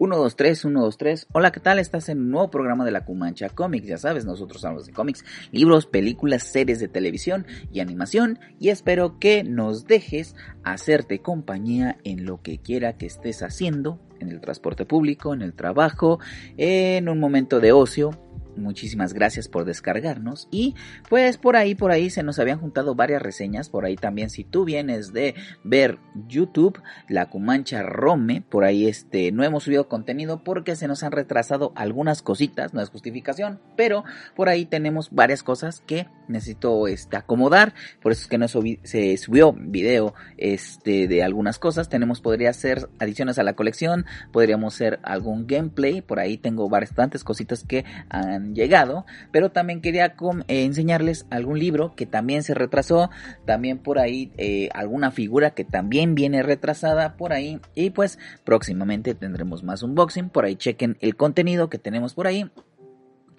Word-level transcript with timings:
1, 0.00 0.16
2, 0.16 0.34
3, 0.34 0.64
1, 0.64 0.80
2, 0.80 0.96
3. 0.96 1.26
Hola, 1.32 1.52
¿qué 1.52 1.60
tal? 1.60 1.78
Estás 1.78 2.08
en 2.08 2.20
un 2.20 2.30
nuevo 2.30 2.50
programa 2.50 2.86
de 2.86 2.90
la 2.90 3.04
Cumancha 3.04 3.50
Comics. 3.50 3.86
Ya 3.86 3.98
sabes, 3.98 4.24
nosotros 4.24 4.64
hablamos 4.64 4.86
de 4.86 4.94
cómics, 4.94 5.26
libros, 5.52 5.84
películas, 5.84 6.42
series 6.44 6.80
de 6.80 6.88
televisión 6.88 7.46
y 7.70 7.80
animación. 7.80 8.38
Y 8.58 8.70
espero 8.70 9.18
que 9.18 9.44
nos 9.44 9.86
dejes 9.86 10.36
hacerte 10.64 11.18
compañía 11.18 11.98
en 12.02 12.24
lo 12.24 12.40
que 12.40 12.56
quiera 12.56 12.96
que 12.96 13.04
estés 13.04 13.42
haciendo, 13.42 14.00
en 14.20 14.30
el 14.30 14.40
transporte 14.40 14.86
público, 14.86 15.34
en 15.34 15.42
el 15.42 15.52
trabajo, 15.52 16.18
en 16.56 17.10
un 17.10 17.20
momento 17.20 17.60
de 17.60 17.72
ocio 17.72 18.18
muchísimas 18.56 19.12
gracias 19.12 19.48
por 19.48 19.64
descargarnos. 19.64 20.48
Y 20.50 20.74
pues 21.08 21.36
por 21.36 21.56
ahí 21.56 21.74
por 21.74 21.90
ahí 21.90 22.10
se 22.10 22.22
nos 22.22 22.38
habían 22.38 22.58
juntado 22.58 22.94
varias 22.94 23.22
reseñas. 23.22 23.68
Por 23.68 23.84
ahí 23.84 23.96
también 23.96 24.30
si 24.30 24.44
tú 24.44 24.64
vienes 24.64 25.12
de 25.12 25.34
ver 25.64 25.98
YouTube 26.28 26.80
la 27.08 27.26
Cumancha 27.26 27.82
Rome 27.82 28.42
por 28.48 28.64
ahí 28.64 28.86
este 28.86 29.32
no 29.32 29.44
hemos 29.44 29.64
subido 29.64 29.88
contenido 29.88 30.42
porque 30.44 30.76
se 30.76 30.88
nos 30.88 31.02
han 31.02 31.12
retrasado 31.12 31.72
algunas 31.74 32.22
cositas 32.22 32.74
no 32.74 32.80
es 32.80 32.90
justificación 32.90 33.60
pero 33.76 34.04
por 34.34 34.48
ahí 34.48 34.66
tenemos 34.66 35.10
varias 35.10 35.42
cosas 35.42 35.82
que 35.86 36.08
necesito 36.28 36.86
este 36.86 37.16
acomodar. 37.16 37.74
Por 38.02 38.12
eso 38.12 38.22
es 38.22 38.28
que 38.28 38.38
no 38.38 38.48
se 38.48 39.16
subió 39.16 39.52
video 39.52 40.14
este 40.36 41.08
de 41.08 41.22
algunas 41.22 41.58
cosas. 41.58 41.88
Tenemos 41.88 42.20
podría 42.20 42.52
ser 42.52 42.88
adiciones 42.98 43.38
a 43.38 43.42
la 43.42 43.54
colección 43.54 43.90
podríamos 44.32 44.74
hacer 44.74 45.00
algún 45.02 45.46
gameplay. 45.46 46.02
Por 46.02 46.18
ahí 46.18 46.36
tengo 46.36 46.68
bastantes 46.68 47.24
cositas 47.24 47.64
que 47.64 47.84
han 48.08 48.39
llegado, 48.54 49.06
pero 49.32 49.50
también 49.50 49.80
quería 49.80 50.14
eh, 50.48 50.64
enseñarles 50.64 51.26
algún 51.30 51.58
libro 51.58 51.94
que 51.94 52.06
también 52.06 52.42
se 52.42 52.54
retrasó, 52.54 53.10
también 53.44 53.78
por 53.78 53.98
ahí 53.98 54.32
eh, 54.36 54.68
alguna 54.74 55.10
figura 55.10 55.50
que 55.50 55.64
también 55.64 56.14
viene 56.14 56.42
retrasada 56.42 57.16
por 57.16 57.32
ahí 57.32 57.60
y 57.74 57.90
pues 57.90 58.18
próximamente 58.44 59.14
tendremos 59.14 59.62
más 59.62 59.82
unboxing, 59.82 60.30
por 60.30 60.44
ahí 60.44 60.56
chequen 60.56 60.96
el 61.00 61.16
contenido 61.16 61.70
que 61.70 61.78
tenemos 61.78 62.14
por 62.14 62.26
ahí. 62.26 62.50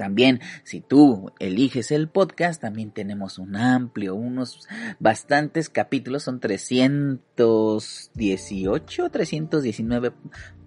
También, 0.02 0.42
si 0.64 0.82
tú 0.82 1.32
eliges 1.38 1.92
el 1.92 2.10
podcast, 2.10 2.60
también 2.60 2.90
tenemos 2.90 3.38
un 3.38 3.56
amplio, 3.56 4.16
unos 4.16 4.68
bastantes 5.00 5.70
capítulos, 5.70 6.24
son 6.24 6.40
318, 6.40 9.12
319 9.12 10.12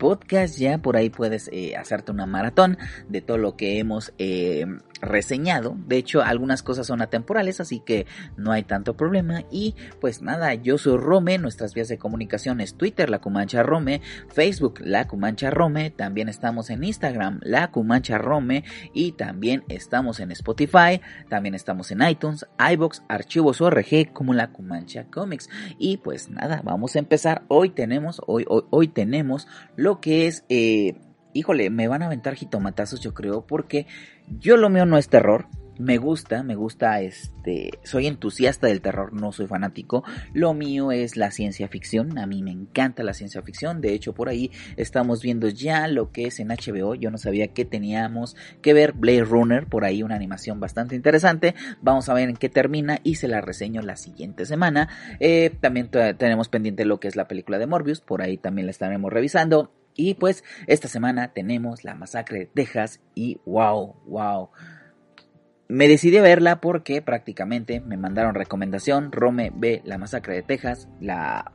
podcasts, 0.05 0.59
ya 0.59 0.77
por 0.77 0.99
ahí 0.99 1.09
puedes 1.09 1.49
eh, 1.51 1.77
hacerte 1.77 2.13
una 2.13 2.27
maratón 2.27 2.77
de 3.09 3.23
todo 3.23 3.39
lo 3.39 3.57
que 3.57 3.79
hemos 3.79 4.13
eh, 4.19 4.67
reseñado. 5.01 5.77
De 5.87 5.97
hecho, 5.97 6.21
algunas 6.23 6.63
cosas 6.63 6.87
son 6.87 7.01
atemporales, 7.01 7.59
así 7.59 7.81
que 7.81 8.07
no 8.37 8.53
hay 8.53 8.65
tanto 8.65 8.99
problema. 8.99 9.45
Y 9.51 9.77
pues 10.03 10.21
nada, 10.21 10.53
yo 10.53 10.77
soy 10.77 10.99
Rome, 10.99 11.39
nuestras 11.39 11.73
vías 11.73 11.89
de 11.89 11.97
comunicación 11.97 12.61
es 12.61 12.75
Twitter, 12.75 13.09
La 13.09 13.21
Cumancha 13.21 13.63
Rome, 13.63 14.03
Facebook, 14.29 14.81
La 14.81 15.07
Cumancha 15.07 15.51
Rome, 15.51 15.89
también 15.91 16.29
estamos 16.29 16.69
en 16.69 16.85
Instagram, 16.85 17.41
La 17.43 17.71
Cumancha 17.71 18.19
Rome, 18.19 18.65
y 18.93 19.13
también 19.13 19.65
estamos 19.69 20.21
en 20.21 20.33
Spotify, 20.33 21.01
también 21.31 21.55
estamos 21.55 21.91
en 21.91 22.03
iTunes, 22.03 22.47
iBox, 22.59 23.05
Archivos 23.09 23.63
ORG, 23.63 24.13
como 24.13 24.35
La 24.35 24.53
Cumancha 24.53 25.05
Comics. 25.05 25.49
Y 25.79 25.97
pues 25.97 26.29
nada, 26.29 26.61
vamos 26.63 26.95
a 26.95 26.99
empezar. 26.99 27.45
Hoy 27.49 27.71
tenemos, 27.71 28.21
hoy, 28.27 28.45
hoy, 28.49 28.65
hoy 28.69 28.89
tenemos 28.89 29.49
lo 29.77 29.94
que 30.01 30.27
es... 30.27 30.45
Eh, 30.49 30.97
híjole, 31.33 31.69
me 31.71 31.89
van 31.89 32.03
a 32.03 32.07
aventar 32.07 32.35
jitomatazos 32.35 33.01
yo 33.01 33.13
creo, 33.13 33.47
porque 33.47 33.87
yo 34.39 34.57
lo 34.57 34.71
mío 34.71 34.87
no 34.87 34.99
es 34.99 35.09
terror, 35.09 35.49
me 35.79 35.99
gusta, 35.99 36.43
me 36.43 36.55
gusta, 36.55 37.01
este, 37.01 37.71
soy 37.83 38.07
entusiasta 38.07 38.69
del 38.69 38.81
terror, 38.81 39.13
no 39.13 39.33
soy 39.33 39.47
fanático. 39.47 40.05
Lo 40.33 40.55
mío 40.55 40.93
es 40.93 41.17
la 41.17 41.31
ciencia 41.31 41.69
ficción, 41.69 42.17
a 42.19 42.27
mí 42.27 42.43
me 42.43 42.53
encanta 42.53 43.03
la 43.03 43.13
ciencia 43.13 43.43
ficción. 43.43 43.81
De 43.81 43.93
hecho, 43.93 44.15
por 44.15 44.29
ahí 44.29 44.51
estamos 44.77 45.23
viendo 45.23 45.49
ya 45.49 45.89
lo 45.89 46.13
que 46.13 46.27
es 46.27 46.39
en 46.39 46.49
HBO. 46.49 46.95
Yo 46.95 47.11
no 47.11 47.19
sabía 47.19 47.49
que 47.49 47.65
teníamos 47.65 48.37
que 48.63 48.73
ver 48.73 48.93
Blade 48.93 49.25
Runner, 49.25 49.67
por 49.67 49.85
ahí 49.85 50.03
una 50.03 50.15
animación 50.15 50.61
bastante 50.61 50.95
interesante. 50.95 51.55
Vamos 51.83 52.09
a 52.09 52.15
ver 52.15 52.29
en 52.29 52.37
qué 52.37 52.49
termina 52.49 53.01
y 53.03 53.17
se 53.17 53.29
la 53.29 53.41
reseño 53.41 53.83
la 53.83 53.97
siguiente 53.97 54.47
semana. 54.47 54.89
Eh, 55.19 55.51
también 55.61 55.91
tenemos 55.91 56.49
pendiente 56.49 56.85
lo 56.85 57.01
que 57.01 57.09
es 57.09 57.17
la 57.17 57.27
película 57.27 57.59
de 57.59 57.67
Morbius, 57.67 58.01
por 58.01 58.23
ahí 58.23 58.37
también 58.37 58.67
la 58.67 58.71
estaremos 58.71 59.13
revisando. 59.13 59.73
Y 59.95 60.15
pues 60.15 60.45
esta 60.67 60.89
semana 60.89 61.33
tenemos 61.33 61.85
la 61.85 61.95
masacre 61.95 62.41
de 62.41 62.47
Texas 62.47 63.01
y 63.15 63.39
wow, 63.47 63.95
wow. 64.07 64.51
Me 65.69 65.89
decidí 65.89 66.17
a 66.19 66.23
verla 66.23 66.61
porque 66.61 67.01
prácticamente 67.01 67.81
me 67.81 67.97
mandaron 67.97 68.35
recomendación, 68.35 69.13
Rome 69.13 69.51
ve 69.55 69.81
la 69.85 69.99
masacre 69.99 70.35
de 70.35 70.43
Texas, 70.43 70.89
la 71.01 71.53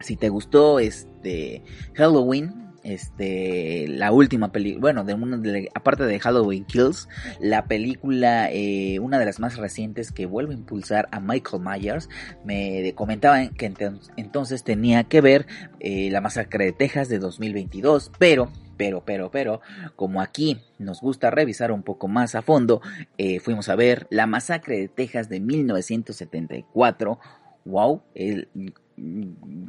si 0.00 0.16
te 0.16 0.28
gustó 0.28 0.78
este 0.78 1.62
Halloween, 1.94 2.67
este 2.88 3.86
la 3.88 4.12
última 4.12 4.52
película 4.52 4.80
bueno 4.80 5.04
de, 5.04 5.70
aparte 5.74 6.04
de 6.04 6.18
Halloween 6.18 6.64
Kills 6.64 7.08
la 7.40 7.66
película 7.66 8.50
eh, 8.50 8.98
una 9.00 9.18
de 9.18 9.24
las 9.24 9.40
más 9.40 9.56
recientes 9.56 10.10
que 10.12 10.26
vuelve 10.26 10.54
a 10.54 10.58
impulsar 10.58 11.08
a 11.12 11.20
Michael 11.20 11.62
Myers 11.62 12.08
me 12.44 12.92
comentaban 12.94 13.50
que 13.50 13.72
entonces 14.16 14.64
tenía 14.64 15.04
que 15.04 15.20
ver 15.20 15.46
eh, 15.80 16.10
la 16.10 16.20
masacre 16.20 16.66
de 16.66 16.72
Texas 16.72 17.08
de 17.08 17.18
2022 17.18 18.12
pero 18.18 18.50
pero, 18.78 19.02
pero, 19.04 19.30
pero, 19.30 19.60
como 19.96 20.22
aquí 20.22 20.60
nos 20.78 21.00
gusta 21.00 21.30
revisar 21.30 21.72
un 21.72 21.82
poco 21.82 22.06
más 22.06 22.36
a 22.36 22.42
fondo, 22.42 22.80
eh, 23.18 23.40
fuimos 23.40 23.68
a 23.68 23.74
ver 23.74 24.06
la 24.08 24.26
masacre 24.26 24.78
de 24.78 24.86
Texas 24.86 25.28
de 25.28 25.40
1974. 25.40 27.18
Wow, 27.64 28.02
el, 28.14 28.48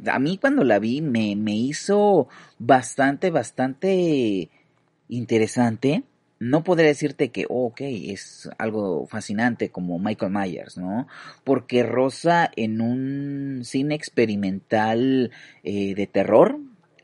a 0.06 0.18
mí 0.18 0.38
cuando 0.38 0.64
la 0.64 0.78
vi 0.78 1.00
me, 1.00 1.36
me 1.36 1.54
hizo 1.54 2.28
bastante, 2.58 3.30
bastante 3.30 4.50
interesante. 5.08 6.04
No 6.38 6.64
podría 6.64 6.88
decirte 6.88 7.28
que, 7.28 7.44
oh, 7.50 7.66
ok, 7.66 7.80
es 7.82 8.48
algo 8.56 9.06
fascinante 9.06 9.68
como 9.68 9.98
Michael 9.98 10.32
Myers, 10.32 10.78
¿no? 10.78 11.06
Porque 11.44 11.82
Rosa 11.82 12.50
en 12.56 12.80
un 12.80 13.60
cine 13.64 13.94
experimental 13.94 15.32
eh, 15.62 15.94
de 15.94 16.06
terror 16.06 16.58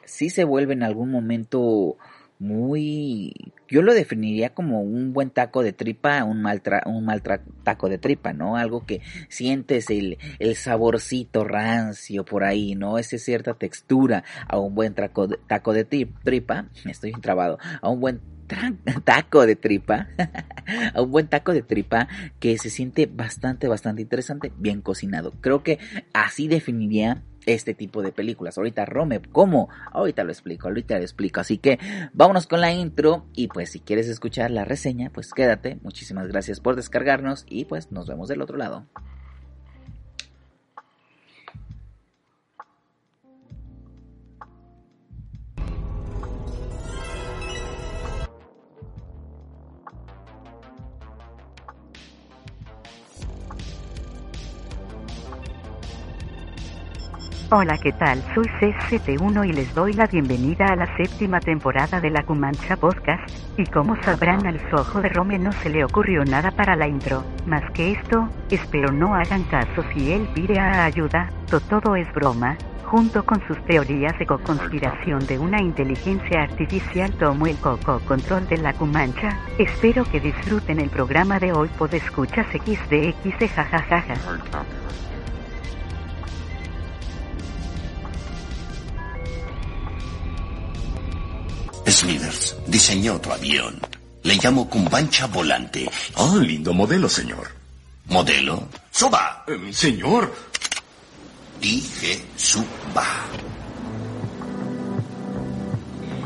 sí 0.04 0.30
se 0.30 0.44
vuelve 0.44 0.72
en 0.72 0.82
algún 0.82 1.10
momento 1.10 1.98
muy 2.38 3.32
yo 3.68 3.82
lo 3.82 3.94
definiría 3.94 4.54
como 4.54 4.80
un 4.80 5.12
buen 5.12 5.30
taco 5.30 5.62
de 5.62 5.72
tripa, 5.72 6.22
un 6.24 6.40
mal, 6.40 6.62
un 6.86 7.04
mal 7.04 7.22
taco 7.64 7.88
de 7.88 7.98
tripa, 7.98 8.32
¿no? 8.32 8.56
Algo 8.56 8.86
que 8.86 9.00
sientes 9.28 9.90
el, 9.90 10.18
el 10.38 10.54
saborcito 10.54 11.44
rancio 11.44 12.24
por 12.24 12.44
ahí, 12.44 12.74
¿no? 12.74 12.98
Esa 12.98 13.18
cierta 13.18 13.54
textura 13.54 14.24
a 14.46 14.58
un 14.58 14.74
buen 14.74 14.94
taco 14.94 15.26
de, 15.26 15.38
taco 15.48 15.72
de 15.72 15.84
tripa, 15.84 16.68
estoy 16.84 17.12
trabado, 17.12 17.58
a 17.80 17.88
un 17.88 18.00
buen 18.00 18.20
taco 19.04 19.46
de 19.46 19.56
tripa, 19.56 20.08
a 20.94 21.02
un 21.02 21.10
buen 21.10 21.26
taco 21.26 21.52
de 21.52 21.62
tripa 21.62 22.08
que 22.38 22.58
se 22.58 22.70
siente 22.70 23.06
bastante, 23.06 23.66
bastante 23.66 24.02
interesante, 24.02 24.52
bien 24.56 24.80
cocinado. 24.80 25.32
Creo 25.40 25.64
que 25.64 25.80
así 26.12 26.46
definiría 26.46 27.22
este 27.46 27.74
tipo 27.74 28.02
de 28.02 28.12
películas. 28.12 28.58
Ahorita 28.58 28.84
Rome, 28.84 29.22
¿cómo? 29.32 29.68
Ahorita 29.92 30.24
lo 30.24 30.32
explico, 30.32 30.68
ahorita 30.68 30.96
lo 30.98 31.02
explico. 31.02 31.40
Así 31.40 31.58
que 31.58 31.78
vámonos 32.12 32.46
con 32.46 32.60
la 32.60 32.72
intro 32.72 33.24
y 33.34 33.48
pues 33.48 33.70
si 33.70 33.80
quieres 33.80 34.08
escuchar 34.08 34.50
la 34.50 34.64
reseña, 34.64 35.10
pues 35.10 35.32
quédate. 35.32 35.78
Muchísimas 35.82 36.28
gracias 36.28 36.60
por 36.60 36.76
descargarnos 36.76 37.46
y 37.48 37.64
pues 37.64 37.90
nos 37.92 38.08
vemos 38.08 38.28
del 38.28 38.42
otro 38.42 38.58
lado. 38.58 38.84
Hola, 57.48 57.78
¿qué 57.78 57.92
tal? 57.92 58.24
Soy 58.34 58.46
CCT1 58.58 59.48
y 59.48 59.52
les 59.52 59.72
doy 59.72 59.92
la 59.92 60.08
bienvenida 60.08 60.66
a 60.66 60.74
la 60.74 60.96
séptima 60.96 61.38
temporada 61.38 62.00
de 62.00 62.10
la 62.10 62.24
Cumancha 62.24 62.76
Podcast. 62.76 63.22
Y 63.56 63.64
como 63.66 63.94
sabrán, 64.02 64.44
al 64.48 64.58
sojo 64.68 65.00
de 65.00 65.10
Rome 65.10 65.38
no 65.38 65.52
se 65.52 65.70
le 65.70 65.84
ocurrió 65.84 66.24
nada 66.24 66.50
para 66.50 66.74
la 66.74 66.88
intro. 66.88 67.22
Más 67.46 67.62
que 67.70 67.92
esto, 67.92 68.28
espero 68.50 68.90
no 68.90 69.14
hagan 69.14 69.44
caso 69.44 69.84
si 69.94 70.10
él 70.10 70.28
pide 70.34 70.58
a 70.58 70.86
ayuda, 70.86 71.30
todo 71.68 71.94
es 71.94 72.12
broma. 72.12 72.56
junto 72.86 73.24
con 73.24 73.40
sus 73.46 73.64
teorías 73.64 74.18
de 74.18 74.26
co-conspiración 74.26 75.26
de 75.26 75.38
una 75.38 75.60
inteligencia 75.60 76.42
artificial 76.42 77.12
tomó 77.14 77.46
el 77.46 77.56
coco-control 77.58 78.48
de 78.48 78.58
la 78.58 78.72
Cumancha. 78.74 79.38
Espero 79.58 80.04
que 80.04 80.20
disfruten 80.20 80.80
el 80.80 80.90
programa 80.90 81.38
de 81.38 81.52
hoy 81.52 81.68
por 81.78 81.94
escuchas 81.94 82.46
XDX 82.48 83.52
jajajaja. 83.54 84.14
Smithers 91.88 92.56
diseñó 92.66 93.14
otro 93.14 93.32
avión. 93.32 93.78
Le 94.22 94.34
llamo 94.34 94.68
Cumbancha 94.68 95.26
Volante. 95.26 95.88
Ah, 96.16 96.36
lindo 96.40 96.72
modelo, 96.72 97.08
señor. 97.08 97.48
¿Modelo? 98.06 98.68
¡Suba! 98.90 99.44
Eh, 99.46 99.72
señor. 99.72 100.34
Dije 101.60 102.24
suba. 102.36 103.06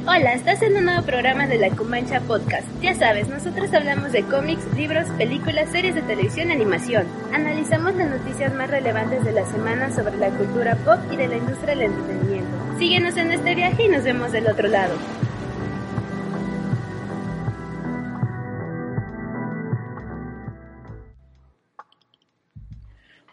Hola, 0.07 0.33
estás 0.33 0.63
en 0.63 0.77
un 0.77 0.87
nuevo 0.87 1.05
programa 1.05 1.47
de 1.47 1.59
La 1.59 1.71
Comancha 1.71 2.21
Podcast. 2.21 2.67
Ya 2.81 2.95
sabes, 2.95 3.29
nosotros 3.29 3.73
hablamos 3.75 4.13
de 4.13 4.23
cómics, 4.25 4.63
libros, 4.75 5.07
películas, 5.19 5.71
series 5.71 5.95
de 5.95 6.03
televisión 6.03 6.49
y 6.49 6.53
animación. 6.53 7.07
Analizamos 7.35 7.95
las 7.95 8.09
noticias 8.09 8.53
más 8.55 8.71
relevantes 8.71 9.25
de 9.25 9.33
la 9.33 9.45
semana 9.53 9.95
sobre 9.95 10.17
la 10.17 10.31
cultura 10.31 10.75
pop 10.77 10.99
y 11.13 11.17
de 11.17 11.29
la 11.29 11.37
industria 11.37 11.77
del 11.77 11.83
entretenimiento. 11.83 12.79
Síguenos 12.79 13.17
en 13.19 13.31
este 13.33 13.55
viaje 13.55 13.85
y 13.85 13.89
nos 13.89 14.03
vemos 14.03 14.33
del 14.33 14.49
otro 14.49 14.69
lado. 14.69 14.95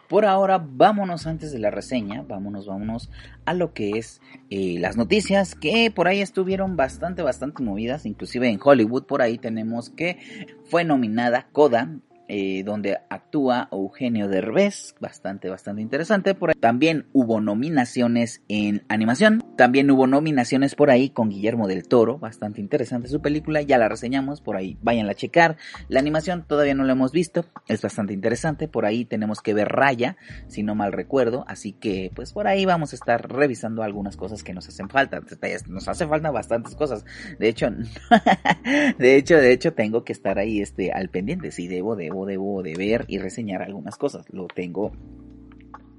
Por 0.08 0.24
ahora, 0.24 0.58
vámonos 0.58 1.26
antes 1.26 1.52
de 1.52 1.58
la 1.58 1.70
reseña, 1.70 2.24
vámonos, 2.26 2.66
vámonos 2.66 3.10
a 3.44 3.52
lo 3.52 3.74
que 3.74 3.98
es 3.98 4.22
eh, 4.48 4.76
las 4.78 4.96
noticias 4.96 5.54
que 5.54 5.90
por 5.90 6.08
ahí 6.08 6.22
estuvieron 6.22 6.76
bastante, 6.76 7.22
bastante 7.22 7.62
movidas, 7.62 8.06
inclusive 8.06 8.48
en 8.48 8.58
Hollywood, 8.62 9.04
por 9.04 9.20
ahí 9.20 9.36
tenemos 9.36 9.90
que 9.90 10.46
fue 10.64 10.84
nominada 10.84 11.48
Coda 11.52 11.98
eh, 12.28 12.62
donde 12.62 12.98
actúa 13.08 13.68
Eugenio 13.72 14.28
Derbez, 14.28 14.94
bastante, 15.00 15.48
bastante 15.48 15.82
interesante. 15.82 16.34
Por 16.34 16.50
ahí. 16.50 16.54
También 16.60 17.06
hubo 17.12 17.40
nominaciones 17.40 18.42
en 18.48 18.84
animación, 18.88 19.42
también 19.56 19.90
hubo 19.90 20.06
nominaciones 20.06 20.74
por 20.74 20.90
ahí 20.90 21.10
con 21.10 21.30
Guillermo 21.30 21.66
del 21.66 21.88
Toro, 21.88 22.18
bastante 22.18 22.60
interesante 22.60 23.08
su 23.08 23.20
película, 23.20 23.62
ya 23.62 23.78
la 23.78 23.88
reseñamos, 23.88 24.40
por 24.40 24.56
ahí 24.56 24.76
váyanla 24.82 25.12
a 25.12 25.14
checar. 25.14 25.56
La 25.88 26.00
animación 26.00 26.44
todavía 26.46 26.74
no 26.74 26.84
la 26.84 26.92
hemos 26.92 27.12
visto, 27.12 27.46
es 27.66 27.80
bastante 27.80 28.12
interesante, 28.12 28.68
por 28.68 28.84
ahí 28.84 29.04
tenemos 29.04 29.40
que 29.40 29.54
ver 29.54 29.68
Raya, 29.68 30.16
si 30.48 30.62
no 30.62 30.74
mal 30.74 30.92
recuerdo, 30.92 31.44
así 31.48 31.72
que 31.72 32.10
pues 32.14 32.32
por 32.32 32.46
ahí 32.46 32.66
vamos 32.66 32.92
a 32.92 32.96
estar 32.96 33.26
revisando 33.30 33.82
algunas 33.82 34.16
cosas 34.16 34.42
que 34.42 34.54
nos 34.54 34.68
hacen 34.68 34.88
falta, 34.88 35.20
nos 35.66 35.88
hace 35.88 36.06
falta 36.06 36.30
bastantes 36.30 36.74
cosas, 36.74 37.04
de 37.38 37.48
hecho, 37.48 37.68
de 38.98 39.16
hecho, 39.16 39.36
de 39.36 39.52
hecho 39.52 39.72
tengo 39.72 40.04
que 40.04 40.12
estar 40.12 40.38
ahí 40.38 40.60
este, 40.60 40.92
al 40.92 41.08
pendiente, 41.08 41.50
si 41.50 41.68
debo, 41.68 41.96
debo 41.96 42.17
debo, 42.26 42.62
de 42.62 42.74
ver 42.74 43.04
y 43.08 43.18
reseñar 43.18 43.62
algunas 43.62 43.96
cosas. 43.96 44.26
Lo 44.30 44.46
tengo 44.46 44.92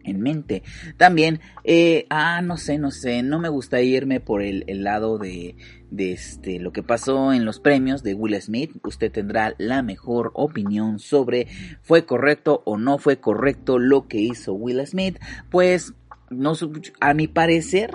en 0.03 0.21
mente. 0.21 0.63
También, 0.97 1.39
eh, 1.63 2.05
ah, 2.09 2.41
no 2.41 2.57
sé, 2.57 2.77
no 2.77 2.91
sé, 2.91 3.23
no 3.23 3.39
me 3.39 3.49
gusta 3.49 3.81
irme 3.81 4.19
por 4.19 4.41
el, 4.41 4.65
lado 4.83 5.17
de, 5.17 5.55
de, 5.91 6.13
este, 6.13 6.59
lo 6.59 6.71
que 6.71 6.83
pasó 6.83 7.33
en 7.33 7.45
los 7.45 7.59
premios 7.59 8.03
de 8.03 8.13
Will 8.13 8.39
Smith. 8.41 8.71
Usted 8.83 9.11
tendrá 9.11 9.55
la 9.57 9.81
mejor 9.81 10.31
opinión 10.33 10.99
sobre 10.99 11.47
fue 11.81 12.05
correcto 12.05 12.61
o 12.65 12.77
no 12.77 12.97
fue 12.97 13.19
correcto 13.19 13.79
lo 13.79 14.07
que 14.07 14.19
hizo 14.19 14.53
Will 14.53 14.85
Smith. 14.85 15.19
Pues, 15.49 15.93
no, 16.29 16.53
a 16.99 17.13
mi 17.13 17.27
parecer, 17.27 17.91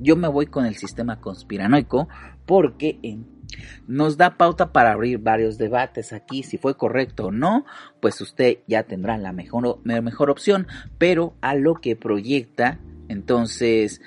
yo 0.00 0.16
me 0.16 0.28
voy 0.28 0.46
con 0.46 0.66
el 0.66 0.76
sistema 0.76 1.20
conspiranoico 1.20 2.08
porque 2.46 2.98
en 3.02 3.38
nos 3.86 4.16
da 4.16 4.36
pauta 4.36 4.72
para 4.72 4.92
abrir 4.92 5.18
varios 5.18 5.58
debates 5.58 6.12
aquí, 6.12 6.42
si 6.42 6.58
fue 6.58 6.76
correcto 6.76 7.26
o 7.26 7.30
no, 7.30 7.64
pues 8.00 8.20
usted 8.20 8.58
ya 8.66 8.82
tendrá 8.82 9.16
la 9.16 9.32
mejor, 9.32 9.80
mejor 9.84 10.30
opción, 10.30 10.66
pero 10.98 11.34
a 11.40 11.54
lo 11.54 11.74
que 11.74 11.96
proyecta, 11.96 12.78
entonces 13.08 14.02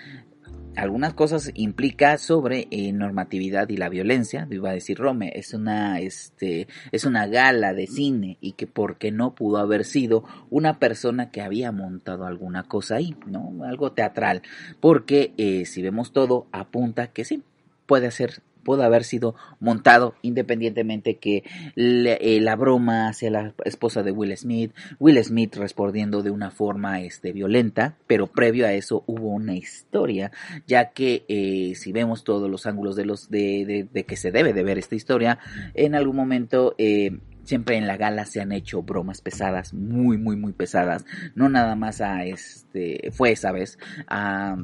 algunas 0.75 1.13
cosas 1.13 1.51
implica 1.55 2.17
sobre 2.17 2.67
eh, 2.71 2.91
normatividad 2.93 3.69
y 3.69 3.77
la 3.77 3.89
violencia, 3.89 4.47
iba 4.49 4.69
a 4.69 4.73
decir 4.73 4.97
Rome, 4.97 5.31
es 5.35 5.53
una 5.53 5.99
este 5.99 6.67
es 6.91 7.05
una 7.05 7.27
gala 7.27 7.73
de 7.73 7.87
cine 7.87 8.37
y 8.41 8.53
que 8.53 8.67
porque 8.67 9.11
no 9.11 9.35
pudo 9.35 9.57
haber 9.57 9.85
sido 9.85 10.23
una 10.49 10.79
persona 10.79 11.29
que 11.31 11.41
había 11.41 11.71
montado 11.71 12.25
alguna 12.25 12.63
cosa 12.63 12.95
ahí, 12.95 13.15
¿no? 13.25 13.63
Algo 13.63 13.91
teatral, 13.91 14.41
porque 14.79 15.33
eh, 15.37 15.65
si 15.65 15.81
vemos 15.81 16.13
todo 16.13 16.47
apunta 16.51 17.07
que 17.07 17.25
sí 17.25 17.43
puede 17.85 18.11
ser 18.11 18.41
pudo 18.63 18.83
haber 18.83 19.03
sido 19.03 19.35
montado 19.59 20.15
independientemente 20.21 21.17
que 21.17 21.43
eh, 21.75 22.39
la 22.41 22.55
broma 22.55 23.09
hacia 23.09 23.31
la 23.31 23.53
esposa 23.65 24.03
de 24.03 24.11
Will 24.11 24.35
Smith, 24.37 24.71
Will 24.99 25.23
Smith 25.23 25.55
respondiendo 25.55 26.21
de 26.23 26.31
una 26.31 26.51
forma 26.51 27.01
este, 27.01 27.31
violenta, 27.31 27.95
pero 28.07 28.27
previo 28.27 28.65
a 28.65 28.73
eso 28.73 29.03
hubo 29.07 29.29
una 29.29 29.55
historia, 29.55 30.31
ya 30.67 30.91
que 30.91 31.25
eh, 31.27 31.73
si 31.75 31.91
vemos 31.91 32.23
todos 32.23 32.49
los 32.49 32.65
ángulos 32.65 32.95
de 32.95 33.05
los 33.05 33.29
de, 33.29 33.87
de, 33.91 34.03
que 34.03 34.15
se 34.15 34.31
debe 34.31 34.53
de 34.53 34.63
ver 34.63 34.77
esta 34.77 34.95
historia, 34.95 35.39
en 35.73 35.95
algún 35.95 36.15
momento 36.15 36.75
eh, 36.77 37.19
siempre 37.43 37.77
en 37.77 37.87
la 37.87 37.97
gala 37.97 38.25
se 38.25 38.41
han 38.41 38.51
hecho 38.51 38.81
bromas 38.81 39.21
pesadas, 39.21 39.73
muy, 39.73 40.17
muy, 40.17 40.35
muy 40.35 40.53
pesadas. 40.53 41.05
No 41.35 41.49
nada 41.49 41.75
más 41.75 42.01
a 42.01 42.25
este, 42.25 43.11
fue 43.11 43.31
esa 43.31 43.51
vez 43.51 43.77
a 44.07 44.57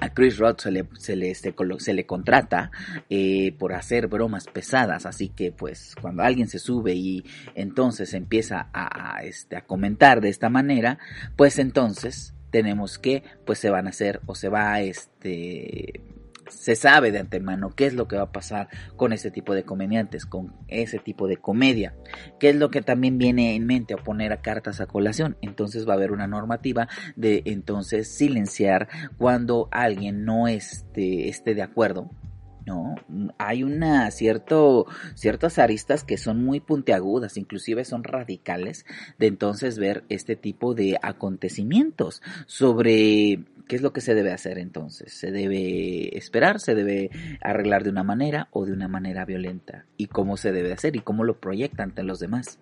a 0.00 0.10
Chris 0.10 0.38
Rock 0.38 0.60
se 0.60 0.70
le, 0.70 0.86
se 0.98 1.16
le, 1.16 1.30
este, 1.30 1.54
se 1.78 1.94
le 1.94 2.06
contrata 2.06 2.70
eh, 3.08 3.54
por 3.58 3.72
hacer 3.72 4.08
bromas 4.08 4.46
pesadas, 4.46 5.06
así 5.06 5.28
que 5.28 5.52
pues 5.52 5.94
cuando 6.00 6.22
alguien 6.22 6.48
se 6.48 6.58
sube 6.58 6.94
y 6.94 7.24
entonces 7.54 8.14
empieza 8.14 8.68
a, 8.72 9.22
este, 9.24 9.56
a 9.56 9.62
comentar 9.62 10.20
de 10.20 10.28
esta 10.28 10.48
manera, 10.48 10.98
pues 11.36 11.58
entonces 11.58 12.34
tenemos 12.50 12.98
que 12.98 13.22
pues 13.44 13.58
se 13.58 13.70
van 13.70 13.86
a 13.86 13.90
hacer 13.90 14.20
o 14.26 14.34
se 14.34 14.48
va 14.48 14.72
a 14.72 14.80
este 14.80 16.00
se 16.48 16.76
sabe 16.76 17.12
de 17.12 17.18
antemano 17.18 17.70
qué 17.74 17.86
es 17.86 17.94
lo 17.94 18.08
que 18.08 18.16
va 18.16 18.22
a 18.22 18.32
pasar 18.32 18.68
con 18.96 19.12
ese 19.12 19.30
tipo 19.30 19.54
de 19.54 19.64
comediantes, 19.64 20.26
con 20.26 20.52
ese 20.68 20.98
tipo 20.98 21.26
de 21.28 21.36
comedia, 21.36 21.94
qué 22.38 22.50
es 22.50 22.56
lo 22.56 22.70
que 22.70 22.82
también 22.82 23.18
viene 23.18 23.54
en 23.54 23.66
mente 23.66 23.94
a 23.94 23.98
poner 23.98 24.32
a 24.32 24.42
cartas 24.42 24.80
a 24.80 24.86
colación. 24.86 25.36
Entonces 25.42 25.86
va 25.88 25.92
a 25.92 25.96
haber 25.96 26.12
una 26.12 26.26
normativa 26.26 26.88
de 27.16 27.42
entonces 27.46 28.08
silenciar 28.08 28.88
cuando 29.18 29.68
alguien 29.70 30.24
no 30.24 30.48
esté, 30.48 31.28
esté 31.28 31.54
de 31.54 31.62
acuerdo 31.62 32.10
no, 32.66 32.96
hay 33.38 33.62
una 33.62 34.10
cierto, 34.10 34.86
ciertas 35.14 35.58
aristas 35.58 36.02
que 36.02 36.18
son 36.18 36.44
muy 36.44 36.58
puntiagudas, 36.58 37.36
inclusive 37.36 37.84
son 37.84 38.02
radicales, 38.02 38.84
de 39.18 39.28
entonces 39.28 39.78
ver 39.78 40.02
este 40.08 40.34
tipo 40.34 40.74
de 40.74 40.98
acontecimientos 41.00 42.22
sobre 42.46 43.44
qué 43.68 43.76
es 43.76 43.82
lo 43.82 43.92
que 43.92 44.00
se 44.00 44.14
debe 44.14 44.32
hacer 44.32 44.58
entonces. 44.58 45.12
Se 45.12 45.30
debe 45.30 46.16
esperar, 46.18 46.58
se 46.58 46.74
debe 46.74 47.10
arreglar 47.40 47.84
de 47.84 47.90
una 47.90 48.02
manera 48.02 48.48
o 48.50 48.66
de 48.66 48.72
una 48.72 48.88
manera 48.88 49.24
violenta 49.24 49.86
y 49.96 50.06
cómo 50.06 50.36
se 50.36 50.50
debe 50.50 50.72
hacer 50.72 50.96
y 50.96 51.00
cómo 51.00 51.22
lo 51.22 51.38
proyecta 51.38 51.84
ante 51.84 52.02
los 52.02 52.18
demás. 52.18 52.58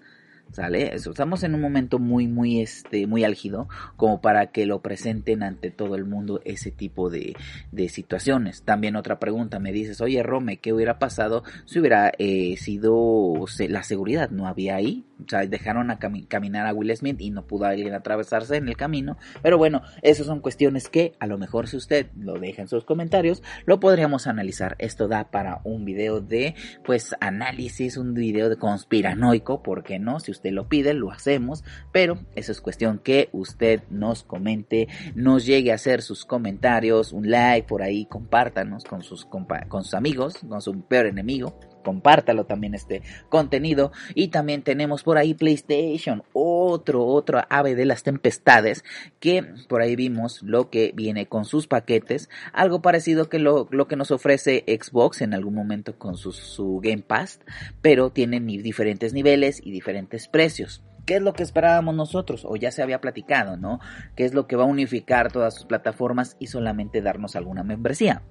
¿Sale? 0.53 0.95
Estamos 0.95 1.43
en 1.43 1.57
un 1.57 1.61
momento 1.61 1.99
muy, 1.99 2.29
muy, 2.29 2.61
este, 2.61 3.09
muy 3.09 3.25
álgido 3.25 3.69
como 3.97 4.21
para 4.21 4.53
que 4.53 4.67
lo 4.67 4.83
presenten 4.83 5.43
ante 5.43 5.73
todo 5.73 5.97
el 5.97 6.05
mundo 6.05 6.41
ese 6.45 6.71
tipo 6.71 7.11
de, 7.11 7.35
de 7.73 7.89
situaciones. 7.89 8.63
También 8.63 8.95
otra 8.95 9.19
pregunta, 9.19 9.59
me 9.59 9.73
dices, 9.73 10.01
oye 10.01 10.23
Rome, 10.23 10.59
¿qué 10.59 10.73
hubiera 10.73 11.01
pasado 11.01 11.43
si 11.65 11.81
hubiera 11.81 12.13
eh, 12.19 12.57
sido 12.57 13.35
la 13.69 13.83
seguridad? 13.83 14.31
¿No 14.31 14.47
había 14.47 14.77
ahí? 14.77 15.05
O 15.25 15.29
sea, 15.29 15.47
dejaron 15.47 15.91
a 15.91 15.99
caminar 15.99 16.67
a 16.67 16.73
Will 16.73 16.97
Smith 16.97 17.21
y 17.21 17.31
no 17.31 17.47
pudo 17.47 17.67
alguien 17.67 17.95
atravesarse 17.95 18.57
en 18.57 18.69
el 18.69 18.77
camino. 18.77 19.17
Pero 19.43 19.59
bueno, 19.59 19.83
esas 20.03 20.27
son 20.27 20.41
cuestiones 20.41 20.89
que 20.89 21.15
a 21.19 21.27
lo 21.27 21.39
mejor 21.39 21.67
si 21.67 21.77
usted 21.77 22.09
lo 22.17 22.35
deja 22.39 22.63
en 22.63 22.69
sus 22.69 22.85
comentarios, 22.85 23.43
lo 23.65 23.81
podríamos 23.81 24.27
analizar. 24.27 24.77
Esto 24.79 25.09
da 25.09 25.31
para 25.31 25.61
un 25.65 25.85
video 25.85 26.21
de, 26.21 26.55
pues, 26.85 27.15
análisis, 27.21 27.97
un 27.97 28.15
video 28.15 28.49
de 28.49 28.57
conspiranoico, 28.57 29.63
¿por 29.63 29.83
qué 29.83 29.99
no? 29.99 30.21
Si 30.21 30.31
usted 30.35 30.53
lo 30.53 30.69
pide, 30.69 30.95
lo 30.95 31.11
hacemos, 31.11 31.65
pero 31.93 32.19
eso 32.37 32.53
es 32.53 32.61
cuestión 32.61 32.99
que 32.99 33.29
usted 33.33 33.83
nos 33.91 34.23
comente, 34.23 34.89
nos 35.15 35.47
llegue 35.47 35.73
a 35.73 35.77
hacer 35.77 36.03
sus 36.03 36.25
comentarios, 36.25 37.13
un 37.13 37.31
like 37.31 37.67
por 37.67 37.83
ahí, 37.83 38.07
compártanos 38.07 38.85
con 38.85 39.03
sus, 39.03 39.25
con 39.25 39.85
sus 39.85 39.95
amigos, 39.95 40.39
con 40.49 40.61
su 40.61 40.83
peor 40.83 41.07
enemigo, 41.07 41.59
compártalo 41.85 42.47
también 42.47 42.75
este 42.75 43.03
contenido 43.29 43.93
y 44.17 44.29
también 44.29 44.63
tenemos 44.63 45.05
por 45.05 45.19
ahí 45.19 45.35
PlayStation 45.35 46.25
otro 46.33 47.07
otro 47.07 47.43
ave 47.49 47.77
de 47.77 47.85
las 47.85 48.03
tempestades 48.03 48.83
que 49.21 49.45
por 49.69 49.83
ahí 49.83 49.95
vimos 49.95 50.43
lo 50.43 50.71
que 50.71 50.91
viene 50.93 51.27
con 51.27 51.45
sus 51.45 51.69
paquetes 51.69 52.29
algo 52.53 52.83
parecido 52.83 53.29
que 53.29 53.39
lo, 53.39 53.69
lo 53.71 53.87
que 53.87 53.95
nos 53.95 54.11
ofrece 54.11 54.65
Xbox 54.67 55.23
en 55.23 55.35
algún 55.35 55.55
momento 55.55 55.97
con 55.97 56.17
su, 56.17 56.33
su 56.33 56.81
Game 56.83 57.03
Pass 57.03 57.39
pero 57.81 58.11
tienen 58.11 58.47
diferentes 58.47 59.13
niveles 59.13 59.61
y 59.63 59.71
diferentes 59.71 60.27
precios 60.27 60.83
¿Qué 61.07 61.17
es 61.17 61.23
lo 61.23 61.35
que 61.35 61.43
esperábamos 61.43 61.95
nosotros? 61.95 62.47
O 62.49 62.57
ya 62.57 62.71
se 62.71 62.83
había 62.83 63.01
platicado, 63.01 63.59
¿no? 63.59 63.79
¿Qué 64.17 64.25
es 64.25 64.33
lo 64.33 64.47
que 64.47 64.57
va 64.57 64.65
a 64.65 64.67
unificar 64.67 65.31
todas 65.31 65.55
sus 65.55 65.67
plataformas 65.67 66.37
y 66.39 66.47
solamente 66.47 67.03
darnos 67.03 67.37
alguna 67.37 67.63
membresía? 67.63 68.23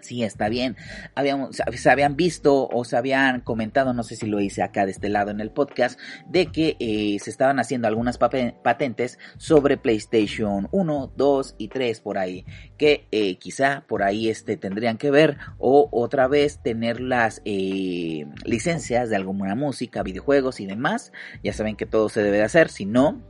Sí, 0.00 0.22
está 0.22 0.48
bien. 0.48 0.76
Habíamos, 1.14 1.56
se 1.72 1.90
habían 1.90 2.16
visto 2.16 2.68
o 2.68 2.84
se 2.84 2.96
habían 2.96 3.40
comentado, 3.42 3.92
no 3.92 4.02
sé 4.02 4.16
si 4.16 4.26
lo 4.26 4.40
hice 4.40 4.62
acá 4.62 4.86
de 4.86 4.92
este 4.92 5.08
lado 5.08 5.30
en 5.30 5.40
el 5.40 5.50
podcast, 5.50 5.98
de 6.26 6.46
que 6.46 6.76
eh, 6.80 7.18
se 7.20 7.30
estaban 7.30 7.58
haciendo 7.58 7.86
algunas 7.86 8.18
patentes 8.18 9.18
sobre 9.36 9.76
PlayStation 9.76 10.68
1, 10.72 11.12
2 11.16 11.54
y 11.58 11.68
3 11.68 12.00
por 12.00 12.18
ahí, 12.18 12.46
que 12.78 13.06
eh, 13.10 13.36
quizá 13.36 13.84
por 13.86 14.02
ahí 14.02 14.28
este, 14.28 14.56
tendrían 14.56 14.96
que 14.96 15.10
ver 15.10 15.36
o 15.58 15.88
otra 15.92 16.28
vez 16.28 16.62
tener 16.62 17.00
las 17.00 17.42
eh, 17.44 18.26
licencias 18.44 19.10
de 19.10 19.16
alguna 19.16 19.54
música, 19.54 20.02
videojuegos 20.02 20.60
y 20.60 20.66
demás. 20.66 21.12
Ya 21.44 21.52
saben 21.52 21.76
que 21.76 21.86
todo 21.86 22.08
se 22.08 22.22
debe 22.22 22.38
de 22.38 22.44
hacer, 22.44 22.70
si 22.70 22.86
no, 22.86 23.22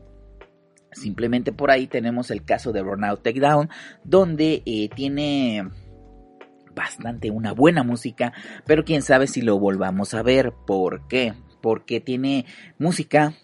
simplemente 0.92 1.52
por 1.52 1.70
ahí 1.70 1.86
tenemos 1.86 2.30
el 2.30 2.44
caso 2.44 2.72
de 2.72 2.82
Burnout 2.82 3.22
Takedown, 3.22 3.70
donde 4.04 4.90
tiene 4.94 5.68
bastante 6.80 7.30
una 7.30 7.52
buena 7.52 7.82
música, 7.82 8.32
pero 8.64 8.86
quién 8.86 9.02
sabe 9.02 9.26
si 9.26 9.42
lo 9.42 9.58
volvamos 9.58 10.14
a 10.14 10.22
ver. 10.22 10.52
¿Por 10.66 11.06
qué? 11.08 11.34
Porque 11.60 12.00
tiene 12.00 12.46
música 12.78 13.34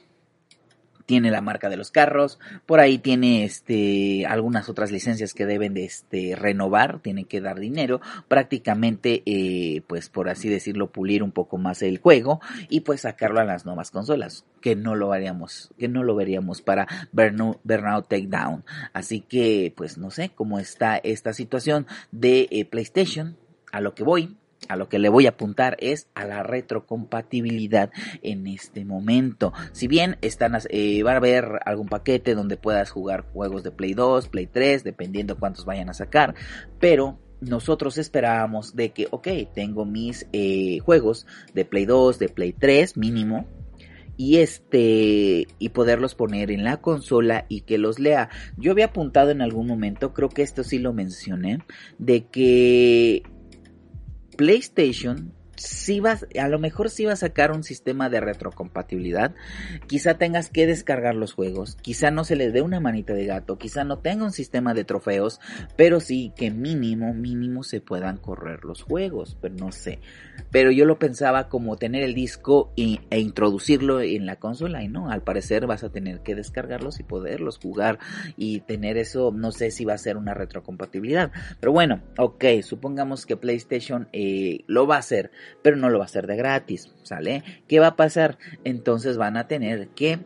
tiene 1.07 1.31
la 1.31 1.41
marca 1.41 1.69
de 1.69 1.77
los 1.77 1.91
carros, 1.91 2.39
por 2.67 2.81
ahí 2.81 2.99
tiene 2.99 3.45
este 3.45 4.27
algunas 4.27 4.69
otras 4.69 4.91
licencias 4.91 5.33
que 5.35 5.47
deben 5.47 5.75
de 5.75 5.85
este 5.85 6.37
renovar, 6.37 7.01
tiene 7.01 7.25
que 7.25 7.41
dar 7.41 7.59
dinero, 7.59 8.01
prácticamente 8.29 9.23
eh, 9.25 9.83
pues 9.87 10.09
por 10.09 10.29
así 10.29 10.49
decirlo 10.49 10.91
pulir 10.91 11.23
un 11.23 11.33
poco 11.33 11.59
más 11.59 11.83
el 11.83 11.99
juego 11.99 12.41
y 12.69 12.81
pues 12.81 13.03
sacarlo 13.03 13.41
a 13.41 13.45
las 13.45 13.65
nuevas 13.65 13.91
consolas, 13.91 14.45
que 14.61 14.77
no 14.77 14.95
lo 14.95 15.13
haríamos, 15.13 15.71
que 15.79 15.89
no 15.89 16.03
lo 16.03 16.15
veríamos 16.15 16.61
para 16.61 16.87
Burnout, 17.13 17.61
Burnout 17.63 18.09
Takedown. 18.09 18.65
Así 18.93 19.21
que 19.21 19.73
pues 19.77 19.99
no 19.99 20.11
sé 20.11 20.31
cómo 20.35 20.59
está 20.59 20.97
esta 20.97 21.33
situación 21.33 21.87
de 22.11 22.49
eh, 22.51 22.65
PlayStation, 22.65 23.37
a 23.73 23.81
lo 23.81 23.95
que 23.95 24.05
voy, 24.05 24.37
a 24.69 24.77
lo 24.77 24.89
que 24.89 24.99
le 24.99 25.09
voy 25.09 25.27
a 25.27 25.31
apuntar 25.31 25.77
es 25.81 26.09
a 26.15 26.25
la 26.25 26.43
retrocompatibilidad 26.43 27.91
en 28.23 28.47
este 28.47 28.85
momento. 28.85 29.53
Si 29.73 29.89
bien 29.89 30.17
están, 30.23 30.57
eh, 30.71 31.03
va 31.03 31.13
a 31.13 31.17
haber 31.17 31.61
algún 31.65 31.89
paquete 31.89 32.35
donde 32.35 32.57
puedas 32.57 32.91
jugar 32.91 33.25
juegos 33.33 33.63
de 33.63 33.71
Play 33.71 33.95
2, 33.95 34.29
Play 34.29 34.47
3, 34.47 34.85
dependiendo 34.85 35.39
cuántos 35.39 35.65
vayan 35.65 35.91
a 35.91 35.95
sacar, 35.95 36.35
pero 36.81 37.19
nosotros 37.41 37.99
esperábamos 37.99 38.75
de 38.75 38.91
que, 38.91 39.09
ok, 39.11 39.29
tengo 39.55 39.85
mis 39.85 40.27
eh, 40.33 40.79
juegos 40.81 41.27
de 41.55 41.65
Play 41.65 41.85
2, 41.85 42.19
de 42.19 42.29
Play 42.29 42.53
3 42.53 42.97
mínimo, 42.97 43.47
y 44.17 44.39
este 44.39 45.47
y 45.59 45.69
poderlos 45.71 46.15
poner 46.15 46.51
en 46.51 46.65
la 46.65 46.79
consola 46.79 47.45
y 47.49 47.63
que 47.63 47.79
los 47.79 47.99
lea. 47.99 48.31
Yo 48.57 48.73
había 48.73 48.87
apuntado 48.87 49.31
en 49.31 49.43
algún 49.43 49.67
momento, 49.67 50.13
creo 50.13 50.29
que 50.29 50.43
esto 50.43 50.65
sí 50.65 50.79
lo 50.79 50.93
mencioné, 50.93 51.59
de 51.99 52.25
que 52.25 53.23
PlayStation 54.37 55.33
si 55.57 56.01
vas, 56.01 56.27
a 56.39 56.49
lo 56.49 56.59
mejor 56.59 56.91
si 56.91 57.05
va 57.05 57.13
a 57.13 57.17
sacar 57.17 57.53
un 57.53 57.63
sistema 57.63 58.09
de 58.09 58.21
retrocompatibilidad, 58.21 59.35
quizá 59.87 60.19
tengas 60.19 60.51
que 60.51 60.67
descargar 60.67 61.15
los 61.15 61.33
juegos, 61.33 61.77
quizá 61.83 62.11
no 62.11 62.25
se 62.25 62.37
les 62.37 62.53
dé 62.53 62.63
una 62.63 62.81
manita 62.81 63.15
de 63.15 63.27
gato, 63.27 63.59
quizá 63.59 63.85
no 63.85 63.99
tenga 63.99 64.25
un 64.25 64.33
sistema 64.33 64.75
de 64.75 64.85
trofeos, 64.85 65.41
pero 65.77 66.01
sí 66.01 66.33
que 66.37 66.51
mínimo, 66.51 67.15
mínimo 67.15 67.63
se 67.63 67.81
puedan 67.81 68.19
correr 68.19 68.65
los 68.65 68.83
juegos, 68.83 69.37
pero 69.41 69.55
no 69.55 69.73
sé. 69.73 70.01
Pero 70.51 70.71
yo 70.71 70.85
lo 70.85 70.99
pensaba 70.99 71.49
como 71.49 71.77
tener 71.77 72.03
el 72.03 72.15
disco 72.15 72.73
e, 72.77 73.01
e 73.11 73.19
introducirlo 73.21 74.01
en 74.01 74.27
la 74.27 74.37
consola 74.37 74.83
y 74.83 74.89
no, 74.89 75.11
al 75.11 75.23
parecer 75.23 75.67
vas 75.67 75.85
a 75.85 75.91
tener 75.91 76.21
que 76.21 76.35
descargarlos 76.35 77.01
y 77.01 77.03
poderlos 77.03 77.59
jugar 77.59 77.99
y 78.37 78.61
tener 78.61 78.97
eso, 78.99 79.33
no 79.35 79.53
sé 79.53 79.71
si 79.71 79.85
va 79.85 79.95
a 79.95 79.99
ser 79.99 80.17
una 80.17 80.35
retrocompatibilidad, 80.35 81.33
pero 81.61 81.73
bueno, 81.73 82.03
ok, 82.19 82.45
supongamos 82.63 83.27
que 83.27 83.37
PlayStation 83.37 84.09
eh, 84.13 84.65
lo 84.67 84.87
va 84.87 84.97
a 84.97 85.01
hacer 85.01 85.31
pero 85.63 85.77
no 85.77 85.91
lo 85.91 85.99
va 85.99 86.05
a 86.05 86.07
hacer 86.07 86.27
de 86.27 86.37
gratis, 86.37 86.93
¿sale? 87.03 87.43
¿Qué 87.69 87.81
va 87.81 87.89
a 87.89 87.97
pasar? 87.97 88.39
Entonces 88.65 89.17
van 89.17 89.37
a 89.37 89.49
tener 89.49 89.89
que 89.89 90.21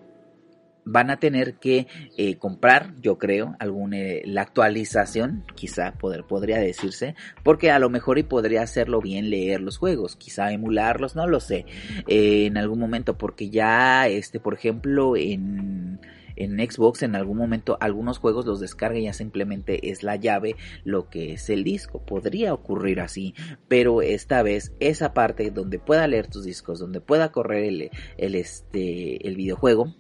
van 0.85 1.11
a 1.11 1.19
tener 1.19 1.55
que 1.55 1.87
eh, 2.17 2.37
comprar, 2.37 2.95
yo 3.01 3.19
creo, 3.19 3.55
alguna 3.59 3.99
eh, 3.99 4.23
la 4.25 4.43
actualización, 4.43 5.45
quizá 5.55 5.93
poder, 5.93 6.25
podría 6.25 6.59
decirse, 6.59 7.15
porque 7.43 7.71
a 7.71 7.79
lo 7.79 7.91
mejor 7.91 8.19
y 8.19 8.23
podría 8.23 8.63
hacerlo 8.63 9.01
bien 9.01 9.31
leer 9.31 9.61
los 9.61 9.79
juegos, 9.79 10.17
quizá 10.17 10.53
emularlos, 10.53 11.15
no 11.15 11.27
lo 11.27 11.41
sé, 11.41 11.67
eh, 12.09 12.47
en 12.47 12.57
algún 12.57 12.79
momento, 12.79 13.17
porque 13.17 13.51
ya, 13.51 14.09
este, 14.09 14.41
por 14.41 14.55
ejemplo, 14.55 15.17
en 15.17 16.01
en 16.45 16.59
Xbox 16.59 17.03
en 17.03 17.15
algún 17.15 17.37
momento 17.37 17.77
algunos 17.81 18.19
juegos 18.19 18.47
los 18.47 18.61
descarga 18.61 18.99
y 18.99 19.05
ya 19.05 19.13
simplemente 19.13 19.91
es 19.91 20.03
la 20.03 20.17
llave 20.17 20.57
lo 20.85 21.09
que 21.09 21.35
es 21.35 21.51
el 21.51 21.65
disco. 21.65 22.05
Podría 22.05 22.55
ocurrir 22.55 23.01
así, 23.01 23.35
pero 23.69 24.03
esta 24.03 24.43
vez 24.43 24.73
esa 24.81 25.13
parte 25.15 25.51
donde 25.51 25.79
pueda 25.79 26.07
leer 26.07 26.29
tus 26.29 26.45
discos, 26.45 26.79
donde 26.79 27.01
pueda 27.01 27.33
correr 27.33 27.65
el, 27.65 27.91
el, 28.17 28.35
este, 28.35 29.27
el 29.27 29.37
videojuego, 29.37 29.95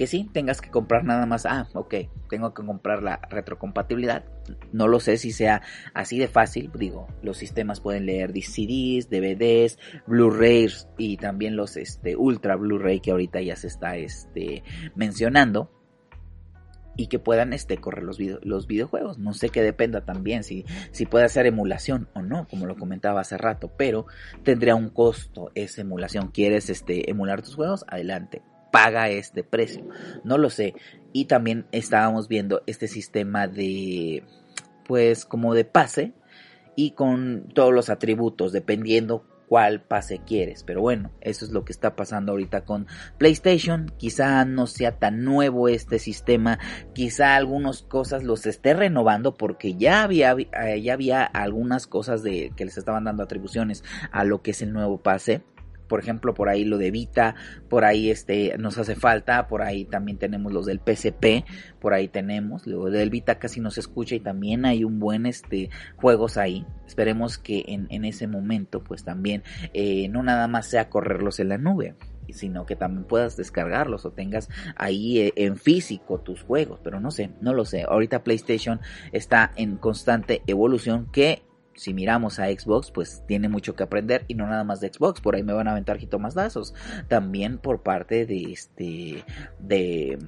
que 0.00 0.06
sí, 0.06 0.30
tengas 0.32 0.62
que 0.62 0.70
comprar 0.70 1.04
nada 1.04 1.26
más. 1.26 1.44
Ah, 1.44 1.68
ok, 1.74 1.94
tengo 2.30 2.54
que 2.54 2.64
comprar 2.64 3.02
la 3.02 3.20
retrocompatibilidad. 3.28 4.24
No 4.72 4.88
lo 4.88 4.98
sé 4.98 5.18
si 5.18 5.30
sea 5.30 5.60
así 5.92 6.18
de 6.18 6.26
fácil. 6.26 6.70
Digo, 6.74 7.06
los 7.22 7.36
sistemas 7.36 7.82
pueden 7.82 8.06
leer 8.06 8.32
CDs, 8.32 9.10
DVDs, 9.10 9.78
Blu-rays 10.06 10.88
y 10.96 11.18
también 11.18 11.54
los 11.54 11.76
este, 11.76 12.16
Ultra 12.16 12.56
Blu-ray 12.56 13.00
que 13.00 13.10
ahorita 13.10 13.42
ya 13.42 13.56
se 13.56 13.66
está 13.66 13.98
este, 13.98 14.64
mencionando 14.94 15.70
y 16.96 17.08
que 17.08 17.18
puedan 17.18 17.52
este, 17.52 17.76
correr 17.76 18.04
los, 18.04 18.18
los 18.18 18.66
videojuegos. 18.66 19.18
No 19.18 19.34
sé 19.34 19.50
que 19.50 19.60
dependa 19.60 20.06
también 20.06 20.44
si, 20.44 20.64
si 20.92 21.04
puede 21.04 21.26
hacer 21.26 21.44
emulación 21.44 22.08
o 22.14 22.22
no, 22.22 22.48
como 22.48 22.64
lo 22.64 22.78
comentaba 22.78 23.20
hace 23.20 23.36
rato, 23.36 23.70
pero 23.76 24.06
tendría 24.44 24.76
un 24.76 24.88
costo 24.88 25.50
esa 25.54 25.82
emulación. 25.82 26.28
¿Quieres 26.28 26.70
este, 26.70 27.10
emular 27.10 27.42
tus 27.42 27.54
juegos? 27.54 27.84
Adelante 27.86 28.40
paga 28.70 29.08
este 29.08 29.44
precio. 29.44 29.84
No 30.24 30.38
lo 30.38 30.50
sé. 30.50 30.74
Y 31.12 31.26
también 31.26 31.66
estábamos 31.72 32.28
viendo 32.28 32.62
este 32.66 32.88
sistema 32.88 33.48
de, 33.48 34.22
pues 34.86 35.24
como 35.24 35.54
de 35.54 35.64
pase 35.64 36.12
y 36.76 36.92
con 36.92 37.48
todos 37.52 37.72
los 37.72 37.90
atributos, 37.90 38.52
dependiendo 38.52 39.24
cuál 39.50 39.82
pase 39.82 40.20
quieres. 40.24 40.62
Pero 40.62 40.80
bueno, 40.80 41.10
eso 41.20 41.44
es 41.44 41.50
lo 41.50 41.64
que 41.64 41.72
está 41.72 41.96
pasando 41.96 42.30
ahorita 42.30 42.64
con 42.64 42.86
PlayStation. 43.18 43.92
Quizá 43.96 44.44
no 44.44 44.68
sea 44.68 45.00
tan 45.00 45.24
nuevo 45.24 45.68
este 45.68 45.98
sistema. 45.98 46.60
Quizá 46.94 47.34
algunas 47.34 47.82
cosas 47.82 48.22
los 48.22 48.46
esté 48.46 48.74
renovando 48.74 49.36
porque 49.36 49.74
ya 49.74 50.04
había, 50.04 50.36
eh, 50.38 50.80
ya 50.80 50.92
había 50.92 51.24
algunas 51.24 51.88
cosas 51.88 52.22
de 52.22 52.52
que 52.56 52.64
les 52.64 52.78
estaban 52.78 53.02
dando 53.02 53.24
atribuciones 53.24 53.82
a 54.12 54.22
lo 54.22 54.40
que 54.40 54.52
es 54.52 54.62
el 54.62 54.72
nuevo 54.72 54.98
pase 54.98 55.42
por 55.90 55.98
ejemplo, 55.98 56.34
por 56.34 56.48
ahí 56.48 56.64
lo 56.64 56.78
de 56.78 56.92
Vita, 56.92 57.34
por 57.68 57.84
ahí 57.84 58.10
este 58.10 58.56
nos 58.58 58.78
hace 58.78 58.94
falta, 58.94 59.48
por 59.48 59.60
ahí 59.60 59.84
también 59.84 60.18
tenemos 60.18 60.52
los 60.52 60.66
del 60.66 60.78
PSP, 60.78 61.44
por 61.80 61.94
ahí 61.94 62.06
tenemos, 62.06 62.64
lo 62.68 62.84
del 62.84 63.10
Vita 63.10 63.40
casi 63.40 63.60
no 63.60 63.72
se 63.72 63.80
escucha 63.80 64.14
y 64.14 64.20
también 64.20 64.64
hay 64.64 64.84
un 64.84 65.00
buen 65.00 65.26
este 65.26 65.68
juegos 65.96 66.36
ahí. 66.36 66.64
Esperemos 66.86 67.38
que 67.38 67.64
en, 67.66 68.04
ese 68.04 68.28
momento 68.28 68.84
pues 68.84 69.02
también 69.02 69.42
eh, 69.74 70.08
no 70.08 70.22
nada 70.22 70.46
más 70.46 70.68
sea 70.68 70.88
correrlos 70.88 71.40
en 71.40 71.48
la 71.48 71.58
nube 71.58 71.96
sino 72.32 72.64
que 72.64 72.76
también 72.76 73.04
puedas 73.04 73.36
descargarlos 73.36 74.04
o 74.06 74.12
tengas 74.12 74.48
ahí 74.76 75.18
eh, 75.18 75.32
en 75.34 75.56
físico 75.56 76.20
tus 76.20 76.42
juegos, 76.44 76.78
pero 76.84 77.00
no 77.00 77.10
sé, 77.10 77.30
no 77.40 77.52
lo 77.52 77.64
sé. 77.64 77.82
Ahorita 77.82 78.22
PlayStation 78.22 78.80
está 79.10 79.50
en 79.56 79.76
constante 79.76 80.42
evolución 80.46 81.08
que 81.10 81.42
si 81.80 81.94
miramos 81.94 82.38
a 82.38 82.48
Xbox, 82.48 82.90
pues 82.90 83.24
tiene 83.26 83.48
mucho 83.48 83.74
que 83.74 83.82
aprender 83.82 84.26
y 84.28 84.34
no 84.34 84.46
nada 84.46 84.64
más 84.64 84.80
de 84.80 84.92
Xbox, 84.92 85.22
por 85.22 85.34
ahí 85.34 85.42
me 85.42 85.54
van 85.54 85.66
a 85.66 85.70
aventar 85.70 85.98
dazos. 86.34 86.74
también 87.08 87.56
por 87.56 87.82
parte 87.82 88.26
de 88.26 88.52
este 88.52 89.24
de 89.58 90.18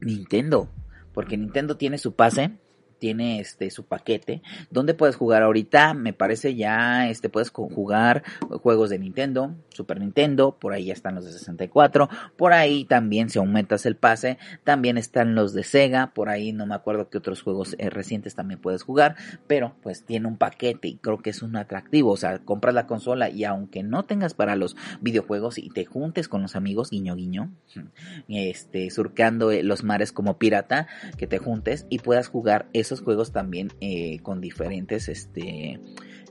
Nintendo, 0.00 0.70
porque 1.12 1.36
Nintendo 1.36 1.76
tiene 1.76 1.98
su 1.98 2.14
pase 2.14 2.58
tiene 3.02 3.40
este 3.40 3.68
su 3.72 3.84
paquete 3.84 4.42
donde 4.70 4.94
puedes 4.94 5.16
jugar 5.16 5.42
ahorita 5.42 5.92
me 5.92 6.12
parece 6.12 6.54
ya 6.54 7.08
este 7.08 7.28
puedes 7.28 7.50
jugar 7.50 8.22
juegos 8.62 8.90
de 8.90 9.00
Nintendo 9.00 9.56
Super 9.70 9.98
Nintendo 9.98 10.56
por 10.56 10.72
ahí 10.72 10.84
ya 10.84 10.92
están 10.92 11.16
los 11.16 11.24
de 11.24 11.32
64 11.32 12.08
por 12.36 12.52
ahí 12.52 12.84
también 12.84 13.28
si 13.28 13.40
aumentas 13.40 13.86
el 13.86 13.96
pase 13.96 14.38
también 14.62 14.98
están 14.98 15.34
los 15.34 15.52
de 15.52 15.64
Sega 15.64 16.12
por 16.14 16.28
ahí 16.28 16.52
no 16.52 16.64
me 16.64 16.76
acuerdo 16.76 17.10
qué 17.10 17.18
otros 17.18 17.42
juegos 17.42 17.74
eh, 17.80 17.90
recientes 17.90 18.36
también 18.36 18.60
puedes 18.60 18.84
jugar 18.84 19.16
pero 19.48 19.74
pues 19.82 20.04
tiene 20.04 20.28
un 20.28 20.36
paquete 20.36 20.86
y 20.86 20.94
creo 20.94 21.18
que 21.18 21.30
es 21.30 21.42
un 21.42 21.56
atractivo 21.56 22.12
o 22.12 22.16
sea 22.16 22.38
compras 22.38 22.72
la 22.72 22.86
consola 22.86 23.30
y 23.30 23.42
aunque 23.42 23.82
no 23.82 24.04
tengas 24.04 24.32
para 24.32 24.54
los 24.54 24.76
videojuegos 25.00 25.58
y 25.58 25.70
te 25.70 25.86
juntes 25.86 26.28
con 26.28 26.42
los 26.42 26.54
amigos 26.54 26.90
guiño 26.90 27.16
guiño 27.16 27.50
este 28.28 28.90
surcando 28.90 29.50
eh, 29.50 29.64
los 29.64 29.82
mares 29.82 30.12
como 30.12 30.38
pirata 30.38 30.86
que 31.18 31.26
te 31.26 31.38
juntes 31.38 31.84
y 31.90 31.98
puedas 31.98 32.28
jugar 32.28 32.68
eso 32.72 32.91
juegos 33.00 33.32
también 33.32 33.72
eh, 33.80 34.18
con 34.20 34.40
diferentes 34.40 35.08
este 35.08 35.80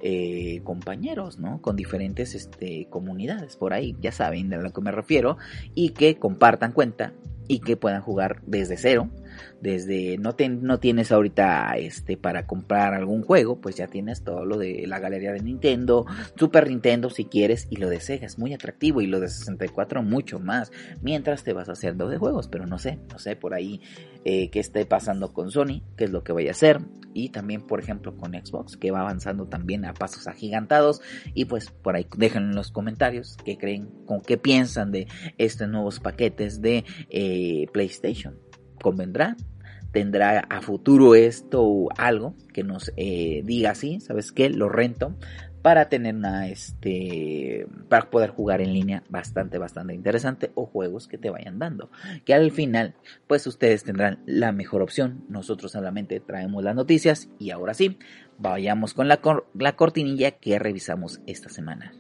eh, 0.02 0.62
compañeros, 0.64 1.38
¿no? 1.38 1.62
Con 1.62 1.76
diferentes 1.76 2.34
este, 2.34 2.88
comunidades 2.90 3.56
por 3.56 3.74
ahí, 3.74 3.96
ya 4.02 4.12
saben 4.12 4.54
a 4.54 4.58
lo 4.58 4.74
que 4.74 4.82
me 4.82 4.92
refiero, 4.92 5.38
y 5.76 5.90
que 5.90 6.18
compartan 6.18 6.72
cuenta 6.72 7.14
y 7.48 7.60
que 7.60 7.78
puedan 7.78 8.02
jugar 8.02 8.42
desde 8.46 8.78
cero 8.78 9.10
desde 9.62 10.18
no, 10.18 10.36
no 10.62 10.80
tienes 10.80 11.12
ahorita 11.12 11.74
este 11.78 12.18
para 12.18 12.48
comprar 12.48 12.94
algún 12.94 13.24
juego, 13.24 13.60
pues 13.60 13.76
ya 13.76 13.88
tienes 13.88 14.24
todo 14.24 14.46
lo 14.46 14.58
de 14.58 14.86
la 14.88 15.00
galería 15.00 15.32
de 15.32 15.42
Nintendo, 15.42 16.06
Super 16.36 16.70
Nintendo 16.70 17.10
si 17.10 17.26
quieres 17.26 17.68
y 17.70 17.78
lo 17.78 17.90
de 17.90 18.00
Sega 18.00 18.26
es 18.26 18.38
muy 18.38 18.54
atractivo 18.54 19.02
y 19.02 19.08
lo 19.08 19.20
de 19.20 19.30
64 19.30 20.04
mucho 20.04 20.40
más, 20.40 20.72
mientras 21.02 21.44
te 21.44 21.54
vas 21.54 21.70
haciendo 21.70 22.08
de 22.08 22.18
juegos, 22.18 22.48
pero 22.48 22.66
no 22.66 22.78
sé, 22.78 23.00
no 23.12 23.20
sé 23.20 23.36
por 23.36 23.54
ahí 23.54 23.82
eh, 24.26 24.50
qué 24.50 24.60
esté 24.60 24.86
pasando 24.86 25.34
con 25.34 25.52
Sony, 25.52 25.82
qué 25.98 26.06
es 26.06 26.12
lo 26.12 26.24
que 26.24 26.34
vaya 26.34 26.50
a 26.50 26.52
hacer 26.52 26.82
y 27.14 27.30
también 27.30 27.62
por 27.62 27.80
ejemplo 27.80 28.16
con 28.16 28.34
Xbox 28.34 28.78
que 28.78 28.92
va 28.92 29.02
avanzando 29.02 29.48
también 29.48 29.86
a 29.86 29.94
pasos 29.94 30.28
agigantados 30.28 31.02
y 31.34 31.46
pues 31.46 31.72
por 31.72 31.96
ahí 31.96 32.08
déjenlo 32.18 32.50
en 32.50 32.56
los 32.56 32.72
comentarios 32.72 33.38
qué 33.44 33.58
creen, 33.58 33.90
con 34.06 34.22
qué 34.22 34.38
piensan 34.38 34.92
de 34.92 35.08
estos 35.38 35.68
nuevos 35.68 36.00
paquetes 36.00 36.62
de 36.62 36.86
eh, 37.10 37.68
PlayStation 37.72 38.38
convendrá, 38.82 39.38
tendrá 39.92 40.40
a 40.40 40.62
futuro 40.62 41.16
esto 41.16 41.88
algo 41.98 42.36
que 42.54 42.64
nos 42.64 42.92
eh, 42.98 43.42
diga 43.46 43.72
así, 43.72 44.00
¿sabes 44.00 44.32
qué? 44.32 44.50
Lo 44.50 44.70
rento 44.70 45.16
para 45.62 45.90
tener 45.90 46.16
una, 46.16 46.48
este, 46.48 47.68
para 47.88 48.10
poder 48.10 48.32
jugar 48.32 48.62
en 48.62 48.74
línea 48.74 49.04
bastante, 49.10 49.58
bastante 49.58 49.94
interesante 49.94 50.52
o 50.56 50.66
juegos 50.66 51.08
que 51.08 51.18
te 51.18 51.30
vayan 51.30 51.60
dando. 51.60 51.90
Que 52.26 52.34
al 52.34 52.52
final, 52.52 52.96
pues 53.28 53.46
ustedes 53.48 53.84
tendrán 53.84 54.20
la 54.26 54.52
mejor 54.52 54.82
opción. 54.82 55.24
Nosotros 55.30 55.72
solamente 55.72 56.20
traemos 56.20 56.64
las 56.64 56.76
noticias 56.76 57.30
y 57.38 57.52
ahora 57.52 57.74
sí, 57.74 57.98
vayamos 58.38 58.94
con 58.94 59.08
la, 59.08 59.20
la 59.54 59.76
cortinilla 59.76 60.32
que 60.32 60.58
revisamos 60.58 61.22
esta 61.28 61.50
semana. 61.50 61.94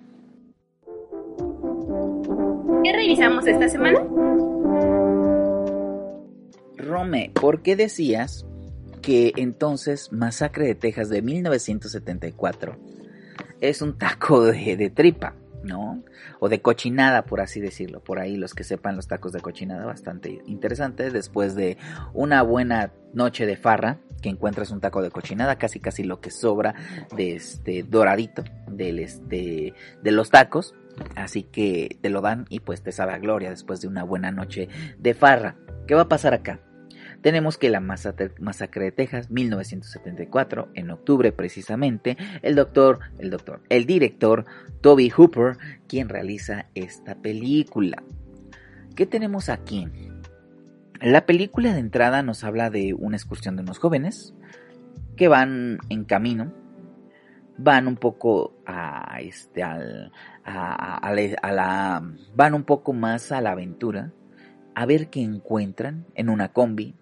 ¿Qué 2.83 2.93
revisamos 2.93 3.45
esta 3.45 3.69
semana? 3.69 3.99
Rome, 6.81 7.31
¿por 7.33 7.61
qué 7.61 7.75
decías 7.75 8.45
que 9.01 9.33
entonces 9.37 10.11
Masacre 10.11 10.65
de 10.65 10.75
Texas 10.75 11.09
de 11.09 11.21
1974 11.21 12.77
es 13.59 13.81
un 13.81 13.97
taco 13.97 14.43
de, 14.45 14.91
tripa, 14.93 15.35
¿no? 15.63 16.03
O 16.39 16.49
de 16.49 16.61
cochinada, 16.61 17.25
por 17.25 17.41
así 17.41 17.59
decirlo. 17.59 18.03
Por 18.03 18.19
ahí 18.19 18.35
los 18.35 18.53
que 18.53 18.63
sepan 18.63 18.95
los 18.95 19.07
tacos 19.07 19.31
de 19.31 19.41
cochinada, 19.41 19.85
bastante 19.85 20.41
interesante. 20.47 21.11
Después 21.11 21.55
de 21.55 21.77
una 22.13 22.41
buena 22.41 22.91
noche 23.13 23.45
de 23.45 23.57
farra, 23.57 23.99
que 24.21 24.29
encuentras 24.29 24.71
un 24.71 24.81
taco 24.81 25.01
de 25.01 25.11
cochinada, 25.11 25.57
casi 25.57 25.79
casi 25.79 26.03
lo 26.03 26.21
que 26.21 26.31
sobra 26.31 26.75
de 27.15 27.35
este 27.35 27.83
doradito 27.83 28.43
del 28.67 28.99
este 28.99 29.73
de 30.01 30.11
los 30.11 30.29
tacos. 30.29 30.73
Así 31.15 31.43
que 31.43 31.97
te 32.01 32.09
lo 32.09 32.21
dan 32.21 32.45
y 32.49 32.59
pues 32.59 32.81
te 32.81 32.91
sabe 32.91 33.13
a 33.13 33.19
gloria 33.19 33.49
después 33.49 33.81
de 33.81 33.87
una 33.87 34.03
buena 34.03 34.31
noche 34.31 34.69
de 34.97 35.13
farra. 35.13 35.55
¿Qué 35.87 35.95
va 35.95 36.01
a 36.01 36.09
pasar 36.09 36.33
acá? 36.33 36.59
Tenemos 37.21 37.57
que 37.57 37.69
la 37.69 37.79
masacre 37.79 38.85
de 38.85 38.91
Texas, 38.91 39.29
1974, 39.29 40.69
en 40.73 40.89
octubre 40.89 41.31
precisamente, 41.31 42.17
el 42.41 42.55
doctor, 42.55 42.99
el 43.19 43.29
doctor, 43.29 43.61
el 43.69 43.85
director 43.85 44.45
Toby 44.81 45.09
Hooper, 45.09 45.57
quien 45.87 46.09
realiza 46.09 46.67
esta 46.73 47.15
película. 47.15 48.03
¿Qué 48.95 49.05
tenemos 49.05 49.49
aquí? 49.49 49.87
La 50.99 51.25
película 51.25 51.73
de 51.73 51.79
entrada 51.79 52.23
nos 52.23 52.43
habla 52.43 52.69
de 52.69 52.93
una 52.93 53.17
excursión 53.17 53.55
de 53.55 53.63
unos 53.63 53.79
jóvenes 53.79 54.33
que 55.15 55.27
van 55.27 55.79
en 55.89 56.05
camino, 56.05 56.53
van 57.57 57.87
un 57.87 57.95
poco 57.95 58.55
a 58.65 59.19
este 59.21 59.61
al, 59.61 60.11
a, 60.43 61.13
la 61.51 62.03
van 62.35 62.53
un 62.53 62.63
poco 62.63 62.93
más 62.93 63.31
a 63.31 63.41
la 63.41 63.51
aventura 63.51 64.11
a 64.73 64.85
ver 64.85 65.09
qué 65.09 65.21
encuentran 65.21 66.05
en 66.15 66.29
una 66.29 66.53
combi 66.53 66.95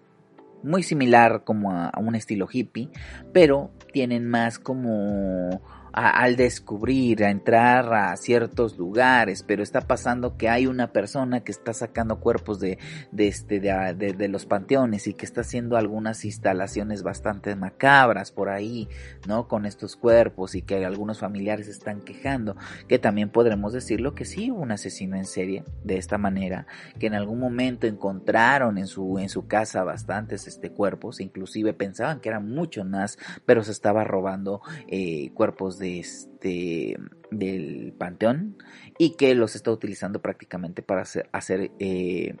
muy 0.62 0.82
similar 0.82 1.44
como 1.44 1.72
a, 1.72 1.92
un 1.98 2.14
estilo 2.14 2.48
hippie, 2.50 2.90
pero 3.32 3.70
tienen 3.92 4.28
más 4.28 4.58
como 4.58 5.60
al 5.92 6.36
descubrir, 6.36 7.24
a 7.24 7.30
entrar 7.30 7.92
a 7.92 8.16
ciertos 8.16 8.78
lugares, 8.78 9.44
pero 9.46 9.62
está 9.62 9.80
pasando 9.80 10.36
que 10.36 10.48
hay 10.48 10.66
una 10.66 10.92
persona 10.92 11.40
que 11.40 11.52
está 11.52 11.72
sacando 11.72 12.20
cuerpos 12.20 12.60
de, 12.60 12.78
de, 13.12 13.28
este, 13.28 13.60
de, 13.60 13.94
de, 13.94 14.28
los 14.28 14.46
panteones 14.46 15.06
y 15.06 15.14
que 15.14 15.26
está 15.26 15.40
haciendo 15.42 15.76
algunas 15.76 16.24
instalaciones 16.24 17.02
bastante 17.02 17.54
macabras 17.56 18.30
por 18.32 18.48
ahí, 18.48 18.88
¿no? 19.26 19.48
Con 19.48 19.66
estos 19.66 19.96
cuerpos 19.96 20.54
y 20.54 20.62
que 20.62 20.84
algunos 20.84 21.18
familiares 21.18 21.68
están 21.68 22.00
quejando, 22.00 22.56
que 22.88 22.98
también 22.98 23.30
podremos 23.30 23.72
decirlo 23.72 24.14
que 24.14 24.24
sí 24.24 24.50
un 24.50 24.72
asesino 24.72 25.16
en 25.16 25.24
serie 25.24 25.64
de 25.84 25.96
esta 25.96 26.18
manera, 26.18 26.66
que 26.98 27.06
en 27.06 27.14
algún 27.14 27.40
momento 27.40 27.86
encontraron 27.86 28.78
en 28.78 28.86
su, 28.86 29.18
en 29.18 29.28
su 29.28 29.46
casa 29.46 29.84
bastantes 29.84 30.46
este, 30.46 30.70
cuerpos, 30.70 31.20
inclusive 31.20 31.72
pensaban 31.72 32.20
que 32.20 32.28
eran 32.28 32.48
mucho 32.48 32.84
más, 32.84 33.18
pero 33.46 33.64
se 33.64 33.72
estaba 33.72 34.04
robando 34.04 34.62
eh, 34.88 35.32
cuerpos 35.34 35.78
de 35.80 35.98
este 35.98 36.96
del 37.32 37.92
panteón 37.98 38.56
y 38.98 39.16
que 39.16 39.34
los 39.34 39.56
está 39.56 39.70
utilizando 39.70 40.20
prácticamente 40.20 40.82
para 40.82 41.04
hacer, 41.32 41.70
eh, 41.80 42.36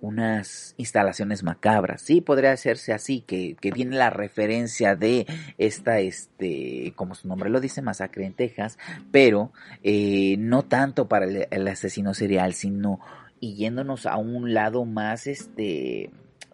unas 0.00 0.74
instalaciones 0.76 1.42
macabras. 1.42 2.02
Sí, 2.02 2.20
podría 2.20 2.52
hacerse 2.52 2.92
así, 2.92 3.22
que, 3.22 3.56
viene 3.74 3.96
la 3.96 4.10
referencia 4.10 4.96
de 4.96 5.26
esta, 5.56 6.00
este, 6.00 6.92
como 6.94 7.14
su 7.14 7.26
nombre 7.26 7.48
lo 7.48 7.60
dice, 7.60 7.80
masacre 7.80 8.26
en 8.26 8.34
Texas, 8.34 8.78
pero 9.10 9.52
eh, 9.82 10.36
no 10.38 10.62
tanto 10.64 11.08
para 11.08 11.24
el, 11.24 11.46
el, 11.50 11.68
asesino 11.68 12.12
serial, 12.12 12.52
sino 12.52 13.00
y 13.40 13.54
yéndonos 13.54 14.04
a 14.04 14.16
un 14.16 14.52
lado 14.52 14.84
más, 14.84 15.26
este, 15.26 16.10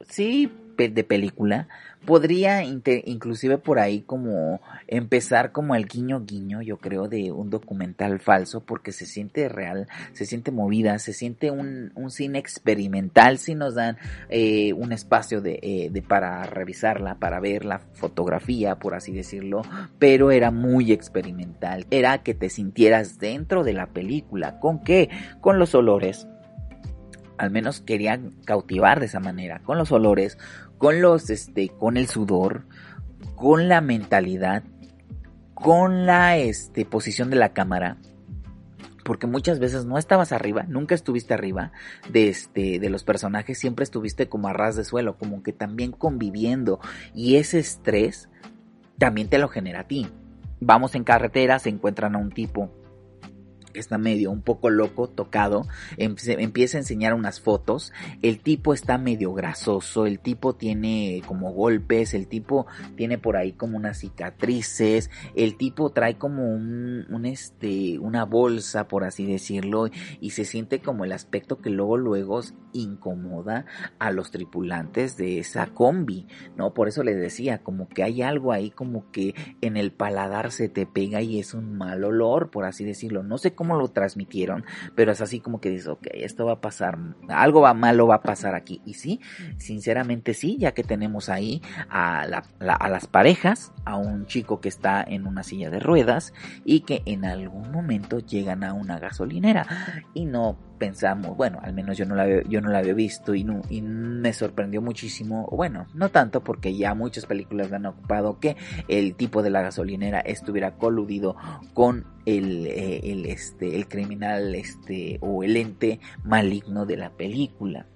sí, 0.08 0.52
de 0.88 1.04
película, 1.04 1.68
podría 2.04 2.62
inclusive 2.64 3.58
por 3.58 3.78
ahí 3.78 4.00
como 4.00 4.60
empezar 4.88 5.52
como 5.52 5.74
el 5.74 5.86
guiño 5.86 6.24
guiño, 6.24 6.62
yo 6.62 6.78
creo, 6.78 7.08
de 7.08 7.30
un 7.30 7.50
documental 7.50 8.20
falso, 8.20 8.60
porque 8.60 8.92
se 8.92 9.06
siente 9.06 9.48
real, 9.48 9.86
se 10.12 10.24
siente 10.24 10.50
movida, 10.50 10.98
se 10.98 11.12
siente 11.12 11.50
un, 11.50 11.92
cine 12.08 12.38
experimental, 12.38 13.38
si 13.38 13.54
nos 13.54 13.74
dan 13.74 13.96
eh, 14.30 14.72
un 14.72 14.92
espacio 14.92 15.40
de, 15.40 15.60
eh, 15.62 15.90
de, 15.90 16.02
para 16.02 16.42
revisarla, 16.44 17.16
para 17.16 17.38
ver 17.38 17.64
la 17.64 17.78
fotografía, 17.78 18.76
por 18.76 18.94
así 18.94 19.12
decirlo, 19.12 19.62
pero 19.98 20.30
era 20.30 20.50
muy 20.50 20.92
experimental, 20.92 21.86
era 21.90 22.22
que 22.22 22.34
te 22.34 22.48
sintieras 22.48 23.18
dentro 23.18 23.62
de 23.62 23.74
la 23.74 23.86
película, 23.86 24.58
¿con 24.58 24.82
qué? 24.82 25.10
Con 25.40 25.58
los 25.58 25.74
olores, 25.74 26.26
al 27.40 27.50
menos 27.50 27.80
querían 27.80 28.32
cautivar 28.44 29.00
de 29.00 29.06
esa 29.06 29.20
manera, 29.20 29.60
con 29.60 29.78
los 29.78 29.92
olores, 29.92 30.36
con 30.80 31.02
los, 31.02 31.28
este, 31.28 31.68
con 31.68 31.98
el 31.98 32.08
sudor, 32.08 32.64
con 33.36 33.68
la 33.68 33.82
mentalidad, 33.82 34.64
con 35.52 36.06
la, 36.06 36.38
este, 36.38 36.86
posición 36.86 37.28
de 37.28 37.36
la 37.36 37.52
cámara, 37.52 37.98
porque 39.04 39.26
muchas 39.26 39.58
veces 39.58 39.84
no 39.84 39.98
estabas 39.98 40.32
arriba, 40.32 40.62
nunca 40.62 40.94
estuviste 40.94 41.34
arriba 41.34 41.70
de 42.10 42.30
este 42.30 42.78
de 42.78 42.88
los 42.88 43.04
personajes, 43.04 43.58
siempre 43.58 43.82
estuviste 43.82 44.30
como 44.30 44.48
a 44.48 44.54
ras 44.54 44.74
de 44.74 44.84
suelo, 44.84 45.18
como 45.18 45.42
que 45.42 45.52
también 45.52 45.92
conviviendo 45.92 46.80
y 47.14 47.36
ese 47.36 47.58
estrés 47.58 48.30
también 48.96 49.28
te 49.28 49.36
lo 49.36 49.48
genera 49.48 49.80
a 49.80 49.86
ti. 49.86 50.08
Vamos 50.60 50.94
en 50.94 51.04
carretera, 51.04 51.58
se 51.58 51.68
encuentran 51.68 52.14
a 52.14 52.18
un 52.18 52.30
tipo 52.30 52.72
está 53.74 53.98
medio 53.98 54.30
un 54.30 54.42
poco 54.42 54.70
loco, 54.70 55.08
tocado, 55.08 55.66
em, 55.96 56.16
empieza 56.26 56.78
a 56.78 56.80
enseñar 56.80 57.14
unas 57.14 57.40
fotos, 57.40 57.92
el 58.22 58.40
tipo 58.40 58.74
está 58.74 58.98
medio 58.98 59.32
grasoso, 59.32 60.06
el 60.06 60.18
tipo 60.20 60.54
tiene 60.54 61.22
como 61.26 61.52
golpes, 61.52 62.14
el 62.14 62.26
tipo 62.26 62.66
tiene 62.96 63.18
por 63.18 63.36
ahí 63.36 63.52
como 63.52 63.76
unas 63.76 63.98
cicatrices, 63.98 65.10
el 65.34 65.56
tipo 65.56 65.90
trae 65.90 66.16
como 66.16 66.52
un, 66.52 67.06
un 67.10 67.26
este, 67.26 67.98
una 67.98 68.24
bolsa, 68.24 68.88
por 68.88 69.04
así 69.04 69.26
decirlo, 69.26 69.88
y 70.20 70.30
se 70.30 70.44
siente 70.44 70.80
como 70.80 71.04
el 71.04 71.12
aspecto 71.12 71.60
que 71.60 71.70
luego 71.70 71.96
luego 71.96 72.40
incomoda 72.72 73.66
a 73.98 74.12
los 74.12 74.30
tripulantes 74.30 75.16
de 75.16 75.38
esa 75.38 75.66
combi, 75.66 76.26
¿no? 76.56 76.72
Por 76.74 76.88
eso 76.88 77.02
les 77.02 77.16
decía, 77.16 77.58
como 77.58 77.88
que 77.88 78.02
hay 78.02 78.22
algo 78.22 78.52
ahí 78.52 78.70
como 78.70 79.10
que 79.10 79.34
en 79.60 79.76
el 79.76 79.92
paladar 79.92 80.52
se 80.52 80.68
te 80.68 80.86
pega 80.86 81.20
y 81.22 81.38
es 81.38 81.54
un 81.54 81.76
mal 81.76 82.04
olor, 82.04 82.50
por 82.50 82.64
así 82.64 82.84
decirlo, 82.84 83.22
no 83.22 83.38
sé 83.38 83.54
cómo 83.60 83.76
lo 83.76 83.88
transmitieron, 83.88 84.64
pero 84.94 85.12
es 85.12 85.20
así 85.20 85.38
como 85.38 85.60
que 85.60 85.68
dices, 85.68 85.88
ok, 85.88 86.06
esto 86.14 86.46
va 86.46 86.52
a 86.52 86.60
pasar, 86.62 86.96
algo 87.28 87.60
va 87.60 87.74
malo 87.74 88.06
va 88.06 88.14
a 88.14 88.22
pasar 88.22 88.54
aquí. 88.54 88.80
Y 88.86 88.94
sí, 88.94 89.20
sinceramente 89.58 90.32
sí, 90.32 90.56
ya 90.58 90.72
que 90.72 90.82
tenemos 90.82 91.28
ahí 91.28 91.60
a, 91.90 92.22
a 92.22 92.88
las 92.88 93.06
parejas, 93.06 93.74
a 93.84 93.96
un 93.96 94.24
chico 94.24 94.62
que 94.62 94.70
está 94.70 95.04
en 95.06 95.26
una 95.26 95.42
silla 95.42 95.68
de 95.68 95.78
ruedas 95.78 96.32
y 96.64 96.80
que 96.80 97.02
en 97.04 97.26
algún 97.26 97.70
momento 97.70 98.20
llegan 98.20 98.64
a 98.64 98.72
una 98.72 98.98
gasolinera 98.98 99.66
y 100.14 100.24
no 100.24 100.69
pensamos, 100.80 101.36
bueno, 101.36 101.60
al 101.62 101.74
menos 101.74 101.98
yo 101.98 102.06
no 102.06 102.16
la, 102.16 102.42
yo 102.42 102.60
no 102.62 102.70
la 102.70 102.78
había 102.78 102.94
visto 102.94 103.34
y, 103.34 103.44
no, 103.44 103.60
y 103.68 103.82
me 103.82 104.32
sorprendió 104.32 104.80
muchísimo, 104.80 105.46
bueno, 105.52 105.86
no 105.94 106.08
tanto 106.08 106.42
porque 106.42 106.74
ya 106.74 106.94
muchas 106.94 107.26
películas 107.26 107.70
han 107.70 107.84
ocupado 107.86 108.40
que 108.40 108.56
el 108.88 109.14
tipo 109.14 109.42
de 109.42 109.50
la 109.50 109.60
gasolinera 109.60 110.20
estuviera 110.20 110.72
coludido 110.72 111.36
con 111.74 112.06
el, 112.24 112.66
eh, 112.66 113.00
el, 113.04 113.26
este, 113.26 113.76
el 113.76 113.86
criminal 113.88 114.54
este, 114.54 115.18
o 115.20 115.44
el 115.44 115.56
ente 115.58 116.00
maligno 116.24 116.86
de 116.86 116.96
la 116.96 117.10
película. 117.10 117.86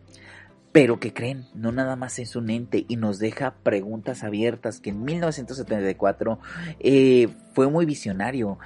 Pero 0.70 1.00
que 1.00 1.14
creen, 1.14 1.46
no 1.54 1.72
nada 1.72 1.96
más 1.96 2.18
es 2.18 2.36
un 2.36 2.50
ente 2.50 2.84
y 2.86 2.96
nos 2.96 3.18
deja 3.18 3.54
preguntas 3.62 4.24
abiertas 4.24 4.80
que 4.80 4.90
en 4.90 5.04
1974 5.04 6.38
eh, 6.80 7.28
fue 7.54 7.70
muy 7.70 7.86
visionario 7.86 8.58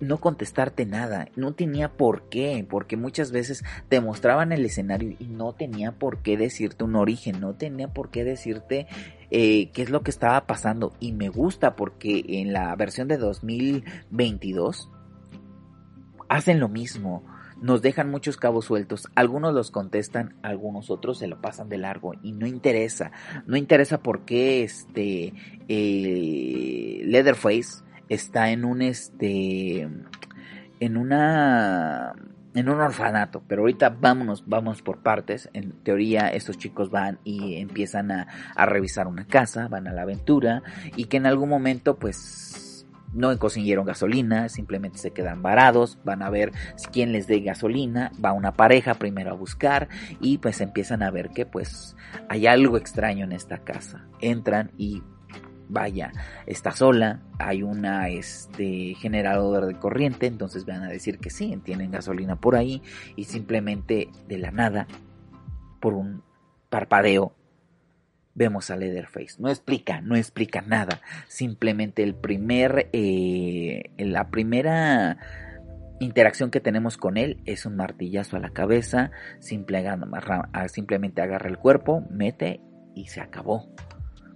no 0.00 0.18
contestarte 0.18 0.86
nada, 0.86 1.28
no 1.36 1.52
tenía 1.52 1.92
por 1.92 2.28
qué, 2.28 2.66
porque 2.68 2.96
muchas 2.96 3.30
veces 3.30 3.62
te 3.88 4.00
mostraban 4.00 4.52
el 4.52 4.64
escenario 4.64 5.14
y 5.18 5.26
no 5.26 5.52
tenía 5.52 5.92
por 5.92 6.18
qué 6.18 6.36
decirte 6.36 6.84
un 6.84 6.96
origen, 6.96 7.40
no 7.40 7.54
tenía 7.54 7.88
por 7.88 8.10
qué 8.10 8.24
decirte 8.24 8.86
eh, 9.30 9.70
qué 9.70 9.82
es 9.82 9.90
lo 9.90 10.02
que 10.02 10.10
estaba 10.10 10.46
pasando. 10.46 10.94
Y 11.00 11.12
me 11.12 11.28
gusta 11.28 11.76
porque 11.76 12.24
en 12.26 12.52
la 12.52 12.74
versión 12.76 13.08
de 13.08 13.18
2022 13.18 14.90
hacen 16.28 16.60
lo 16.60 16.68
mismo 16.68 17.24
nos 17.60 17.82
dejan 17.82 18.10
muchos 18.10 18.36
cabos 18.36 18.64
sueltos, 18.64 19.08
algunos 19.14 19.52
los 19.52 19.70
contestan, 19.70 20.34
algunos 20.42 20.90
otros 20.90 21.18
se 21.18 21.26
lo 21.26 21.40
pasan 21.40 21.68
de 21.68 21.78
largo 21.78 22.14
y 22.22 22.32
no 22.32 22.46
interesa, 22.46 23.12
no 23.46 23.56
interesa 23.56 23.98
por 23.98 24.24
qué 24.24 24.62
este 24.62 25.34
eh, 25.68 27.02
Leatherface 27.04 27.84
está 28.10 28.50
en 28.50 28.66
un 28.66 28.82
este 28.82 29.88
en 30.80 30.96
una 30.98 32.14
en 32.52 32.68
un 32.68 32.80
orfanato, 32.80 33.42
pero 33.46 33.62
ahorita 33.62 33.90
vámonos, 34.00 34.44
vamos 34.46 34.82
por 34.82 34.98
partes. 34.98 35.48
En 35.52 35.72
teoría, 35.84 36.28
estos 36.28 36.58
chicos 36.58 36.90
van 36.90 37.20
y 37.24 37.56
empiezan 37.56 38.10
a, 38.10 38.26
a 38.56 38.66
revisar 38.66 39.06
una 39.06 39.24
casa, 39.24 39.68
van 39.68 39.86
a 39.86 39.92
la 39.92 40.02
aventura, 40.02 40.64
y 40.96 41.04
que 41.04 41.18
en 41.18 41.26
algún 41.26 41.48
momento, 41.48 41.98
pues, 42.00 42.86
no 43.12 43.36
consiguieron 43.38 43.86
gasolina, 43.86 44.48
simplemente 44.48 44.98
se 44.98 45.12
quedan 45.12 45.42
varados, 45.42 45.98
van 46.04 46.22
a 46.22 46.30
ver 46.30 46.52
quién 46.92 47.12
les 47.12 47.26
dé 47.26 47.40
gasolina, 47.40 48.12
va 48.24 48.32
una 48.32 48.52
pareja 48.52 48.94
primero 48.94 49.30
a 49.30 49.34
buscar 49.34 49.88
y 50.20 50.38
pues 50.38 50.60
empiezan 50.60 51.02
a 51.02 51.10
ver 51.10 51.30
que 51.30 51.44
pues 51.44 51.96
hay 52.28 52.46
algo 52.46 52.76
extraño 52.76 53.24
en 53.24 53.32
esta 53.32 53.58
casa. 53.58 54.06
Entran 54.20 54.70
y 54.76 55.02
vaya, 55.70 56.12
está 56.46 56.72
sola, 56.72 57.20
hay 57.38 57.62
una 57.62 58.08
este 58.08 58.94
generador 58.94 59.66
de 59.66 59.78
corriente, 59.78 60.26
entonces 60.26 60.66
van 60.66 60.82
a 60.82 60.88
decir 60.88 61.18
que 61.18 61.30
sí, 61.30 61.58
tienen 61.64 61.90
gasolina 61.90 62.36
por 62.36 62.56
ahí 62.56 62.82
y 63.16 63.24
simplemente 63.24 64.08
de 64.28 64.38
la 64.38 64.50
nada 64.50 64.86
por 65.80 65.94
un 65.94 66.22
parpadeo 66.68 67.34
vemos 68.34 68.70
a 68.70 68.76
Leatherface. 68.76 69.36
No 69.38 69.48
explica, 69.48 70.00
no 70.00 70.16
explica 70.16 70.62
nada. 70.62 71.00
Simplemente 71.28 72.02
el 72.02 72.14
primer, 72.14 72.88
eh, 72.92 73.90
la 73.98 74.30
primera 74.30 75.18
interacción 76.00 76.50
que 76.50 76.60
tenemos 76.60 76.96
con 76.96 77.16
él 77.16 77.42
es 77.44 77.66
un 77.66 77.76
martillazo 77.76 78.36
a 78.36 78.40
la 78.40 78.50
cabeza, 78.50 79.10
simplemente 79.40 81.20
agarra 81.20 81.50
el 81.50 81.58
cuerpo, 81.58 82.06
mete 82.10 82.60
y 82.94 83.08
se 83.08 83.20
acabó. 83.20 83.68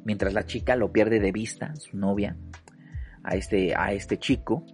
Mientras 0.04 0.32
la 0.32 0.44
chica 0.46 0.76
lo 0.76 0.92
pierde 0.92 1.20
de 1.20 1.32
vista, 1.32 1.74
su 1.76 1.96
novia, 1.96 2.36
a 3.22 3.36
este, 3.36 3.74
a 3.74 3.92
este 3.92 4.18
chico, 4.18 4.64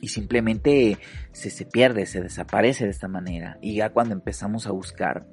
y 0.00 0.08
simplemente 0.08 0.98
se, 1.32 1.50
se 1.50 1.64
pierde, 1.66 2.06
se 2.06 2.20
desaparece 2.20 2.84
de 2.84 2.90
esta 2.90 3.08
manera. 3.08 3.58
Y 3.60 3.76
ya 3.76 3.90
cuando 3.90 4.14
empezamos 4.14 4.66
a 4.66 4.72
buscar, 4.72 5.26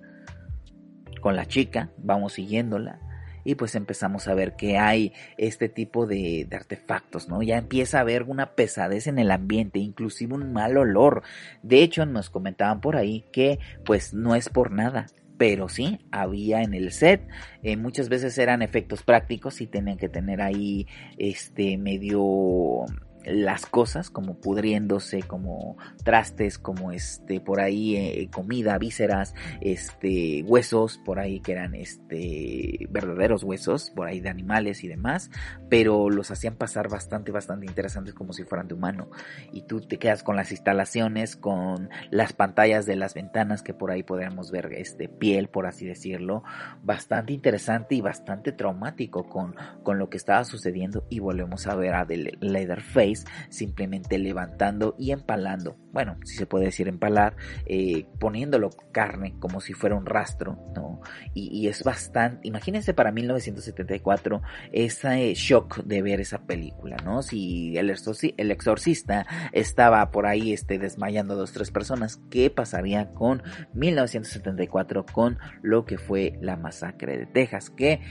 con 1.24 1.38
la 1.38 1.46
chica, 1.46 1.90
vamos 1.98 2.34
siguiéndola 2.34 3.00
y 3.46 3.56
pues 3.56 3.76
empezamos 3.76 4.28
a 4.28 4.34
ver 4.34 4.58
que 4.58 4.78
hay 4.78 5.14
este 5.38 5.70
tipo 5.70 6.06
de, 6.06 6.48
artefactos, 6.52 7.30
¿no? 7.30 7.42
Ya 7.42 7.58
empieza 7.58 7.98
a 7.98 8.02
haber 8.02 8.24
una 8.24 8.56
pesadez 8.56 9.08
en 9.08 9.20
el 9.20 9.32
ambiente, 9.32 9.80
inclusive 9.80 10.34
un 10.34 10.52
mal 10.52 10.78
olor. 10.78 11.24
De 11.62 11.82
hecho, 11.82 12.06
nos 12.06 12.30
comentaban 12.30 12.82
por 12.82 12.98
ahí 12.98 13.26
que 13.32 13.60
pues 13.86 14.14
no 14.14 14.36
es 14.36 14.50
por 14.50 14.72
nada, 14.72 15.08
pero 15.44 15.68
sí 15.68 16.00
había 16.10 16.62
en 16.62 16.74
el 16.74 16.94
set. 16.94 17.28
Eh, 17.64 17.76
muchas 17.76 18.08
veces 18.08 18.38
eran 18.38 18.62
efectos 18.62 19.04
prácticos 19.04 19.60
y 19.60 19.68
tenían 19.68 19.98
que 19.98 20.08
tener 20.08 20.42
ahí 20.42 20.88
este 21.18 21.78
medio 21.78 22.86
las 23.26 23.66
cosas 23.66 24.10
como 24.10 24.40
pudriéndose 24.40 25.24
como 25.24 25.78
trastes 26.04 26.58
como 26.58 26.92
este 26.92 27.40
por 27.40 27.60
ahí 27.60 27.96
eh, 27.96 28.30
comida 28.32 28.78
vísceras 28.78 29.34
este 29.62 30.44
huesos 30.46 31.00
por 31.06 31.20
ahí 31.20 31.40
que 31.40 31.54
eran 31.54 31.76
este 31.76 32.88
verdaderos 32.90 33.44
huesos 33.44 33.92
por 33.92 34.08
ahí 34.08 34.20
de 34.20 34.30
animales 34.30 34.84
y 34.84 34.88
demás 34.88 35.30
pero 35.70 36.10
los 36.10 36.32
hacían 36.32 36.56
pasar 36.56 36.90
bastante 36.90 37.32
bastante 37.32 37.66
interesantes 37.66 38.14
como 38.14 38.34
si 38.34 38.44
fueran 38.44 38.68
de 38.68 38.74
humano. 38.74 39.10
Y 39.52 39.64
tú 39.64 39.82
te 39.82 39.98
quedas 39.98 40.24
con 40.24 40.36
las 40.36 40.52
instalaciones 40.52 41.36
con 41.36 41.90
las 42.10 42.34
pantallas 42.34 42.86
de 42.86 42.96
las 42.96 43.14
ventanas 43.14 43.62
que 43.62 43.74
por 43.74 43.92
ahí 43.92 44.04
podríamos 44.04 44.52
ver 44.52 44.74
este 44.74 45.10
piel 45.10 45.48
por 45.48 45.66
así 45.66 45.86
decirlo 45.86 46.44
bastante 46.82 47.34
interesante 47.34 47.96
y 47.96 48.02
bastante 48.02 48.52
traumático 48.52 49.28
con 49.28 49.56
con 49.84 50.00
lo 50.00 50.10
que 50.10 50.18
estaba 50.18 50.44
sucediendo. 50.44 51.06
Y 51.10 51.20
volvemos 51.20 51.68
a 51.68 51.76
ver 51.76 51.96
a 51.96 52.06
The 52.06 52.38
Leatherface 52.40 53.13
simplemente 53.50 54.18
levantando 54.18 54.96
y 54.98 55.12
empalando, 55.12 55.78
bueno, 55.92 56.18
si 56.24 56.36
se 56.36 56.46
puede 56.46 56.66
decir 56.66 56.88
empalar, 56.88 57.36
eh, 57.66 58.08
poniéndolo 58.20 58.72
carne 58.92 59.36
como 59.40 59.62
si 59.62 59.74
fuera 59.74 59.96
un 59.96 60.06
rastro, 60.06 60.58
¿no? 60.76 61.02
Y, 61.34 61.68
es 61.68 61.84
bastante, 61.84 62.48
imagínense 62.48 62.94
para 62.94 63.12
1974 63.12 64.42
ese 64.72 65.34
shock 65.34 65.84
de 65.84 66.02
ver 66.02 66.20
esa 66.20 66.46
película, 66.46 66.98
¿no? 67.04 67.22
Si 67.22 67.78
el, 67.78 67.94
el 68.38 68.52
exorcista 68.52 69.26
estaba 69.52 70.12
por 70.12 70.26
ahí 70.26 70.54
este, 70.54 70.80
desmayando 70.80 71.34
a 71.34 71.38
dos, 71.38 71.54
tres 71.54 71.72
personas, 71.72 72.20
¿qué 72.30 72.50
pasaría 72.50 73.12
con 73.12 73.44
1974 73.74 75.06
con 75.06 75.38
lo 75.62 75.86
que 75.86 75.98
fue 75.98 76.38
la 76.42 76.58
masacre 76.58 77.18
de 77.18 77.26
Texas? 77.26 77.70
Que, 77.70 78.02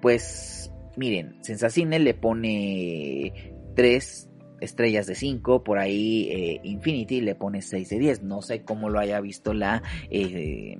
pues, 0.00 0.72
miren, 0.96 1.36
Sensacine 1.42 1.98
le 1.98 2.14
pone 2.14 3.55
3 3.76 4.28
estrellas 4.60 5.06
de 5.06 5.14
5, 5.14 5.62
por 5.62 5.78
ahí 5.78 6.28
eh, 6.32 6.60
Infinity 6.64 7.20
le 7.20 7.34
pone 7.34 7.62
6 7.62 7.88
de 7.90 7.98
10, 7.98 8.22
no 8.22 8.42
sé 8.42 8.62
cómo 8.62 8.90
lo 8.90 8.98
haya 8.98 9.20
visto 9.20 9.54
la... 9.54 9.82
Eh, 10.10 10.76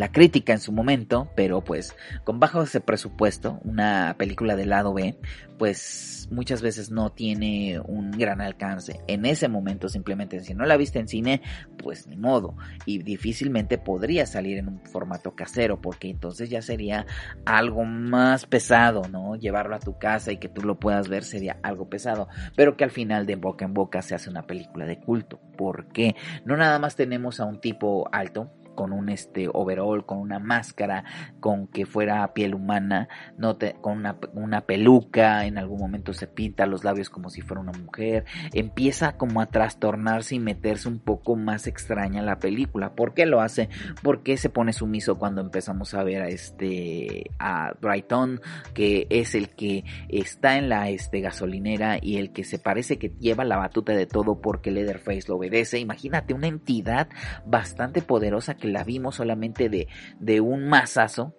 la 0.00 0.12
crítica 0.12 0.54
en 0.54 0.60
su 0.60 0.72
momento, 0.72 1.28
pero 1.36 1.62
pues 1.62 1.94
con 2.24 2.40
bajo 2.40 2.62
ese 2.62 2.80
presupuesto, 2.80 3.60
una 3.64 4.14
película 4.16 4.56
del 4.56 4.70
lado 4.70 4.94
B, 4.94 5.18
pues 5.58 6.26
muchas 6.30 6.62
veces 6.62 6.90
no 6.90 7.12
tiene 7.12 7.78
un 7.84 8.10
gran 8.10 8.40
alcance. 8.40 9.02
En 9.08 9.26
ese 9.26 9.48
momento 9.48 9.90
simplemente 9.90 10.40
si 10.40 10.54
no 10.54 10.64
la 10.64 10.78
viste 10.78 11.00
en 11.00 11.06
cine, 11.06 11.42
pues 11.76 12.06
ni 12.06 12.16
modo. 12.16 12.56
Y 12.86 13.02
difícilmente 13.02 13.76
podría 13.76 14.24
salir 14.24 14.56
en 14.56 14.68
un 14.68 14.80
formato 14.86 15.34
casero, 15.34 15.82
porque 15.82 16.08
entonces 16.08 16.48
ya 16.48 16.62
sería 16.62 17.04
algo 17.44 17.84
más 17.84 18.46
pesado, 18.46 19.02
¿no? 19.10 19.36
Llevarlo 19.36 19.76
a 19.76 19.80
tu 19.80 19.98
casa 19.98 20.32
y 20.32 20.38
que 20.38 20.48
tú 20.48 20.62
lo 20.62 20.80
puedas 20.80 21.10
ver 21.10 21.24
sería 21.24 21.58
algo 21.62 21.90
pesado. 21.90 22.28
Pero 22.56 22.74
que 22.74 22.84
al 22.84 22.90
final 22.90 23.26
de 23.26 23.36
boca 23.36 23.66
en 23.66 23.74
boca 23.74 24.00
se 24.00 24.14
hace 24.14 24.30
una 24.30 24.46
película 24.46 24.86
de 24.86 24.98
culto. 24.98 25.40
porque 25.58 26.16
No 26.46 26.56
nada 26.56 26.78
más 26.78 26.96
tenemos 26.96 27.38
a 27.38 27.44
un 27.44 27.60
tipo 27.60 28.08
alto, 28.12 28.50
con 28.80 28.94
un 28.94 29.10
este 29.10 29.46
overall, 29.52 30.06
con 30.06 30.20
una 30.20 30.38
máscara, 30.38 31.04
con 31.38 31.66
que 31.66 31.84
fuera 31.84 32.32
piel 32.32 32.54
humana, 32.54 33.10
no 33.36 33.58
con 33.82 33.98
una, 33.98 34.16
una, 34.32 34.62
peluca, 34.62 35.44
en 35.44 35.58
algún 35.58 35.78
momento 35.78 36.14
se 36.14 36.26
pinta 36.26 36.64
los 36.64 36.82
labios 36.82 37.10
como 37.10 37.28
si 37.28 37.42
fuera 37.42 37.60
una 37.60 37.72
mujer, 37.72 38.24
empieza 38.54 39.18
como 39.18 39.42
a 39.42 39.46
trastornarse 39.50 40.36
y 40.36 40.38
meterse 40.38 40.88
un 40.88 40.98
poco 40.98 41.36
más 41.36 41.66
extraña 41.66 42.22
la 42.22 42.38
película. 42.38 42.94
¿Por 42.94 43.12
qué 43.12 43.26
lo 43.26 43.42
hace? 43.42 43.68
Porque 44.02 44.38
se 44.38 44.48
pone 44.48 44.72
sumiso 44.72 45.18
cuando 45.18 45.42
empezamos 45.42 45.92
a 45.92 46.02
ver 46.02 46.22
a 46.22 46.28
este 46.28 47.24
a 47.38 47.74
Brighton, 47.82 48.40
que 48.72 49.06
es 49.10 49.34
el 49.34 49.50
que 49.50 49.84
está 50.08 50.56
en 50.56 50.70
la 50.70 50.88
este 50.88 51.20
gasolinera 51.20 51.98
y 52.00 52.16
el 52.16 52.32
que 52.32 52.44
se 52.44 52.58
parece 52.58 52.98
que 52.98 53.12
lleva 53.20 53.44
la 53.44 53.58
batuta 53.58 53.92
de 53.92 54.06
todo 54.06 54.40
porque 54.40 54.70
Leatherface 54.70 55.28
lo 55.28 55.36
obedece. 55.36 55.78
Imagínate 55.78 56.32
una 56.32 56.46
entidad 56.46 57.10
bastante 57.44 58.00
poderosa 58.00 58.54
que 58.54 58.69
la 58.70 58.84
vimos 58.84 59.16
solamente 59.16 59.68
de, 59.68 59.88
de 60.18 60.40
un 60.40 60.68
masazo 60.68 61.34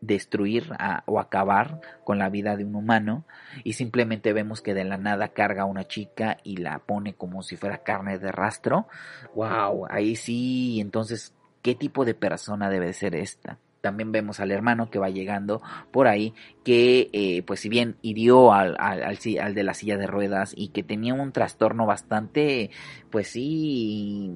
destruir 0.00 0.72
o 1.06 1.20
acabar 1.20 1.80
con 2.04 2.18
la 2.18 2.30
vida 2.30 2.56
de 2.56 2.64
un 2.64 2.74
humano 2.74 3.26
y 3.64 3.74
simplemente 3.74 4.32
vemos 4.32 4.62
que 4.62 4.74
de 4.74 4.84
la 4.84 4.96
nada 4.96 5.28
carga 5.28 5.62
a 5.62 5.66
una 5.66 5.86
chica 5.86 6.38
y 6.42 6.56
la 6.56 6.78
pone 6.78 7.14
como 7.14 7.42
si 7.42 7.56
fuera 7.56 7.82
carne 7.82 8.18
de 8.18 8.32
rastro. 8.32 8.88
Wow, 9.34 9.86
ahí 9.90 10.16
sí, 10.16 10.80
entonces, 10.80 11.34
¿qué 11.62 11.74
tipo 11.74 12.04
de 12.04 12.14
persona 12.14 12.70
debe 12.70 12.92
ser 12.92 13.14
esta? 13.14 13.58
también 13.80 14.12
vemos 14.12 14.40
al 14.40 14.50
hermano 14.50 14.90
que 14.90 14.98
va 14.98 15.08
llegando 15.08 15.62
por 15.90 16.06
ahí, 16.06 16.34
que 16.64 17.08
eh, 17.12 17.42
pues 17.46 17.60
si 17.60 17.68
bien 17.68 17.96
hirió 18.02 18.52
al, 18.52 18.76
al, 18.78 19.54
de 19.54 19.62
la 19.62 19.72
silla 19.74 19.96
de 19.96 20.06
ruedas 20.06 20.52
y 20.54 20.68
que 20.68 20.82
tenía 20.82 21.14
un 21.14 21.32
trastorno 21.32 21.86
bastante, 21.86 22.70
pues 23.10 23.28
sí, 23.28 24.32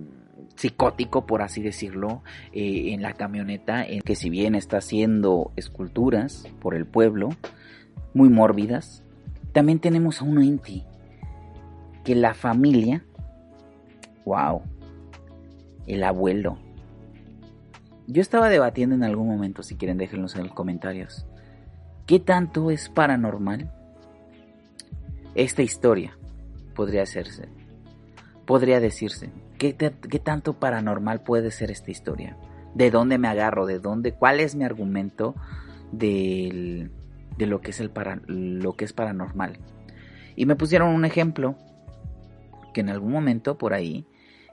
psicótico, 0.56 1.26
por 1.26 1.42
así 1.42 1.62
decirlo, 1.62 2.22
eh, 2.52 2.92
en 2.92 3.02
la 3.02 3.14
camioneta, 3.14 3.84
en 3.84 4.00
que 4.00 4.16
si 4.16 4.30
bien 4.30 4.54
está 4.54 4.78
haciendo 4.78 5.52
esculturas 5.56 6.46
por 6.60 6.74
el 6.74 6.86
pueblo, 6.86 7.30
muy 8.12 8.28
mórbidas, 8.28 9.02
también 9.52 9.78
tenemos 9.78 10.20
a 10.20 10.24
un 10.24 10.42
Inti, 10.42 10.84
que 12.04 12.14
la 12.14 12.34
familia, 12.34 13.04
wow, 14.24 14.62
el 15.86 16.04
abuelo, 16.04 16.58
yo 18.06 18.20
estaba 18.20 18.50
debatiendo 18.50 18.94
en 18.94 19.02
algún 19.02 19.28
momento, 19.28 19.62
si 19.62 19.76
quieren 19.76 19.96
déjenlos 19.96 20.36
en 20.36 20.44
los 20.44 20.52
comentarios, 20.52 21.26
¿qué 22.06 22.20
tanto 22.20 22.70
es 22.70 22.90
paranormal? 22.90 23.72
Esta 25.34 25.62
historia 25.62 26.16
podría 26.74 27.02
hacerse, 27.02 27.48
podría 28.44 28.78
decirse, 28.78 29.30
¿qué, 29.58 29.74
¿qué, 29.76 30.18
tanto 30.18 30.54
paranormal 30.54 31.22
puede 31.22 31.50
ser 31.50 31.70
esta 31.70 31.90
historia? 31.90 32.36
¿De 32.74 32.90
dónde 32.90 33.18
me 33.18 33.28
agarro? 33.28 33.66
¿De 33.66 33.78
dónde? 33.78 34.12
¿Cuál 34.12 34.40
es 34.40 34.54
mi 34.54 34.64
argumento 34.64 35.34
de 35.92 36.90
lo 37.38 37.60
que 37.60 37.70
es, 37.70 37.80
el 37.80 37.90
para, 37.90 38.20
lo 38.26 38.74
que 38.74 38.84
es 38.84 38.92
paranormal? 38.92 39.58
Y 40.36 40.46
me 40.46 40.56
pusieron 40.56 40.88
un 40.88 41.04
ejemplo 41.04 41.56
que 42.72 42.80
en 42.80 42.88
algún 42.88 43.12
momento 43.12 43.56
por 43.56 43.72
ahí 43.72 44.06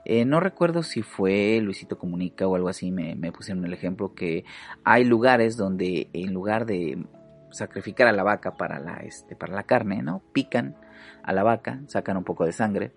eh, 0.04 0.24
no 0.24 0.40
recuerdo 0.40 0.82
si 0.82 1.02
fue 1.02 1.60
Luisito 1.62 1.98
Comunica 1.98 2.46
o 2.46 2.56
algo 2.56 2.68
así, 2.68 2.90
me, 2.90 3.16
pusieron 3.32 3.64
el 3.64 3.72
ejemplo 3.72 4.14
que 4.14 4.44
hay 4.84 5.04
lugares 5.04 5.56
donde 5.56 6.08
en 6.12 6.32
lugar 6.32 6.66
de 6.66 7.04
sacrificar 7.50 8.08
a 8.08 8.12
la 8.12 8.22
vaca 8.22 8.56
para 8.56 8.80
la, 8.80 8.96
este, 8.96 9.36
para 9.36 9.54
la 9.54 9.62
carne, 9.64 10.02
¿no? 10.02 10.22
Pican 10.32 10.76
a 11.22 11.32
la 11.32 11.42
vaca, 11.42 11.80
sacan 11.86 12.16
un 12.16 12.24
poco 12.24 12.44
de 12.44 12.52
sangre 12.52 12.92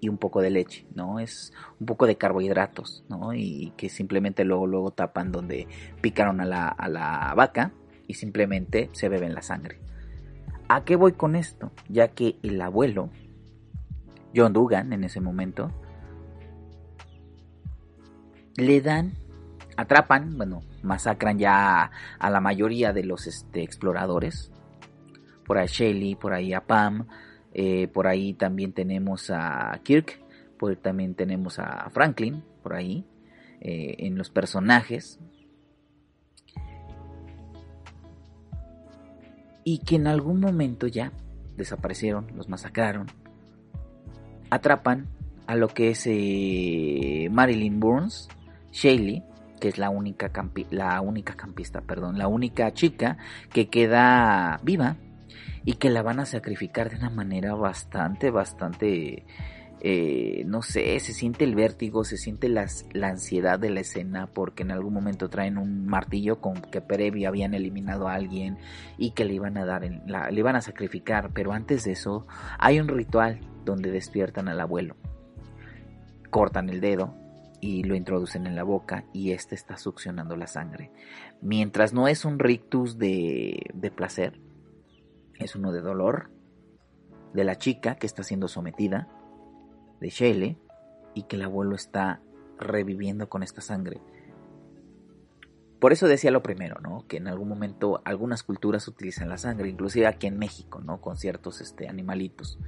y 0.00 0.08
un 0.08 0.18
poco 0.18 0.40
de 0.40 0.50
leche, 0.50 0.86
¿no? 0.94 1.20
Es 1.20 1.52
un 1.78 1.86
poco 1.86 2.06
de 2.06 2.16
carbohidratos, 2.16 3.04
¿no? 3.08 3.34
Y 3.34 3.72
que 3.76 3.88
simplemente 3.88 4.44
luego, 4.44 4.66
luego 4.66 4.90
tapan 4.90 5.30
donde 5.30 5.68
picaron 6.00 6.40
a 6.40 6.44
la, 6.44 6.68
a 6.68 6.88
la 6.88 7.34
vaca 7.36 7.72
y 8.06 8.14
simplemente 8.14 8.90
se 8.92 9.08
beben 9.08 9.34
la 9.34 9.42
sangre. 9.42 9.78
¿A 10.68 10.84
qué 10.84 10.96
voy 10.96 11.12
con 11.12 11.36
esto? 11.36 11.72
Ya 11.88 12.08
que 12.08 12.36
el 12.42 12.60
abuelo, 12.60 13.10
John 14.34 14.52
Dugan 14.52 14.92
en 14.92 15.04
ese 15.04 15.20
momento, 15.20 15.70
le 18.56 18.80
dan, 18.80 19.14
atrapan, 19.76 20.36
bueno, 20.36 20.62
masacran 20.82 21.38
ya 21.38 21.90
a, 22.18 22.30
la 22.30 22.40
mayoría 22.40 22.92
de 22.92 23.04
los 23.04 23.26
este, 23.26 23.62
exploradores. 23.62 24.52
Por 25.44 25.58
ahí 25.58 25.66
Shelly, 25.66 26.14
por 26.14 26.32
ahí 26.32 26.52
a 26.52 26.60
Pam, 26.60 27.08
eh, 27.52 27.88
por 27.88 28.06
ahí 28.06 28.34
también 28.34 28.72
tenemos 28.72 29.30
a 29.30 29.80
Kirk, 29.82 30.20
por 30.58 30.76
también 30.76 31.14
tenemos 31.14 31.58
a 31.58 31.90
Franklin, 31.90 32.44
por 32.62 32.74
ahí, 32.74 33.04
eh, 33.60 33.96
en 33.98 34.16
los 34.16 34.30
personajes. 34.30 35.18
Y 39.64 39.78
que 39.78 39.96
en 39.96 40.06
algún 40.06 40.40
momento 40.40 40.86
ya 40.86 41.12
desaparecieron, 41.56 42.28
los 42.36 42.48
masacraron, 42.48 43.06
atrapan 44.50 45.08
a 45.46 45.56
lo 45.56 45.68
que 45.68 45.90
es 45.90 46.06
eh, 46.06 47.28
Marilyn 47.30 47.80
Burns, 47.80 48.28
Shaylee, 48.72 49.24
que 49.60 49.68
es 49.68 49.78
la 49.78 49.90
única, 49.90 50.30
la 50.70 51.00
única 51.00 51.34
campista, 51.34 51.82
perdón, 51.82 52.18
la 52.18 52.28
única 52.28 52.72
chica 52.72 53.18
que 53.52 53.68
queda 53.68 54.60
viva 54.62 54.96
y 55.64 55.74
que 55.74 55.90
la 55.90 56.02
van 56.02 56.20
a 56.20 56.26
sacrificar 56.26 56.90
de 56.90 56.96
una 56.96 57.10
manera 57.10 57.54
bastante, 57.54 58.30
bastante, 58.30 59.24
eh, 59.80 60.42
no 60.46 60.62
sé, 60.62 60.98
se 61.00 61.12
siente 61.12 61.44
el 61.44 61.54
vértigo, 61.54 62.04
se 62.04 62.16
siente 62.16 62.48
la 62.48 62.66
ansiedad 63.02 63.58
de 63.58 63.70
la 63.70 63.80
escena 63.80 64.26
porque 64.26 64.62
en 64.62 64.70
algún 64.70 64.94
momento 64.94 65.28
traen 65.28 65.58
un 65.58 65.86
martillo 65.86 66.40
con 66.40 66.54
que 66.54 66.80
previo 66.80 67.28
habían 67.28 67.54
eliminado 67.54 68.08
a 68.08 68.14
alguien 68.14 68.58
y 68.96 69.10
que 69.10 69.24
le 69.24 69.34
iban 69.34 69.56
a 69.58 69.64
dar, 69.64 69.82
le 69.82 70.38
iban 70.38 70.56
a 70.56 70.62
sacrificar, 70.62 71.30
pero 71.32 71.52
antes 71.52 71.84
de 71.84 71.92
eso 71.92 72.26
hay 72.58 72.80
un 72.80 72.88
ritual 72.88 73.40
donde 73.64 73.90
despiertan 73.90 74.48
al 74.48 74.60
abuelo, 74.60 74.96
cortan 76.30 76.70
el 76.70 76.80
dedo 76.80 77.14
y 77.60 77.82
lo 77.82 77.94
introducen 77.94 78.46
en 78.46 78.56
la 78.56 78.62
boca 78.62 79.04
y 79.12 79.32
este 79.32 79.54
está 79.54 79.76
succionando 79.76 80.34
la 80.36 80.46
sangre. 80.46 80.90
Mientras 81.42 81.92
no 81.92 82.08
es 82.08 82.24
un 82.24 82.38
rictus 82.38 82.96
de, 82.96 83.66
de 83.74 83.90
placer, 83.90 84.40
es 85.40 85.56
uno 85.56 85.72
de 85.72 85.80
dolor 85.80 86.30
de 87.32 87.44
la 87.44 87.56
chica 87.56 87.96
que 87.96 88.06
está 88.06 88.22
siendo 88.22 88.48
sometida, 88.48 89.08
de 90.00 90.08
Shelley, 90.08 90.58
y 91.14 91.24
que 91.24 91.36
el 91.36 91.42
abuelo 91.42 91.74
está 91.74 92.20
reviviendo 92.58 93.28
con 93.28 93.42
esta 93.42 93.60
sangre. 93.60 94.00
Por 95.80 95.92
eso 95.92 96.06
decía 96.08 96.30
lo 96.30 96.42
primero, 96.42 96.78
¿no? 96.80 97.06
Que 97.08 97.16
en 97.16 97.26
algún 97.26 97.48
momento 97.48 98.02
algunas 98.04 98.42
culturas 98.42 98.86
utilizan 98.86 99.30
la 99.30 99.38
sangre, 99.38 99.68
inclusive 99.70 100.06
aquí 100.06 100.26
en 100.26 100.38
México, 100.38 100.80
¿no? 100.80 101.00
Con 101.00 101.16
ciertos 101.16 101.60
este, 101.62 101.88
animalitos. 101.88 102.58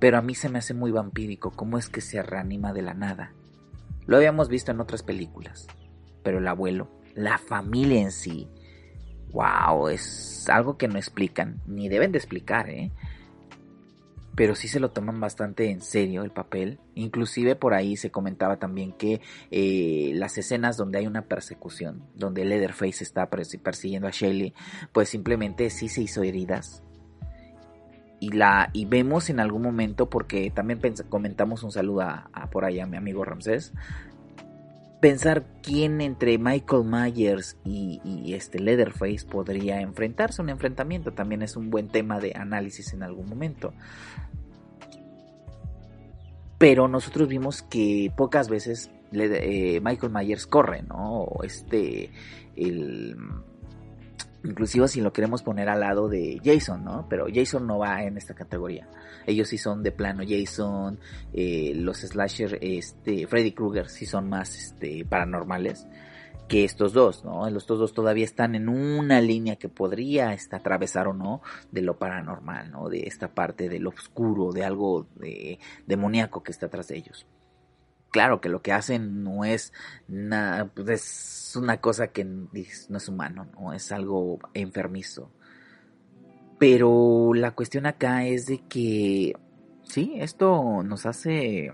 Pero 0.00 0.18
a 0.18 0.22
mí 0.22 0.34
se 0.34 0.48
me 0.48 0.58
hace 0.58 0.74
muy 0.74 0.90
vampírico 0.90 1.52
cómo 1.52 1.78
es 1.78 1.88
que 1.88 2.00
se 2.00 2.22
reanima 2.22 2.72
de 2.72 2.82
la 2.82 2.94
nada. 2.94 3.32
Lo 4.06 4.16
habíamos 4.16 4.48
visto 4.48 4.72
en 4.72 4.80
otras 4.80 5.02
películas, 5.02 5.68
pero 6.24 6.38
el 6.38 6.48
abuelo, 6.48 6.88
la 7.14 7.38
familia 7.38 8.00
en 8.00 8.10
sí, 8.10 8.48
wow, 9.32 9.88
es 9.88 10.48
algo 10.48 10.76
que 10.76 10.88
no 10.88 10.96
explican, 10.96 11.60
ni 11.66 11.88
deben 11.88 12.12
de 12.12 12.18
explicar, 12.18 12.68
¿eh? 12.70 12.90
Pero 14.34 14.54
sí 14.54 14.68
se 14.68 14.78
lo 14.78 14.92
toman 14.92 15.18
bastante 15.18 15.68
en 15.68 15.80
serio 15.80 16.22
el 16.22 16.30
papel. 16.30 16.78
Inclusive 16.94 17.56
por 17.56 17.74
ahí 17.74 17.96
se 17.96 18.12
comentaba 18.12 18.58
también 18.58 18.92
que 18.92 19.20
eh, 19.50 20.12
las 20.14 20.38
escenas 20.38 20.76
donde 20.76 20.98
hay 20.98 21.08
una 21.08 21.22
persecución, 21.22 22.04
donde 22.14 22.44
Leatherface 22.44 23.02
está 23.02 23.28
persiguiendo 23.28 24.06
a 24.06 24.12
Shelly, 24.12 24.54
pues 24.92 25.08
simplemente 25.08 25.70
sí 25.70 25.88
se 25.88 26.02
hizo 26.02 26.22
heridas 26.22 26.84
y 28.20 28.30
la 28.30 28.70
y 28.72 28.84
vemos 28.84 29.30
en 29.30 29.40
algún 29.40 29.62
momento 29.62 30.08
porque 30.10 30.50
también 30.50 30.80
comentamos 31.08 31.62
un 31.62 31.72
saludo 31.72 32.02
a, 32.02 32.48
por 32.50 32.64
allá 32.64 32.84
a 32.84 32.86
mi 32.86 32.96
amigo 32.96 33.24
Ramsés 33.24 33.72
pensar 35.00 35.44
quién 35.62 36.00
entre 36.00 36.38
Michael 36.38 36.84
Myers 36.84 37.56
y, 37.64 38.32
este 38.34 38.58
Leatherface 38.58 39.26
podría 39.28 39.80
enfrentarse. 39.80 40.42
Un 40.42 40.50
enfrentamiento 40.50 41.12
también 41.12 41.42
es 41.42 41.56
un 41.56 41.70
buen 41.70 41.88
tema 41.88 42.20
de 42.20 42.32
análisis 42.34 42.92
en 42.92 43.02
algún 43.02 43.28
momento. 43.28 43.72
Pero 46.58 46.88
nosotros 46.88 47.28
vimos 47.28 47.62
que 47.62 48.12
pocas 48.16 48.48
veces 48.48 48.90
eh, 49.12 49.80
Michael 49.82 50.12
Myers 50.12 50.46
corre 50.46 50.82
no 50.82 51.26
este 51.42 52.10
el 52.56 53.16
inclusive 54.48 54.88
si 54.88 55.00
lo 55.00 55.12
queremos 55.12 55.42
poner 55.42 55.68
al 55.68 55.80
lado 55.80 56.08
de 56.08 56.40
Jason, 56.42 56.84
¿no? 56.84 57.06
Pero 57.08 57.26
Jason 57.32 57.66
no 57.66 57.78
va 57.78 58.02
en 58.02 58.16
esta 58.16 58.34
categoría. 58.34 58.88
Ellos 59.26 59.48
sí 59.48 59.58
son 59.58 59.82
de 59.82 59.92
plano 59.92 60.24
Jason, 60.26 60.98
eh, 61.32 61.72
los 61.76 61.98
slasher, 61.98 62.58
este, 62.62 63.26
Freddy 63.26 63.52
Krueger 63.52 63.88
sí 63.88 64.06
son 64.06 64.28
más, 64.28 64.56
este, 64.56 65.04
paranormales 65.04 65.86
que 66.48 66.64
estos 66.64 66.94
dos, 66.94 67.26
¿no? 67.26 67.46
Estos 67.46 67.78
dos 67.78 67.92
todavía 67.92 68.24
están 68.24 68.54
en 68.54 68.70
una 68.70 69.20
línea 69.20 69.56
que 69.56 69.68
podría 69.68 70.32
este, 70.32 70.56
atravesar 70.56 71.06
o 71.06 71.12
no 71.12 71.42
de 71.70 71.82
lo 71.82 71.98
paranormal, 71.98 72.70
¿no? 72.70 72.88
De 72.88 73.00
esta 73.00 73.34
parte 73.34 73.68
de 73.68 73.78
lo 73.78 73.90
oscuro, 73.90 74.52
de 74.52 74.64
algo 74.64 75.06
de, 75.16 75.58
demoníaco 75.86 76.42
que 76.42 76.52
está 76.52 76.66
atrás 76.66 76.88
de 76.88 76.96
ellos 76.96 77.26
claro 78.10 78.40
que 78.40 78.48
lo 78.48 78.62
que 78.62 78.72
hacen 78.72 79.22
no 79.22 79.44
es 79.44 79.72
nada, 80.06 80.66
pues 80.66 80.88
es 80.88 81.56
una 81.56 81.80
cosa 81.80 82.08
que 82.08 82.24
no 82.24 82.48
es 82.52 83.08
humano, 83.08 83.46
no 83.58 83.72
es 83.72 83.92
algo 83.92 84.38
enfermizo. 84.54 85.30
Pero 86.58 87.32
la 87.34 87.52
cuestión 87.52 87.86
acá 87.86 88.26
es 88.26 88.46
de 88.46 88.58
que, 88.68 89.34
sí, 89.84 90.14
esto 90.16 90.82
nos 90.82 91.06
hace 91.06 91.72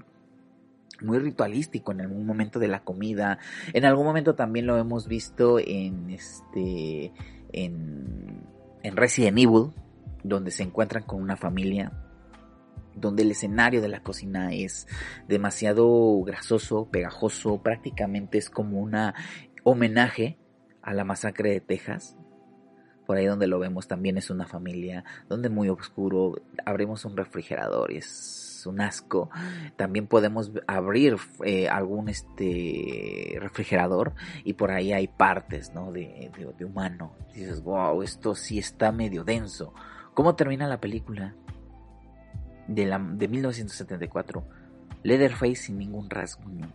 muy 1.00 1.18
ritualístico 1.18 1.92
en 1.92 2.02
algún 2.02 2.26
momento 2.26 2.58
de 2.58 2.68
la 2.68 2.84
comida. 2.84 3.38
En 3.72 3.84
algún 3.84 4.04
momento 4.04 4.34
también 4.34 4.66
lo 4.66 4.76
hemos 4.76 5.08
visto 5.08 5.58
en 5.58 6.10
este, 6.10 7.12
en, 7.52 8.42
en 8.82 8.96
Resident 8.96 9.38
Evil, 9.38 9.72
donde 10.22 10.50
se 10.50 10.62
encuentran 10.62 11.04
con 11.04 11.22
una 11.22 11.36
familia 11.36 12.03
donde 12.96 13.22
el 13.22 13.30
escenario 13.30 13.80
de 13.80 13.88
la 13.88 14.02
cocina 14.02 14.52
es 14.52 14.86
demasiado 15.28 16.22
grasoso, 16.22 16.88
pegajoso, 16.90 17.62
prácticamente 17.62 18.38
es 18.38 18.50
como 18.50 18.80
un 18.80 18.94
homenaje 19.62 20.38
a 20.82 20.92
la 20.92 21.04
masacre 21.04 21.50
de 21.50 21.60
Texas, 21.60 22.16
por 23.06 23.16
ahí 23.16 23.26
donde 23.26 23.46
lo 23.46 23.58
vemos 23.58 23.86
también 23.86 24.16
es 24.16 24.30
una 24.30 24.46
familia, 24.46 25.04
donde 25.28 25.48
muy 25.48 25.68
oscuro, 25.68 26.40
abrimos 26.64 27.04
un 27.04 27.16
refrigerador 27.16 27.92
y 27.92 27.98
es 27.98 28.64
un 28.66 28.80
asco. 28.80 29.30
También 29.76 30.06
podemos 30.06 30.52
abrir 30.66 31.16
eh, 31.44 31.68
algún 31.68 32.08
este 32.08 33.36
refrigerador 33.40 34.14
y 34.44 34.54
por 34.54 34.70
ahí 34.70 34.92
hay 34.92 35.08
partes, 35.08 35.72
¿no? 35.74 35.92
De, 35.92 36.30
de, 36.56 36.64
humano. 36.64 37.12
dices, 37.34 37.62
wow, 37.62 38.02
esto 38.02 38.34
sí 38.34 38.58
está 38.58 38.90
medio 38.90 39.24
denso. 39.24 39.74
¿Cómo 40.14 40.34
termina 40.34 40.66
la 40.66 40.80
película? 40.80 41.34
De, 42.68 42.86
la, 42.86 42.98
de 42.98 43.28
1974. 43.28 44.44
Leatherface 45.02 45.56
sin 45.56 45.78
ningún 45.78 46.08
rasguño 46.08 46.72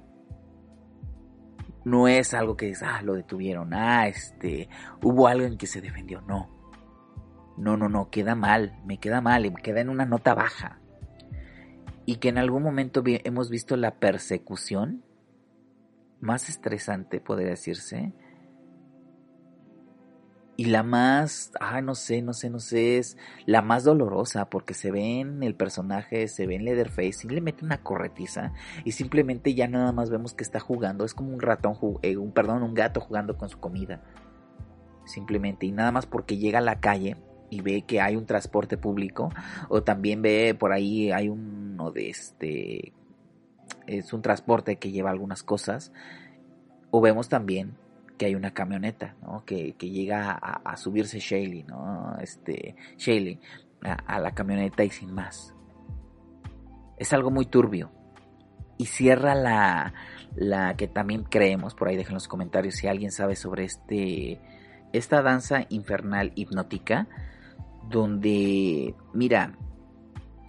no 1.85 2.07
es 2.07 2.33
algo 2.33 2.55
que 2.55 2.67
dices, 2.67 2.83
ah, 2.83 3.01
lo 3.01 3.13
detuvieron, 3.15 3.73
ah, 3.73 4.07
este, 4.07 4.69
hubo 5.01 5.27
alguien 5.27 5.57
que 5.57 5.67
se 5.67 5.81
defendió, 5.81 6.21
no. 6.21 6.49
No, 7.57 7.75
no, 7.75 7.89
no, 7.89 8.09
queda 8.09 8.35
mal, 8.35 8.79
me 8.85 8.99
queda 8.99 9.21
mal, 9.21 9.51
me 9.51 9.61
queda 9.61 9.81
en 9.81 9.89
una 9.89 10.05
nota 10.05 10.33
baja. 10.33 10.79
Y 12.05 12.15
que 12.17 12.29
en 12.29 12.37
algún 12.37 12.63
momento 12.63 13.03
hemos 13.05 13.49
visto 13.49 13.75
la 13.75 13.95
persecución 13.99 15.03
más 16.21 16.49
estresante, 16.49 17.19
podría 17.19 17.49
decirse, 17.49 18.13
y 20.59 20.65
la 20.65 20.83
más, 20.83 21.53
ah, 21.61 21.79
no 21.79 21.95
sé, 21.95 22.21
no 22.21 22.33
sé, 22.33 22.49
no 22.49 22.59
sé, 22.59 22.97
es 22.97 23.15
la 23.45 23.61
más 23.61 23.85
dolorosa 23.85 24.49
porque 24.49 24.73
se 24.73 24.91
ve 24.91 25.21
en 25.21 25.41
el 25.41 25.55
personaje, 25.55 26.27
se 26.27 26.47
ve 26.47 26.55
en 26.55 26.65
Leatherface 26.65 27.25
y 27.25 27.29
le 27.29 27.39
mete 27.39 27.63
una 27.63 27.81
corretiza 27.81 28.51
y 28.83 28.91
simplemente 28.91 29.53
ya 29.55 29.69
nada 29.69 29.93
más 29.93 30.09
vemos 30.09 30.33
que 30.33 30.43
está 30.43 30.59
jugando, 30.59 31.05
es 31.05 31.13
como 31.13 31.33
un 31.33 31.39
ratón, 31.39 31.77
eh, 32.01 32.17
un 32.17 32.33
perdón, 32.33 32.63
un 32.63 32.73
gato 32.73 32.99
jugando 32.99 33.37
con 33.37 33.47
su 33.47 33.57
comida. 33.57 34.03
Simplemente 35.05 35.65
y 35.65 35.71
nada 35.71 35.93
más 35.93 36.05
porque 36.05 36.35
llega 36.35 36.59
a 36.59 36.61
la 36.61 36.81
calle 36.81 37.15
y 37.49 37.61
ve 37.61 37.83
que 37.83 38.01
hay 38.01 38.17
un 38.17 38.25
transporte 38.25 38.75
público 38.75 39.29
o 39.69 39.83
también 39.83 40.21
ve 40.21 40.57
por 40.59 40.73
ahí 40.73 41.09
hay 41.13 41.29
uno 41.29 41.91
de 41.91 42.09
este 42.09 42.91
es 43.87 44.11
un 44.11 44.21
transporte 44.21 44.75
que 44.75 44.91
lleva 44.91 45.09
algunas 45.09 45.41
cosas 45.41 45.93
o 46.91 46.99
vemos 46.99 47.29
también 47.29 47.77
que 48.19 48.25
hay 48.25 48.35
una 48.35 48.51
camioneta, 48.51 49.15
¿no? 49.23 49.43
Que, 49.45 49.73
llega 49.79 50.33
a, 50.33 50.75
subirse 50.75 51.19
Shaley, 51.19 51.63
¿no? 51.63 52.17
Este, 52.21 52.75
Shaley 52.97 53.39
a, 53.81 54.19
la 54.19 54.31
camioneta 54.33 54.83
y 54.83 54.89
sin 54.89 55.13
más. 55.13 55.55
Es 56.97 57.13
algo 57.13 57.31
muy 57.31 57.45
turbio. 57.45 57.91
Y 58.77 58.85
cierra 58.85 59.35
la, 59.35 59.93
la 60.35 60.75
que 60.75 60.87
también 60.87 61.23
creemos, 61.23 61.73
por 61.73 61.87
ahí 61.87 61.95
dejen 61.95 62.13
los 62.13 62.27
comentarios 62.27 62.75
si 62.75 62.87
alguien 62.87 63.11
sabe 63.11 63.35
sobre 63.35 63.63
este, 63.63 64.39
esta 64.91 65.21
danza 65.21 65.65
infernal 65.69 66.33
hipnótica, 66.35 67.07
donde, 67.89 68.95
mira, 69.13 69.57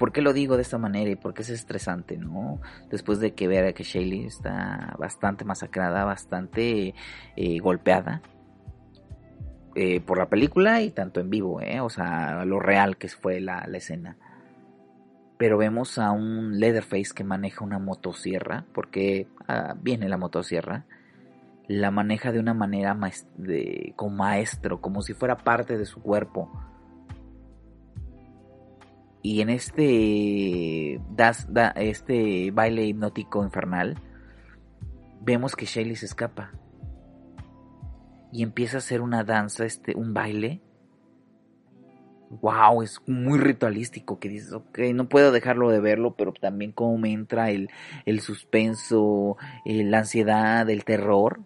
¿Por 0.00 0.12
qué 0.12 0.22
lo 0.22 0.32
digo 0.32 0.56
de 0.56 0.62
esta 0.62 0.78
manera 0.78 1.10
y 1.10 1.14
por 1.14 1.34
qué 1.34 1.42
es 1.42 1.50
estresante, 1.50 2.16
no? 2.16 2.58
Después 2.88 3.20
de 3.20 3.34
que 3.34 3.46
vea 3.46 3.74
que 3.74 3.84
Shaley 3.84 4.24
está 4.24 4.96
bastante 4.98 5.44
masacrada, 5.44 6.06
bastante 6.06 6.94
eh, 7.36 7.58
golpeada 7.58 8.22
eh, 9.74 10.00
por 10.00 10.16
la 10.16 10.30
película 10.30 10.80
y 10.80 10.90
tanto 10.90 11.20
en 11.20 11.28
vivo, 11.28 11.60
¿eh? 11.60 11.82
O 11.82 11.90
sea, 11.90 12.46
lo 12.46 12.60
real 12.60 12.96
que 12.96 13.08
fue 13.08 13.42
la, 13.42 13.68
escena. 13.74 14.16
Pero 15.36 15.58
vemos 15.58 15.98
a 15.98 16.12
un 16.12 16.58
Leatherface 16.58 17.12
que 17.14 17.22
maneja 17.22 17.62
una 17.62 17.78
motosierra, 17.78 18.64
porque 18.72 19.28
ah, 19.48 19.74
viene 19.82 20.08
la 20.08 20.16
motosierra 20.16 20.86
la 21.68 21.90
maneja 21.90 22.32
de 22.32 22.40
una 22.40 22.54
manera 22.54 22.98
de, 23.36 23.92
como 23.96 24.16
maestro, 24.16 24.80
como 24.80 25.02
si 25.02 25.12
fuera 25.12 25.36
parte 25.36 25.76
de 25.76 25.84
su 25.84 26.00
cuerpo. 26.00 26.50
Y 29.22 29.42
en 29.42 29.50
este, 29.50 31.00
das, 31.10 31.46
este 31.76 32.50
baile 32.52 32.86
hipnótico 32.86 33.44
infernal, 33.44 33.98
vemos 35.20 35.56
que 35.56 35.66
Shaley 35.66 35.96
se 35.96 36.06
escapa. 36.06 36.52
Y 38.32 38.42
empieza 38.42 38.76
a 38.76 38.78
hacer 38.78 39.00
una 39.00 39.24
danza, 39.24 39.64
este, 39.64 39.94
un 39.94 40.14
baile. 40.14 40.62
Wow, 42.30 42.82
es 42.82 43.00
muy 43.06 43.38
ritualístico 43.40 44.20
que 44.20 44.28
dices, 44.28 44.52
ok, 44.52 44.78
no 44.94 45.08
puedo 45.08 45.32
dejarlo 45.32 45.68
de 45.70 45.80
verlo, 45.80 46.14
pero 46.14 46.32
también 46.32 46.70
como 46.70 46.96
me 46.96 47.12
entra 47.12 47.50
el, 47.50 47.70
el 48.06 48.20
suspenso, 48.20 49.36
eh, 49.64 49.82
la 49.82 49.98
ansiedad, 49.98 50.70
el 50.70 50.84
terror, 50.84 51.40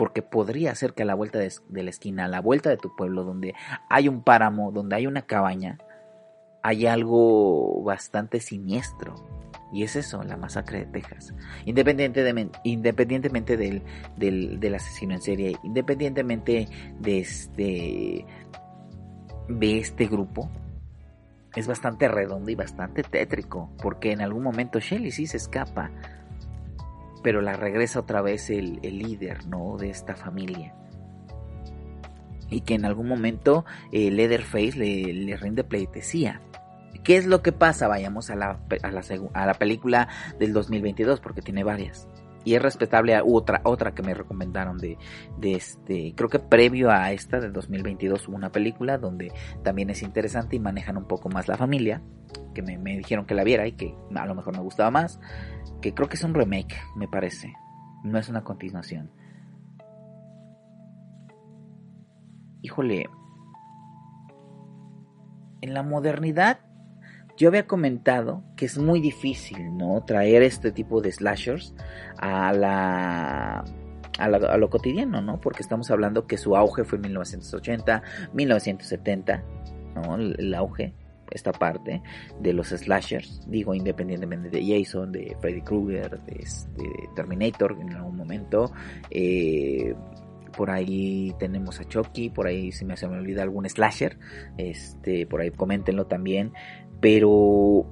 porque 0.00 0.22
podría 0.22 0.74
ser 0.74 0.94
que 0.94 1.02
a 1.02 1.04
la 1.04 1.14
vuelta 1.14 1.38
de, 1.38 1.82
la 1.82 1.90
esquina, 1.90 2.24
a 2.24 2.28
la 2.28 2.40
vuelta 2.40 2.70
de 2.70 2.78
tu 2.78 2.96
pueblo, 2.96 3.22
donde 3.22 3.54
hay 3.90 4.08
un 4.08 4.22
páramo, 4.22 4.72
donde 4.72 4.96
hay 4.96 5.06
una 5.06 5.26
cabaña, 5.26 5.76
hay 6.62 6.86
algo 6.86 7.82
bastante 7.82 8.40
siniestro. 8.40 9.14
Y 9.72 9.84
es 9.84 9.94
eso, 9.94 10.22
la 10.24 10.36
masacre 10.36 10.80
de 10.80 10.86
Texas. 10.86 11.32
Independientemente, 11.64 12.58
independientemente 12.64 13.56
del, 13.56 13.82
del, 14.16 14.74
asesino 14.74 15.14
en 15.14 15.22
serie, 15.22 15.56
independientemente 15.62 16.68
de 16.98 17.18
este, 17.20 18.26
de 19.48 19.78
este 19.78 20.06
grupo, 20.06 20.50
es 21.54 21.68
bastante 21.68 22.08
redondo 22.08 22.50
y 22.50 22.56
bastante 22.56 23.04
tétrico. 23.04 23.70
Porque 23.80 24.10
en 24.10 24.22
algún 24.22 24.42
momento 24.42 24.80
Shelly 24.80 25.12
sí 25.12 25.26
se 25.26 25.36
escapa. 25.36 25.92
Pero 27.22 27.40
la 27.40 27.52
regresa 27.52 28.00
otra 28.00 28.22
vez 28.22 28.50
el, 28.50 28.80
líder, 28.82 29.46
¿no? 29.46 29.76
De 29.76 29.90
esta 29.90 30.16
familia 30.16 30.74
y 32.52 32.62
que 32.62 32.74
en 32.74 32.84
algún 32.84 33.06
momento 33.06 33.64
eh, 33.92 34.10
Leatherface 34.10 34.72
le, 34.72 35.14
le, 35.14 35.36
rinde 35.36 35.62
pleitesía. 35.62 36.40
¿Qué 37.04 37.16
es 37.16 37.26
lo 37.26 37.42
que 37.42 37.52
pasa? 37.52 37.88
Vayamos 37.88 38.30
a 38.30 38.36
la, 38.36 38.60
a 38.82 38.90
la, 38.90 39.02
a 39.34 39.46
la 39.46 39.54
película 39.54 40.08
del 40.38 40.52
2022 40.52 41.20
porque 41.20 41.42
tiene 41.42 41.64
varias. 41.64 42.08
Y 42.44 42.54
es 42.54 42.62
respetable 42.62 43.14
a 43.14 43.22
otra, 43.22 43.60
otra 43.64 43.92
que 43.92 44.02
me 44.02 44.14
recomendaron 44.14 44.78
de, 44.78 44.96
de 45.38 45.54
este, 45.54 46.14
creo 46.16 46.30
que 46.30 46.38
previo 46.38 46.90
a 46.90 47.12
esta 47.12 47.38
del 47.38 47.52
2022 47.52 48.28
hubo 48.28 48.36
una 48.36 48.50
película 48.50 48.96
donde 48.96 49.32
también 49.62 49.90
es 49.90 50.02
interesante 50.02 50.56
y 50.56 50.58
manejan 50.58 50.96
un 50.96 51.06
poco 51.06 51.28
más 51.28 51.48
la 51.48 51.58
familia, 51.58 52.02
que 52.54 52.62
me, 52.62 52.78
me 52.78 52.96
dijeron 52.96 53.26
que 53.26 53.34
la 53.34 53.44
viera 53.44 53.66
y 53.66 53.72
que 53.72 53.94
a 54.14 54.26
lo 54.26 54.34
mejor 54.34 54.56
me 54.56 54.62
gustaba 54.62 54.90
más, 54.90 55.20
que 55.82 55.92
creo 55.92 56.08
que 56.08 56.16
es 56.16 56.24
un 56.24 56.32
remake, 56.32 56.76
me 56.96 57.08
parece, 57.08 57.52
no 58.04 58.18
es 58.18 58.28
una 58.30 58.42
continuación. 58.42 59.10
Híjole, 62.62 63.06
en 65.60 65.74
la 65.74 65.82
modernidad 65.82 66.60
yo 67.40 67.48
había 67.48 67.66
comentado 67.66 68.42
que 68.54 68.66
es 68.66 68.76
muy 68.76 69.00
difícil, 69.00 69.74
¿no? 69.78 70.04
Traer 70.04 70.42
este 70.42 70.72
tipo 70.72 71.00
de 71.00 71.10
slashers 71.10 71.74
a 72.18 72.52
la 72.52 73.64
a, 74.18 74.56
lo 74.58 74.68
cotidiano, 74.68 75.22
¿no? 75.22 75.40
Porque 75.40 75.62
estamos 75.62 75.90
hablando 75.90 76.26
que 76.26 76.36
su 76.36 76.54
auge 76.54 76.84
fue 76.84 76.96
en 76.96 77.02
1980, 77.02 78.02
1970, 78.34 79.42
¿no? 79.94 80.16
El, 80.16 80.54
auge, 80.54 80.92
esta 81.30 81.52
parte 81.52 82.02
de 82.40 82.52
los 82.52 82.68
slashers, 82.68 83.40
digo, 83.48 83.74
independientemente 83.74 84.50
de 84.50 84.62
Jason, 84.62 85.10
de 85.10 85.34
Freddy 85.40 85.62
Krueger, 85.62 86.20
de, 86.20 86.42
este, 86.42 86.84
Terminator 87.16 87.74
en 87.80 87.94
algún 87.94 88.16
momento, 88.18 88.70
eh, 89.10 89.94
por 90.50 90.70
ahí 90.70 91.34
tenemos 91.38 91.80
a 91.80 91.84
Chucky, 91.84 92.30
por 92.30 92.46
ahí 92.46 92.72
si 92.72 92.84
me 92.84 92.96
se 92.96 93.08
me 93.08 93.18
olvida 93.18 93.42
algún 93.42 93.68
slasher, 93.68 94.18
este, 94.56 95.26
por 95.26 95.40
ahí 95.40 95.50
coméntenlo 95.50 96.06
también, 96.06 96.52
pero 97.00 97.86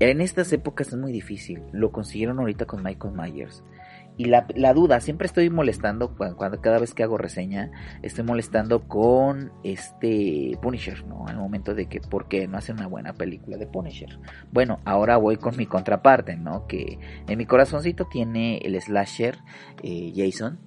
en 0.00 0.20
estas 0.20 0.52
épocas 0.52 0.88
es 0.88 0.96
muy 0.96 1.12
difícil. 1.12 1.62
Lo 1.72 1.92
consiguieron 1.92 2.38
ahorita 2.38 2.66
con 2.66 2.82
Michael 2.82 3.14
Myers. 3.14 3.62
Y 4.16 4.26
la, 4.26 4.44
duda, 4.74 5.00
siempre 5.00 5.26
estoy 5.26 5.50
molestando 5.50 6.14
cuando, 6.16 6.60
cada 6.60 6.78
vez 6.78 6.94
que 6.94 7.02
hago 7.02 7.18
reseña, 7.18 7.72
estoy 8.02 8.22
molestando 8.22 8.86
con 8.86 9.50
este 9.64 10.56
Punisher, 10.62 11.04
¿no? 11.04 11.26
Al 11.26 11.36
momento 11.36 11.74
de 11.74 11.86
que, 11.86 12.00
¿por 12.00 12.28
qué 12.28 12.46
no 12.46 12.56
hace 12.56 12.70
una 12.70 12.86
buena 12.86 13.14
película 13.14 13.56
de 13.56 13.66
Punisher? 13.66 14.20
Bueno, 14.52 14.78
ahora 14.84 15.16
voy 15.16 15.36
con 15.36 15.56
mi 15.56 15.66
contraparte, 15.66 16.36
¿no? 16.36 16.68
Que 16.68 17.00
en 17.26 17.38
mi 17.38 17.44
corazoncito 17.44 18.06
tiene 18.06 18.58
el 18.58 18.80
slasher 18.80 19.38
eh, 19.82 20.12
Jason, 20.14 20.60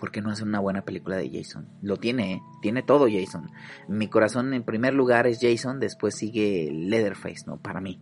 ¿por 0.00 0.10
qué 0.10 0.22
no 0.22 0.30
hace 0.30 0.44
una 0.44 0.60
buena 0.60 0.80
película 0.80 1.18
de 1.18 1.30
Jason? 1.30 1.68
Lo 1.82 1.98
tiene, 1.98 2.32
¿eh? 2.32 2.42
tiene 2.62 2.82
todo 2.82 3.06
Jason. 3.06 3.50
Mi 3.86 4.08
corazón 4.08 4.54
en 4.54 4.62
primer 4.62 4.94
lugar 4.94 5.26
es 5.26 5.40
Jason, 5.42 5.78
después 5.78 6.14
sigue 6.14 6.70
Leatherface, 6.72 7.44
¿no? 7.46 7.58
Para 7.58 7.82
mí. 7.82 8.00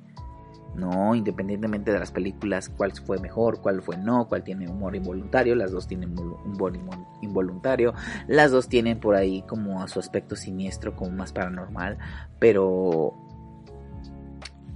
No, 0.76 1.16
independientemente 1.16 1.90
de 1.90 1.98
las 1.98 2.12
películas, 2.12 2.68
cuál 2.68 2.92
fue 2.92 3.18
mejor, 3.18 3.60
cuál 3.60 3.82
fue 3.82 3.96
no, 3.96 4.28
cuál 4.28 4.44
tiene 4.44 4.68
humor 4.68 4.94
involuntario, 4.94 5.56
las 5.56 5.72
dos 5.72 5.88
tienen 5.88 6.16
humor 6.16 6.78
involuntario, 7.20 7.94
las 8.28 8.52
dos 8.52 8.68
tienen 8.68 9.00
por 9.00 9.16
ahí 9.16 9.42
como 9.42 9.82
a 9.82 9.88
su 9.88 9.98
aspecto 9.98 10.36
siniestro, 10.36 10.94
como 10.94 11.10
más 11.10 11.32
paranormal, 11.32 11.98
pero 12.38 13.27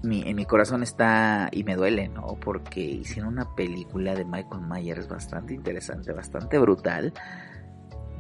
en 0.03 0.37
mi 0.37 0.45
corazón 0.47 0.83
está 0.83 1.49
y 1.53 1.65
me 1.65 1.77
duele, 1.77 2.09
¿no? 2.09 2.37
Porque 2.41 2.81
hicieron 2.81 3.35
una 3.35 3.55
película 3.55 4.15
de 4.15 4.25
Michael 4.25 4.63
Myers 4.69 5.09
bastante 5.09 5.55
interesante, 5.55 6.13
bastante 6.13 6.59
brutal, 6.59 7.13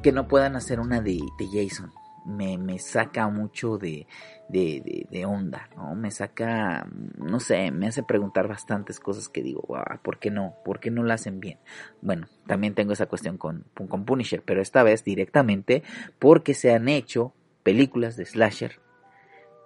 que 0.02 0.12
no 0.12 0.28
puedan 0.28 0.56
hacer 0.56 0.78
una 0.80 1.00
de, 1.00 1.20
Jason. 1.52 1.92
me, 2.24 2.78
saca 2.78 3.28
mucho 3.28 3.78
de, 3.78 4.06
de, 4.48 5.06
de, 5.10 5.24
onda, 5.24 5.68
¿no? 5.76 5.94
Me 5.96 6.12
saca, 6.12 6.86
no 7.18 7.40
sé, 7.40 7.72
me 7.72 7.88
hace 7.88 8.04
preguntar 8.04 8.46
bastantes 8.46 9.00
cosas 9.00 9.28
que 9.28 9.42
digo, 9.42 9.62
¿por 10.02 10.18
qué 10.18 10.30
no? 10.30 10.54
¿Por 10.64 10.78
qué 10.78 10.92
no 10.92 11.02
lo 11.02 11.12
hacen 11.12 11.40
bien? 11.40 11.58
Bueno, 12.00 12.28
también 12.46 12.74
tengo 12.74 12.92
esa 12.92 13.06
cuestión 13.06 13.38
con 13.38 13.64
Punisher, 14.04 14.42
pero 14.44 14.62
esta 14.62 14.84
vez 14.84 15.02
directamente 15.02 15.82
porque 16.20 16.54
se 16.54 16.72
han 16.72 16.88
hecho 16.88 17.34
películas 17.64 18.16
de 18.16 18.26
slasher 18.26 18.81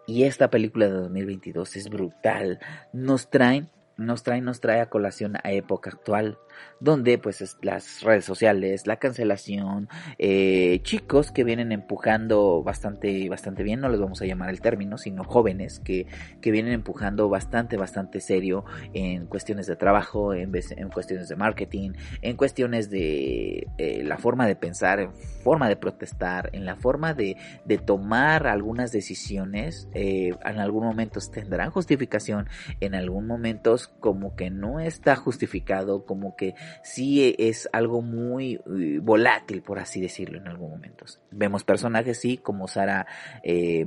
y 0.06 0.24
esta 0.24 0.50
película 0.50 0.86
de 0.86 0.92
2022 0.92 1.76
es 1.76 1.88
brutal. 1.88 2.60
Nos 2.92 3.28
traen 3.30 3.70
nos 3.96 4.22
trae, 4.22 4.40
nos 4.40 4.60
trae 4.60 4.80
a 4.80 4.90
colación 4.90 5.36
a 5.42 5.52
época 5.52 5.90
actual, 5.90 6.38
donde 6.80 7.18
pues 7.18 7.56
las 7.62 8.02
redes 8.02 8.24
sociales, 8.24 8.86
la 8.86 8.96
cancelación, 8.96 9.88
eh, 10.18 10.80
chicos 10.82 11.32
que 11.32 11.44
vienen 11.44 11.72
empujando 11.72 12.62
bastante, 12.62 13.28
bastante 13.28 13.62
bien, 13.62 13.80
no 13.80 13.88
les 13.88 14.00
vamos 14.00 14.20
a 14.22 14.26
llamar 14.26 14.50
el 14.50 14.60
término, 14.60 14.98
sino 14.98 15.24
jóvenes 15.24 15.80
que, 15.80 16.06
que 16.40 16.50
vienen 16.50 16.72
empujando 16.72 17.28
bastante, 17.28 17.76
bastante 17.76 18.20
serio 18.20 18.64
en 18.92 19.26
cuestiones 19.26 19.66
de 19.66 19.76
trabajo, 19.76 20.34
en, 20.34 20.52
en 20.54 20.88
cuestiones 20.90 21.28
de 21.28 21.36
marketing, 21.36 21.92
en 22.22 22.36
cuestiones 22.36 22.90
de 22.90 23.66
eh, 23.78 24.02
la 24.04 24.18
forma 24.18 24.46
de 24.46 24.56
pensar, 24.56 25.00
en 25.00 25.12
forma 25.42 25.68
de 25.68 25.76
protestar, 25.76 26.50
en 26.52 26.64
la 26.64 26.76
forma 26.76 27.14
de, 27.14 27.36
de 27.64 27.78
tomar 27.78 28.46
algunas 28.46 28.92
decisiones, 28.92 29.88
eh, 29.94 30.32
en 30.44 30.58
algunos 30.58 30.88
momentos 30.88 31.30
tendrán 31.30 31.70
justificación, 31.70 32.48
en 32.80 32.94
algún 32.94 33.26
momentos 33.26 33.88
como 34.00 34.36
que 34.36 34.50
no 34.50 34.80
está 34.80 35.16
justificado, 35.16 36.04
como 36.04 36.36
que 36.36 36.45
sí 36.82 37.34
es 37.38 37.68
algo 37.72 38.02
muy 38.02 38.54
eh, 38.54 38.98
volátil, 39.02 39.62
por 39.62 39.78
así 39.78 40.00
decirlo, 40.00 40.38
en 40.38 40.48
algunos 40.48 40.72
momentos. 40.72 41.20
Vemos 41.30 41.64
personajes, 41.64 42.20
sí, 42.20 42.38
como 42.38 42.68
Sara 42.68 43.06
eh, 43.42 43.86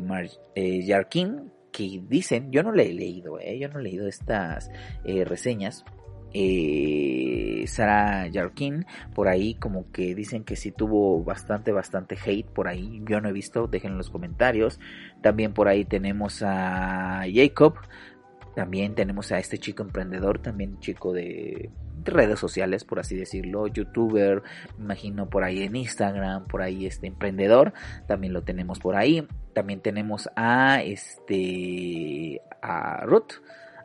eh 0.55 0.85
Yarkin, 0.85 1.51
que 1.71 2.01
dicen, 2.07 2.51
yo 2.51 2.63
no 2.63 2.71
le 2.71 2.89
he 2.89 2.93
leído, 2.93 3.39
eh, 3.39 3.57
yo 3.59 3.69
no 3.69 3.79
he 3.79 3.83
leído 3.83 4.07
estas 4.07 4.71
reseñas, 5.03 5.85
eh, 6.33 7.63
Sarah 7.67 8.29
Jarkin 8.31 8.85
por 9.15 9.27
ahí 9.27 9.55
como 9.55 9.91
que 9.91 10.13
dicen 10.13 10.43
que 10.43 10.55
sí 10.55 10.71
tuvo 10.71 11.23
bastante 11.23 11.71
bastante 11.71 12.15
hate 12.23 12.45
por 12.45 12.67
ahí 12.67 13.01
yo 13.07 13.19
no 13.19 13.29
he 13.29 13.31
visto 13.33 13.65
dejen 13.65 13.93
en 13.93 13.97
los 13.97 14.11
comentarios 14.11 14.79
también 15.21 15.53
por 15.53 15.67
ahí 15.67 15.85
tenemos 15.85 16.43
a 16.43 17.23
Jacob 17.33 17.75
también 18.55 18.95
tenemos 18.95 19.31
a 19.31 19.39
este 19.39 19.57
chico 19.57 19.83
emprendedor, 19.83 20.39
también 20.39 20.79
chico 20.79 21.13
de, 21.13 21.69
redes 22.05 22.39
sociales, 22.39 22.83
por 22.83 22.99
así 22.99 23.15
decirlo, 23.15 23.67
youtuber, 23.67 24.41
imagino 24.77 25.29
por 25.29 25.43
ahí 25.43 25.63
en 25.63 25.75
Instagram, 25.75 26.45
por 26.47 26.61
ahí 26.61 26.85
este 26.85 27.07
emprendedor, 27.07 27.73
también 28.07 28.33
lo 28.33 28.43
tenemos 28.43 28.79
por 28.79 28.95
ahí. 28.95 29.27
También 29.53 29.81
tenemos 29.81 30.29
a 30.35 30.81
este 30.81 32.41
a 32.61 33.05
Ruth, 33.05 33.33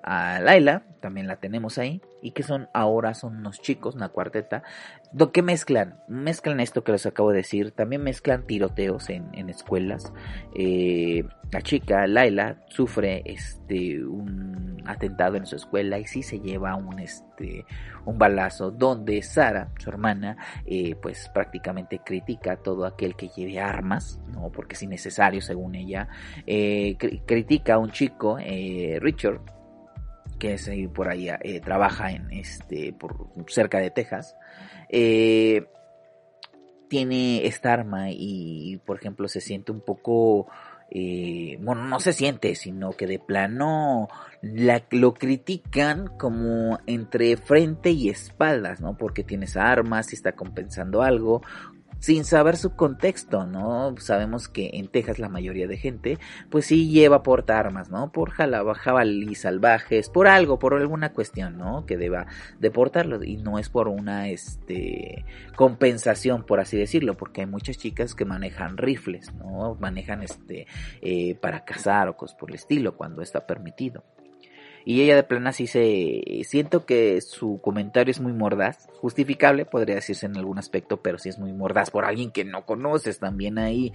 a 0.04 0.38
Laila, 0.40 0.82
también 1.00 1.26
la 1.26 1.36
tenemos 1.36 1.78
ahí, 1.78 2.02
y 2.20 2.32
que 2.32 2.42
son 2.42 2.68
ahora 2.74 3.14
son 3.14 3.38
unos 3.38 3.60
chicos, 3.60 3.94
una 3.94 4.10
cuarteta, 4.10 4.62
lo 5.14 5.32
que 5.32 5.42
mezclan, 5.42 5.98
mezclan 6.08 6.60
esto 6.60 6.84
que 6.84 6.92
les 6.92 7.06
acabo 7.06 7.30
de 7.30 7.38
decir, 7.38 7.70
también 7.70 8.02
mezclan 8.02 8.46
tiroteos 8.46 9.08
en, 9.08 9.48
escuelas. 9.48 10.12
Eh, 10.54 11.24
la 11.52 11.62
chica, 11.62 12.06
Laila, 12.06 12.56
sufre 12.68 13.22
este 13.24 14.04
un 14.04 14.82
atentado 14.86 15.36
en 15.36 15.46
su 15.46 15.56
escuela 15.56 15.98
y 15.98 16.04
sí 16.04 16.22
se 16.22 16.40
lleva 16.40 16.74
un 16.74 16.98
este 16.98 17.64
un 18.04 18.18
balazo 18.18 18.70
donde 18.70 19.22
Sara, 19.22 19.70
su 19.78 19.88
hermana, 19.88 20.36
eh, 20.66 20.96
pues 21.00 21.30
prácticamente 21.32 22.00
critica 22.04 22.52
a 22.52 22.56
todo 22.56 22.84
aquel 22.84 23.14
que 23.16 23.28
lleve 23.28 23.58
armas, 23.60 24.20
no 24.28 24.50
porque 24.50 24.74
es 24.74 24.82
innecesario 24.82 25.40
según 25.40 25.74
ella, 25.74 26.08
eh, 26.46 26.96
critica 27.24 27.74
a 27.74 27.78
un 27.78 27.90
chico, 27.90 28.36
Richard, 29.00 29.40
que 30.38 30.54
es 30.54 30.68
ahí 30.68 30.86
por 30.86 31.08
ahí 31.08 31.28
eh, 31.28 31.60
trabaja 31.60 32.10
en 32.10 32.30
este 32.32 32.92
por 32.92 33.28
cerca 33.48 33.78
de 33.78 33.90
Texas 33.90 34.36
eh, 34.88 35.66
tiene 36.88 37.46
esta 37.46 37.72
arma 37.72 38.10
y 38.10 38.80
por 38.84 38.98
ejemplo 38.98 39.28
se 39.28 39.40
siente 39.40 39.72
un 39.72 39.80
poco 39.80 40.46
eh, 40.90 41.58
bueno 41.60 41.84
no 41.84 41.98
se 41.98 42.12
siente 42.12 42.54
sino 42.54 42.92
que 42.92 43.06
de 43.06 43.18
plano 43.18 44.08
la, 44.42 44.82
lo 44.90 45.14
critican 45.14 46.06
como 46.18 46.78
entre 46.86 47.36
frente 47.36 47.90
y 47.90 48.10
espaldas 48.10 48.80
no 48.80 48.96
porque 48.96 49.24
tienes 49.24 49.56
armas 49.56 50.12
y 50.12 50.16
está 50.16 50.32
compensando 50.32 51.02
algo 51.02 51.42
sin 51.98 52.24
saber 52.24 52.56
su 52.56 52.76
contexto, 52.76 53.46
¿no? 53.46 53.94
Sabemos 53.98 54.48
que 54.48 54.70
en 54.74 54.88
Texas 54.88 55.18
la 55.18 55.28
mayoría 55.28 55.66
de 55.66 55.76
gente, 55.76 56.18
pues 56.50 56.66
sí 56.66 56.88
lleva 56.90 57.22
porta 57.22 57.58
armas, 57.58 57.90
¿no? 57.90 58.12
Por 58.12 58.30
jabalí 58.30 59.34
salvajes, 59.34 60.08
por 60.10 60.26
algo, 60.26 60.58
por 60.58 60.74
alguna 60.74 61.12
cuestión, 61.12 61.58
¿no? 61.58 61.86
Que 61.86 61.96
deba 61.96 62.26
deportarlo 62.58 63.22
y 63.22 63.36
no 63.36 63.58
es 63.58 63.68
por 63.68 63.88
una, 63.88 64.28
este, 64.28 65.24
compensación, 65.56 66.44
por 66.44 66.60
así 66.60 66.76
decirlo, 66.76 67.16
porque 67.16 67.42
hay 67.42 67.46
muchas 67.46 67.78
chicas 67.78 68.14
que 68.14 68.24
manejan 68.24 68.76
rifles, 68.76 69.32
¿no? 69.34 69.76
Manejan, 69.80 70.22
este, 70.22 70.66
eh, 71.00 71.34
para 71.36 71.64
cazar 71.64 72.08
o 72.08 72.16
cosas 72.16 72.36
por 72.36 72.50
el 72.50 72.56
estilo, 72.56 72.96
cuando 72.96 73.22
está 73.22 73.46
permitido. 73.46 74.04
Y 74.84 75.02
ella 75.02 75.16
de 75.16 75.22
plana 75.22 75.52
sí 75.52 75.66
se... 75.66 76.22
Siento 76.44 76.84
que 76.84 77.20
su 77.20 77.60
comentario 77.60 78.10
es 78.10 78.20
muy 78.20 78.32
mordaz, 78.32 78.88
justificable 79.00 79.64
podría 79.64 79.96
decirse 79.96 80.26
en 80.26 80.36
algún 80.36 80.58
aspecto, 80.58 81.02
pero 81.02 81.18
sí 81.18 81.28
es 81.28 81.38
muy 81.38 81.52
mordaz 81.52 81.90
por 81.90 82.04
alguien 82.04 82.30
que 82.30 82.44
no 82.44 82.66
conoces 82.66 83.18
también 83.18 83.58
ahí. 83.58 83.92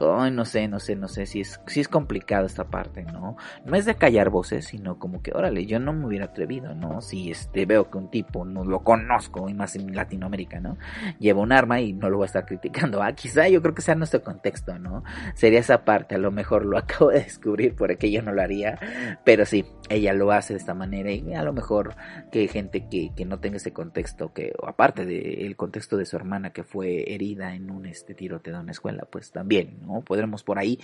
Ay, 0.00 0.30
no 0.30 0.44
sé, 0.44 0.68
no 0.68 0.80
sé, 0.80 0.96
no 0.96 1.08
sé 1.08 1.26
si 1.26 1.40
es, 1.40 1.60
si 1.66 1.80
es 1.80 1.88
complicado 1.88 2.46
esta 2.46 2.64
parte, 2.64 3.04
¿no? 3.04 3.36
No 3.64 3.76
es 3.76 3.84
de 3.84 3.94
callar 3.94 4.30
voces, 4.30 4.66
sino 4.66 4.98
como 4.98 5.22
que, 5.22 5.32
órale, 5.34 5.66
yo 5.66 5.78
no 5.78 5.92
me 5.92 6.06
hubiera 6.06 6.26
atrevido, 6.26 6.74
¿no? 6.74 7.00
Si 7.00 7.30
este, 7.30 7.66
veo 7.66 7.90
que 7.90 7.98
un 7.98 8.10
tipo 8.10 8.44
no 8.44 8.64
lo 8.64 8.80
conozco, 8.80 9.48
y 9.48 9.54
más 9.54 9.76
en 9.76 9.94
Latinoamérica, 9.94 10.60
¿no? 10.60 10.76
Lleva 11.18 11.40
un 11.40 11.52
arma 11.52 11.80
y 11.80 11.92
no 11.92 12.10
lo 12.10 12.18
voy 12.18 12.24
a 12.24 12.26
estar 12.26 12.46
criticando. 12.46 13.02
Ah, 13.02 13.12
quizá 13.12 13.48
yo 13.48 13.62
creo 13.62 13.74
que 13.74 13.82
sea 13.82 13.94
nuestro 13.94 14.22
contexto, 14.22 14.78
¿no? 14.78 15.04
Sería 15.34 15.60
esa 15.60 15.84
parte, 15.84 16.16
a 16.16 16.18
lo 16.18 16.30
mejor 16.30 16.64
lo 16.64 16.78
acabo 16.78 17.10
de 17.10 17.20
descubrir 17.20 17.74
porque 17.74 18.10
yo 18.10 18.22
no 18.22 18.32
lo 18.32 18.42
haría, 18.42 18.78
pero 19.24 19.46
sí, 19.46 19.64
ella 19.88 20.12
lo 20.12 20.31
hace 20.38 20.54
de 20.54 20.58
esta 20.58 20.74
manera 20.74 21.12
y 21.12 21.34
a 21.34 21.42
lo 21.42 21.52
mejor 21.52 21.94
que 22.30 22.48
gente 22.48 22.88
que, 22.88 23.12
que 23.14 23.24
no 23.24 23.38
tenga 23.40 23.56
ese 23.56 23.72
contexto, 23.72 24.32
que 24.32 24.52
aparte 24.66 25.04
del 25.04 25.56
contexto 25.56 25.96
de 25.96 26.06
su 26.06 26.16
hermana 26.16 26.50
que 26.50 26.64
fue 26.64 27.12
herida 27.12 27.54
en 27.54 27.70
un 27.70 27.86
este 27.86 28.14
tiroteo 28.14 28.54
en 28.54 28.60
una 28.60 28.72
escuela, 28.72 29.06
pues 29.10 29.32
también, 29.32 29.78
¿no? 29.86 30.02
Podremos 30.02 30.42
por 30.42 30.58
ahí 30.58 30.78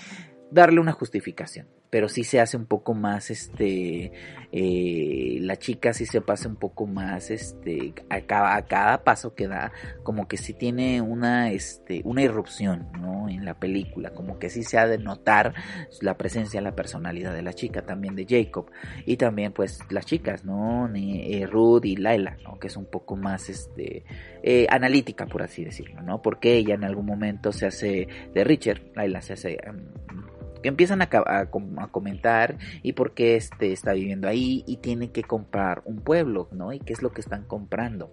darle 0.51 0.81
una 0.81 0.93
justificación 0.93 1.67
pero 1.91 2.09
sí 2.09 2.25
se 2.25 2.41
hace 2.41 2.57
un 2.57 2.67
poco 2.67 2.95
más, 2.95 3.31
este, 3.31 4.13
eh, 4.53 5.39
la 5.41 5.57
chica 5.57 5.93
sí 5.93 6.05
se 6.07 6.21
pasa 6.21 6.49
un 6.49 6.57
poco 6.57 6.87
más, 6.87 7.31
este, 7.31 7.95
a 8.11 8.21
cada, 8.23 8.57
a 8.57 8.67
cada 8.67 9.05
paso 9.05 9.35
que 9.35 9.49
da, 9.49 9.73
como 10.03 10.29
que 10.29 10.37
sí 10.37 10.53
tiene 10.53 11.01
una, 11.01 11.51
este, 11.51 12.03
una 12.05 12.23
irrupción, 12.23 12.89
¿no? 13.01 13.29
En 13.29 13.45
la 13.45 13.55
película, 13.55 14.11
como 14.11 14.39
que 14.39 14.51
sí 14.51 14.65
se 14.65 14.79
ha 14.79 14.87
de 14.87 14.99
notar 14.99 15.55
la 16.03 16.19
presencia, 16.19 16.61
la 16.61 16.75
personalidad 16.75 17.33
de 17.33 17.43
la 17.43 17.55
chica, 17.55 17.83
también 17.83 18.15
de 18.15 18.27
Jacob, 18.29 18.71
y 19.07 19.17
también, 19.17 19.53
pues, 19.53 19.81
las 19.91 20.05
chicas, 20.05 20.45
¿no? 20.45 20.91
Eh, 20.95 21.47
Ruth 21.51 21.85
y 21.85 21.97
Laila, 21.97 22.37
¿no? 22.45 22.59
Que 22.59 22.67
es 22.67 22.77
un 22.77 22.87
poco 22.87 23.17
más, 23.17 23.49
este, 23.49 24.05
eh, 24.43 24.67
analítica, 24.71 25.27
por 25.27 25.43
así 25.43 25.65
decirlo, 25.65 26.03
¿no? 26.03 26.21
Porque 26.21 26.57
ella 26.57 26.75
en 26.75 26.85
algún 26.85 27.07
momento 27.07 27.53
se 27.53 27.67
hace 27.67 28.09
de 28.35 28.45
Richard, 28.45 28.83
Laila 28.95 29.23
se 29.23 29.33
hace 29.33 29.59
em, 29.63 29.87
que 30.63 30.69
empiezan 30.69 31.03
a, 31.03 31.09
comentar 31.91 32.57
y 32.83 32.93
por 32.93 33.15
qué 33.15 33.37
este 33.37 33.73
está 33.73 33.93
viviendo 33.93 34.29
ahí 34.29 34.65
y 34.67 34.79
tiene 34.79 35.11
que 35.11 35.23
comprar 35.23 35.83
un 35.85 36.01
pueblo, 36.01 36.49
¿no? 36.53 36.73
Y 36.73 36.81
qué 36.81 36.93
es 36.93 37.03
lo 37.03 37.13
que 37.13 37.21
están 37.21 37.45
comprando. 37.45 38.13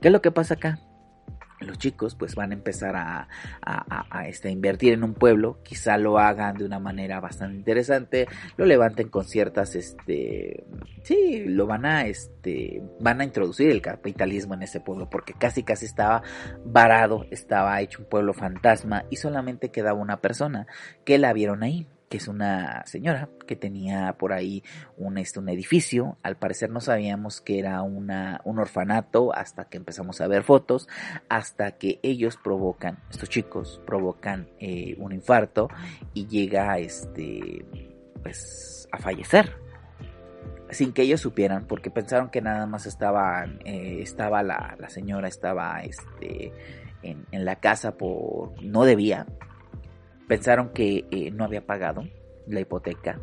¿Qué 0.00 0.08
es 0.08 0.12
lo 0.12 0.22
que 0.22 0.30
pasa 0.30 0.54
acá? 0.54 0.78
Los 1.62 1.78
chicos 1.78 2.14
pues 2.14 2.34
van 2.34 2.50
a 2.50 2.54
empezar 2.54 2.94
a, 2.96 3.28
este, 4.26 4.50
invertir 4.50 4.92
en 4.92 5.04
un 5.04 5.14
pueblo, 5.14 5.58
quizá 5.62 5.96
lo 5.98 6.18
hagan 6.18 6.56
de 6.56 6.64
una 6.64 6.78
manera 6.78 7.20
bastante 7.20 7.56
interesante, 7.56 8.26
lo 8.56 8.64
levanten 8.64 9.08
con 9.08 9.24
ciertas, 9.24 9.74
este, 9.74 10.64
sí, 11.02 11.44
lo 11.46 11.66
van 11.66 11.86
a, 11.86 12.06
este, 12.06 12.82
van 13.00 13.20
a 13.20 13.24
introducir 13.24 13.70
el 13.70 13.82
capitalismo 13.82 14.54
en 14.54 14.62
ese 14.62 14.80
pueblo, 14.80 15.08
porque 15.10 15.34
casi 15.34 15.62
casi 15.62 15.86
estaba 15.86 16.22
varado, 16.64 17.26
estaba 17.30 17.80
hecho 17.80 18.00
un 18.00 18.08
pueblo 18.08 18.34
fantasma 18.34 19.04
y 19.10 19.16
solamente 19.16 19.70
quedaba 19.70 19.98
una 19.98 20.20
persona 20.20 20.66
que 21.04 21.18
la 21.18 21.32
vieron 21.32 21.62
ahí 21.62 21.86
que 22.12 22.18
es 22.18 22.28
una 22.28 22.84
señora 22.84 23.30
que 23.46 23.56
tenía 23.56 24.18
por 24.18 24.34
ahí 24.34 24.62
un, 24.98 25.16
este, 25.16 25.38
un 25.38 25.48
edificio. 25.48 26.18
Al 26.22 26.36
parecer 26.36 26.68
no 26.68 26.82
sabíamos 26.82 27.40
que 27.40 27.58
era 27.58 27.80
una, 27.80 28.42
un 28.44 28.58
orfanato 28.58 29.34
hasta 29.34 29.64
que 29.64 29.78
empezamos 29.78 30.20
a 30.20 30.26
ver 30.26 30.42
fotos, 30.42 30.88
hasta 31.30 31.78
que 31.78 32.00
ellos 32.02 32.36
provocan, 32.36 32.98
estos 33.10 33.30
chicos 33.30 33.80
provocan 33.86 34.50
eh, 34.60 34.94
un 34.98 35.12
infarto 35.12 35.70
y 36.12 36.26
llega 36.26 36.78
este, 36.78 37.64
pues, 38.22 38.86
a 38.92 38.98
fallecer 38.98 39.56
sin 40.68 40.92
que 40.92 41.02
ellos 41.02 41.22
supieran, 41.22 41.66
porque 41.66 41.90
pensaron 41.90 42.28
que 42.28 42.42
nada 42.42 42.66
más 42.66 42.84
estaban, 42.84 43.58
eh, 43.64 44.00
estaba 44.02 44.42
la, 44.42 44.76
la, 44.78 44.90
señora, 44.90 45.28
estaba 45.28 45.82
este, 45.82 46.52
en, 47.02 47.24
en, 47.30 47.46
la 47.46 47.56
casa 47.56 47.96
por, 47.96 48.62
no 48.62 48.84
debía, 48.84 49.26
pensaron 50.32 50.70
que 50.70 51.04
eh, 51.10 51.30
no 51.30 51.44
había 51.44 51.66
pagado 51.66 52.08
la 52.46 52.60
hipoteca. 52.60 53.20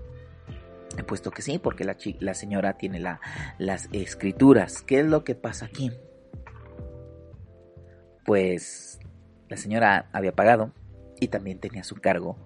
Puesto 1.08 1.32
que 1.32 1.42
sí, 1.42 1.58
porque 1.58 1.84
la, 1.84 1.98
la 2.20 2.36
señora 2.36 2.78
tiene 2.78 3.00
la, 3.00 3.20
las 3.58 3.90
escrituras. 3.92 4.84
¿Qué 4.84 5.00
es 5.00 5.08
lo 5.08 5.24
que 5.24 5.34
pasa 5.34 5.66
aquí? 5.66 5.92
Pues 8.28 9.00
la 9.48 9.58
señora 9.58 10.08
había 10.14 10.36
pagado 10.36 10.72
y 11.20 11.30
también 11.30 11.60
tenía 11.60 11.84
su 11.84 11.96
cargo 11.96 12.38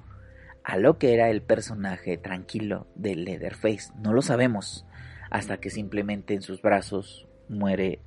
a 0.64 0.78
lo 0.78 0.97
que 0.97 1.14
era 1.14 1.30
el 1.30 1.41
personaje 1.41 2.18
tranquilo 2.18 2.88
de 2.95 3.18
Leatherface. 3.18 3.91
No 4.01 4.14
lo 4.14 4.22
sabemos 4.22 4.86
hasta 5.30 5.57
que 5.57 5.72
simplemente 5.72 6.36
en 6.36 6.41
sus 6.41 6.61
brazos 6.61 7.28
muere 7.49 7.99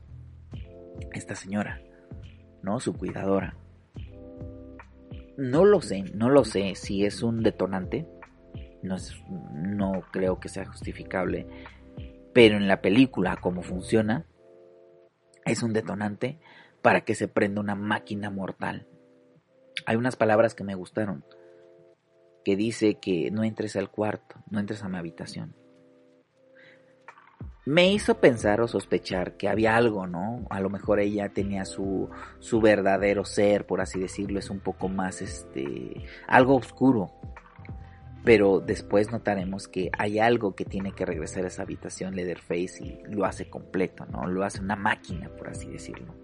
esta 1.13 1.35
señora, 1.35 1.83
¿no? 2.63 2.81
Su 2.81 2.95
cuidadora. 2.95 3.59
No 5.37 5.65
lo 5.65 5.81
sé, 5.83 6.05
no 6.15 6.31
lo 6.31 6.45
sé 6.45 6.75
si 6.75 7.05
es 7.05 7.23
un 7.23 7.43
detonante. 7.43 8.07
No, 8.83 8.97
no 9.53 10.03
creo 10.13 10.41
que 10.41 10.49
sea 10.49 10.65
justificable. 10.65 11.47
Pero 12.33 12.57
en 12.57 12.69
la 12.69 12.81
película, 12.81 13.37
como 13.37 13.63
funciona, 13.63 14.27
es 15.45 15.63
un 15.63 15.73
detonante 15.73 16.39
para 16.83 17.03
que 17.03 17.15
se 17.15 17.29
prenda 17.29 17.61
una 17.61 17.75
máquina 17.75 18.31
mortal. 18.31 18.87
Hay 19.87 19.97
unas 19.97 20.17
palabras 20.17 20.55
que 20.55 20.65
me 20.65 20.75
gustaron. 20.75 21.25
Que 22.45 22.57
dice 22.57 22.95
que 22.95 23.31
no 23.31 23.45
entres 23.45 23.77
al 23.77 23.91
cuarto, 23.91 24.37
no 24.51 24.61
entres 24.61 24.83
a 24.83 24.89
mi 24.89 24.99
habitación 24.99 25.55
me 27.67 27.93
hizo 27.93 28.21
pensar 28.21 28.61
o 28.61 28.69
sospechar 28.69 29.37
que 29.37 29.49
había 29.49 29.77
algo, 29.77 30.07
¿no? 30.07 30.47
A 30.51 30.61
lo 30.61 30.71
mejor 30.71 31.01
ella 31.01 31.31
tenía 31.31 31.65
su, 31.65 32.09
su 32.39 32.61
verdadero 32.61 33.25
ser, 33.25 33.67
por 33.67 33.81
así 33.81 33.99
decirlo, 33.99 34.39
es 34.39 34.51
un 34.51 34.61
poco 34.61 34.89
más, 34.89 35.21
este, 35.21 36.05
algo 36.29 36.55
oscuro. 36.55 37.11
Pero 38.25 38.61
después 38.61 39.11
notaremos 39.11 39.67
que 39.67 39.91
hay 39.99 40.21
algo 40.21 40.55
que 40.55 40.65
tiene 40.65 40.93
que 40.93 41.05
regresar 41.05 41.45
a 41.45 41.49
esa 41.49 41.63
habitación 41.63 42.15
Leatherface 42.15 42.85
y 42.85 43.03
lo 43.13 43.25
hace 43.25 43.51
completo, 43.51 44.07
¿no? 44.07 44.27
Lo 44.29 44.45
hace 44.45 44.61
una 44.61 44.77
máquina, 44.77 45.29
por 45.29 45.49
así 45.49 45.69
decirlo. 45.69 46.15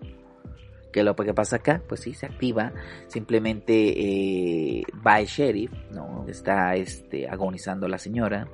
¿Qué 0.92 1.02
lo 1.02 1.16
que 1.16 1.34
pasa 1.34 1.56
acá? 1.56 1.82
Pues 1.88 2.02
sí, 2.02 2.14
se 2.14 2.26
activa. 2.26 2.72
Simplemente 3.08 3.72
eh, 3.74 4.82
va 5.04 5.18
el 5.18 5.26
sheriff, 5.26 5.72
¿no? 5.90 6.24
Está 6.28 6.76
este, 6.76 7.28
agonizando 7.28 7.88
la 7.88 7.98
señora 7.98 8.46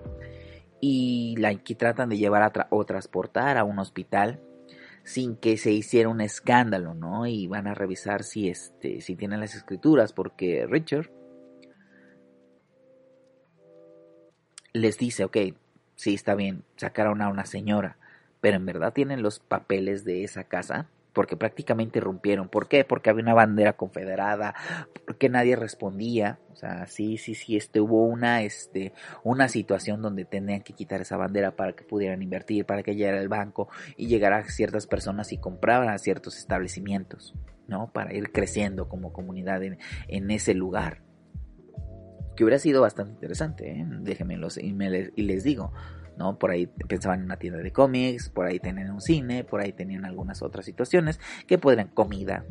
y 0.81 1.37
la 1.39 1.55
que 1.55 1.75
tratan 1.75 2.09
de 2.09 2.19
llevar 2.19 2.43
a 2.43 2.67
o 2.71 2.85
transportar 2.85 3.57
a 3.57 3.65
un 3.65 3.79
hospital 3.79 4.41
sin 5.05 5.37
que 5.37 5.57
se 5.57 5.73
hiciera 5.73 6.09
un 6.09 6.21
escándalo, 6.21 6.95
¿no? 6.95 7.27
Y 7.27 7.47
van 7.47 7.67
a 7.67 7.75
revisar 7.75 8.25
si 8.25 8.49
este 8.49 9.01
si 9.01 9.17
tienen 9.17 9.41
las 9.41 9.55
escrituras 9.55 10.13
porque 10.13 10.67
Richard 10.69 11.11
les 14.73 14.99
dice, 14.99 15.25
ok, 15.25 15.37
sí 15.97 16.15
está 16.15 16.35
bien, 16.35 16.63
sacaron 16.77 17.23
a 17.23 17.29
una 17.29 17.47
señora, 17.47 17.97
pero 18.41 18.57
en 18.57 18.67
verdad 18.67 18.93
tienen 18.93 19.23
los 19.23 19.41
papeles 19.41 20.05
de 20.05 20.25
esa 20.25 20.45
casa 20.45 20.89
porque 21.19 21.37
prácticamente 21.37 21.99
rompieron. 21.99 22.49
¿Por 22.49 22.69
qué? 22.69 22.85
Porque 22.85 23.11
había 23.11 23.25
una 23.25 23.35
bandera 23.35 23.73
confederada, 23.73 24.55
porque 25.05 25.29
nadie 25.29 25.57
respondía. 25.57 26.39
O 26.53 26.55
sea, 26.55 26.87
sí, 26.87 27.19
sí, 27.19 27.35
sí, 27.35 27.57
este, 27.57 27.81
hubo 27.81 28.05
una, 28.05 28.43
este, 28.43 28.93
una 29.25 29.49
situación 29.49 30.01
donde 30.01 30.25
tenían 30.25 30.61
que 30.61 30.75
quitar 30.75 31.01
esa 31.01 31.17
bandera 31.17 31.57
para 31.57 31.73
que 31.73 31.83
pudieran 31.83 32.23
invertir, 32.23 32.67
para 32.67 32.85
que 32.85 32.95
llegara 32.95 33.21
el 33.21 33.29
banco 33.29 33.69
y 33.97 34.07
llegara 34.07 34.45
ciertas 34.45 34.87
personas 34.87 35.33
y 35.33 35.39
compraran 35.39 35.89
a 35.89 35.99
ciertos 35.99 36.39
establecimientos, 36.39 37.35
¿no? 37.67 37.91
Para 37.93 38.15
ir 38.15 38.31
creciendo 38.31 38.89
como 38.89 39.13
comunidad 39.13 39.61
en, 39.65 40.31
ese 40.31 40.55
lugar. 40.55 41.03
Que 42.37 42.45
hubiera 42.45 42.61
sido 42.61 42.83
bastante 42.83 43.15
interesante, 43.15 43.73
¿eh? 43.73 43.85
déjenmelo 43.89 44.47
y, 44.57 44.69
y 45.17 45.23
les 45.25 45.43
digo, 45.43 45.73
¿no? 46.19 46.39
Por 46.39 46.51
ahí 46.51 46.67
pensaban 46.67 47.21
en 47.21 47.27
una 47.27 47.39
tienda 47.39 47.61
de 47.61 47.73
cómics, 47.73 48.29
por 48.29 48.47
ahí 48.47 48.59
tenían 48.59 48.91
un 48.91 49.01
cine, 49.01 49.45
por 49.45 49.61
ahí 49.61 49.73
tenían 49.73 50.05
algunas 50.05 50.43
otras 50.43 50.67
situaciones 50.67 51.21
que 51.47 51.59
podrían 51.59 51.89
comida. 51.89 52.45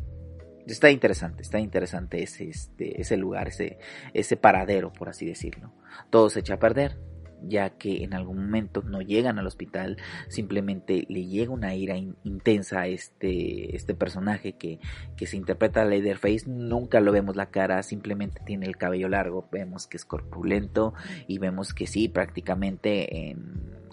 Está 0.65 0.89
interesante, 0.89 1.43
está 1.43 1.59
interesante 1.59 2.23
ese, 2.23 2.49
este, 2.49 2.99
ese 2.99 3.17
lugar, 3.17 3.49
ese, 3.49 3.77
ese 4.13 4.37
paradero, 4.37 4.91
por 4.91 5.09
así 5.09 5.25
decirlo. 5.25 5.71
Todo 6.09 6.29
se 6.29 6.39
echa 6.39 6.55
a 6.55 6.59
perder, 6.59 6.97
ya 7.43 7.71
que 7.71 8.03
en 8.03 8.13
algún 8.13 8.37
momento 8.37 8.81
no 8.83 9.01
llegan 9.01 9.39
al 9.39 9.47
hospital, 9.47 9.97
simplemente 10.27 11.05
le 11.09 11.25
llega 11.25 11.51
una 11.51 11.75
ira 11.75 11.97
intensa 11.97 12.81
a 12.81 12.87
este, 12.87 13.75
este 13.75 13.93
personaje 13.93 14.53
que, 14.53 14.79
que 15.15 15.27
se 15.27 15.37
interpreta 15.37 15.81
a 15.81 15.85
Leatherface, 15.85 16.47
nunca 16.47 16.99
lo 16.99 17.11
vemos 17.11 17.35
la 17.35 17.49
cara, 17.49 17.83
simplemente 17.83 18.41
tiene 18.45 18.65
el 18.65 18.77
cabello 18.77 19.09
largo, 19.09 19.47
vemos 19.51 19.87
que 19.87 19.97
es 19.97 20.05
corpulento 20.05 20.93
y 21.27 21.37
vemos 21.39 21.73
que 21.73 21.87
sí, 21.87 22.07
prácticamente 22.07 23.35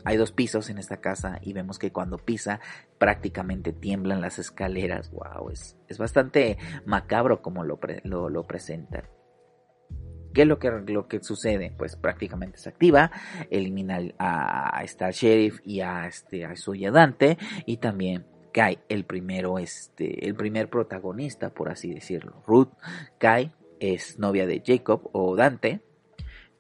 hay 0.05 0.17
dos 0.17 0.33
pisos 0.33 0.69
en 0.69 0.79
esta 0.79 0.99
casa 0.99 1.39
y 1.43 1.53
vemos 1.55 1.79
que 1.79 1.91
cuando 1.91 2.19
pisa 2.19 2.61
prácticamente 2.99 3.73
tiemblan 3.73 4.21
las 4.21 4.39
escaleras, 4.39 5.11
wow, 5.11 5.51
es, 5.51 5.77
es 5.89 5.99
bastante 5.99 6.59
macabro 6.85 7.41
como 7.41 7.65
lo, 7.65 7.81
lo, 8.05 8.29
lo 8.29 8.45
presentan. 8.45 9.05
¿Qué 10.35 10.43
es 10.43 10.49
lo 10.49 10.59
que, 10.59 10.69
lo 10.71 11.07
que 11.07 11.23
sucede? 11.23 11.73
Pues 11.77 11.95
prácticamente 11.95 12.59
se 12.59 12.69
activa, 12.69 13.13
elimina 13.51 14.01
a, 14.19 14.83
Star 14.83 15.13
Sheriff 15.13 15.61
y 15.65 15.81
a, 15.81 16.07
este, 16.07 16.45
a 16.45 16.57
su 16.57 16.73
ayudante 16.73 17.39
y 17.67 17.77
también 17.77 18.27
cae 18.53 18.81
el 18.89 19.05
primero, 19.05 19.59
este, 19.59 20.27
el 20.27 20.35
primer 20.35 20.69
protagonista, 20.69 21.51
por 21.51 21.71
así 21.71 21.95
decirlo. 21.95 22.43
Ruth 22.47 22.71
cae, 23.19 23.53
es 23.79 24.19
novia 24.19 24.47
de 24.47 24.63
Jacob 24.67 25.09
o 25.13 25.37
Dante, 25.37 25.83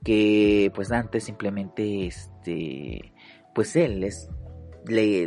que 0.04 0.70
pues 0.74 0.88
Dante 0.88 1.20
simplemente, 1.20 2.06
este, 2.06 3.12
pues 3.54 3.74
él 3.74 4.04
es, 4.04 4.30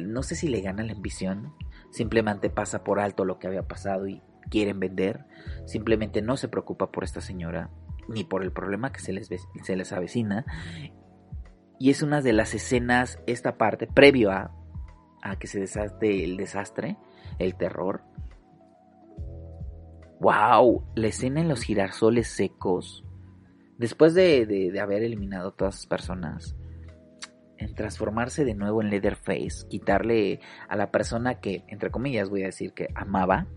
no 0.03 0.23
sé 0.23 0.35
si 0.35 0.47
le 0.47 0.61
gana 0.61 0.83
la 0.83 0.93
ambición, 0.93 1.53
simplemente 1.91 2.49
pasa 2.49 2.83
por 2.83 2.99
alto 3.01 3.25
lo 3.25 3.39
que 3.39 3.47
había 3.47 3.63
pasado 3.63 4.07
y 4.07 4.21
quieren 4.49 4.79
vender, 4.79 5.25
simplemente 5.65 6.21
no 6.21 6.37
se 6.37 6.47
preocupa 6.47 6.91
por 6.91 7.03
esta 7.03 7.19
señora, 7.19 7.69
ni 8.08 8.24
por 8.24 8.43
el 8.43 8.51
problema 8.51 8.91
que 8.91 8.99
se 8.99 9.14
les, 9.14 9.30
se 9.64 9.76
les 9.76 9.91
avecina. 9.93 10.45
Y 11.80 11.91
es 11.91 12.01
una 12.01 12.22
de 12.22 12.34
las 12.34 12.53
escenas, 12.53 13.20
esta 13.28 13.58
parte, 13.58 13.88
previo 13.88 14.32
a, 14.32 14.51
a 15.22 15.38
que 15.38 15.47
se 15.47 15.60
desate 15.60 16.24
el 16.24 16.38
desastre, 16.38 16.97
el 17.39 17.55
terror. 17.55 18.01
¡Wow! 20.20 20.91
La 20.95 21.08
escena 21.08 21.41
en 21.41 21.49
los 21.49 21.62
girasoles 21.62 22.28
secos. 22.28 23.03
Después 23.78 24.16
de, 24.16 24.47
de, 24.47 24.80
haber 24.80 25.03
eliminado 25.03 25.49
a 25.49 25.55
todas 25.55 25.76
las 25.76 25.88
personas, 25.88 26.55
en 27.60 27.76
transformarse 27.76 28.43
de 28.43 28.55
nuevo 28.55 28.82
en 28.82 28.89
Leatherface, 28.89 29.68
quitarle 29.70 30.39
a 30.68 30.76
la 30.76 30.89
persona 30.91 31.39
que, 31.39 31.64
entre 31.68 31.91
comillas, 31.91 32.30
voy 32.30 32.41
a 32.41 32.47
decir 32.47 32.74
que 32.74 32.88
amaba, 32.95 33.47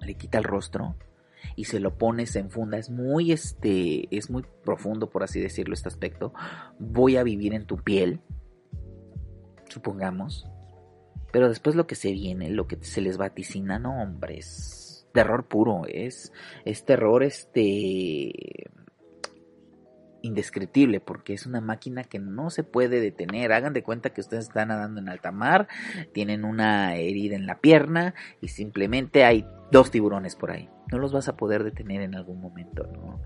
le 0.00 0.14
quita 0.14 0.36
el 0.36 0.44
rostro 0.44 0.96
y 1.56 1.64
se 1.64 1.80
lo 1.80 1.96
pones 1.96 2.36
en 2.36 2.50
funda. 2.50 2.78
Es 2.78 2.90
muy, 2.90 3.32
este, 3.32 4.08
es 4.16 4.30
muy 4.30 4.44
profundo, 4.64 5.10
por 5.10 5.22
así 5.22 5.40
decirlo, 5.40 5.74
este 5.74 5.88
aspecto. 5.88 6.32
Voy 6.78 7.16
a 7.16 7.22
vivir 7.22 7.54
en 7.54 7.66
tu 7.66 7.76
piel, 7.78 8.20
supongamos. 9.68 10.46
Pero 11.32 11.48
después 11.48 11.76
lo 11.76 11.86
que 11.86 11.94
se 11.94 12.12
viene, 12.12 12.50
lo 12.50 12.66
que 12.66 12.76
se 12.82 13.00
les 13.00 13.16
vaticina, 13.16 13.78
no, 13.78 14.02
hombre, 14.02 14.38
es 14.38 15.08
terror 15.12 15.46
puro, 15.46 15.82
es, 15.86 16.32
es 16.64 16.84
terror, 16.84 17.22
este 17.22 18.70
indescriptible 20.22 21.00
porque 21.00 21.34
es 21.34 21.46
una 21.46 21.60
máquina 21.60 22.04
que 22.04 22.18
no 22.18 22.50
se 22.50 22.64
puede 22.64 23.00
detener. 23.00 23.52
Hagan 23.52 23.72
de 23.72 23.82
cuenta 23.82 24.10
que 24.10 24.20
ustedes 24.20 24.44
están 24.44 24.68
nadando 24.68 25.00
en 25.00 25.08
alta 25.08 25.32
mar, 25.32 25.68
tienen 26.12 26.44
una 26.44 26.96
herida 26.96 27.36
en 27.36 27.46
la 27.46 27.60
pierna 27.60 28.14
y 28.40 28.48
simplemente 28.48 29.24
hay 29.24 29.46
dos 29.70 29.90
tiburones 29.90 30.36
por 30.36 30.50
ahí. 30.50 30.68
No 30.90 30.98
los 30.98 31.12
vas 31.12 31.28
a 31.28 31.36
poder 31.36 31.64
detener 31.64 32.02
en 32.02 32.14
algún 32.14 32.40
momento, 32.40 32.86
¿no? 32.86 33.22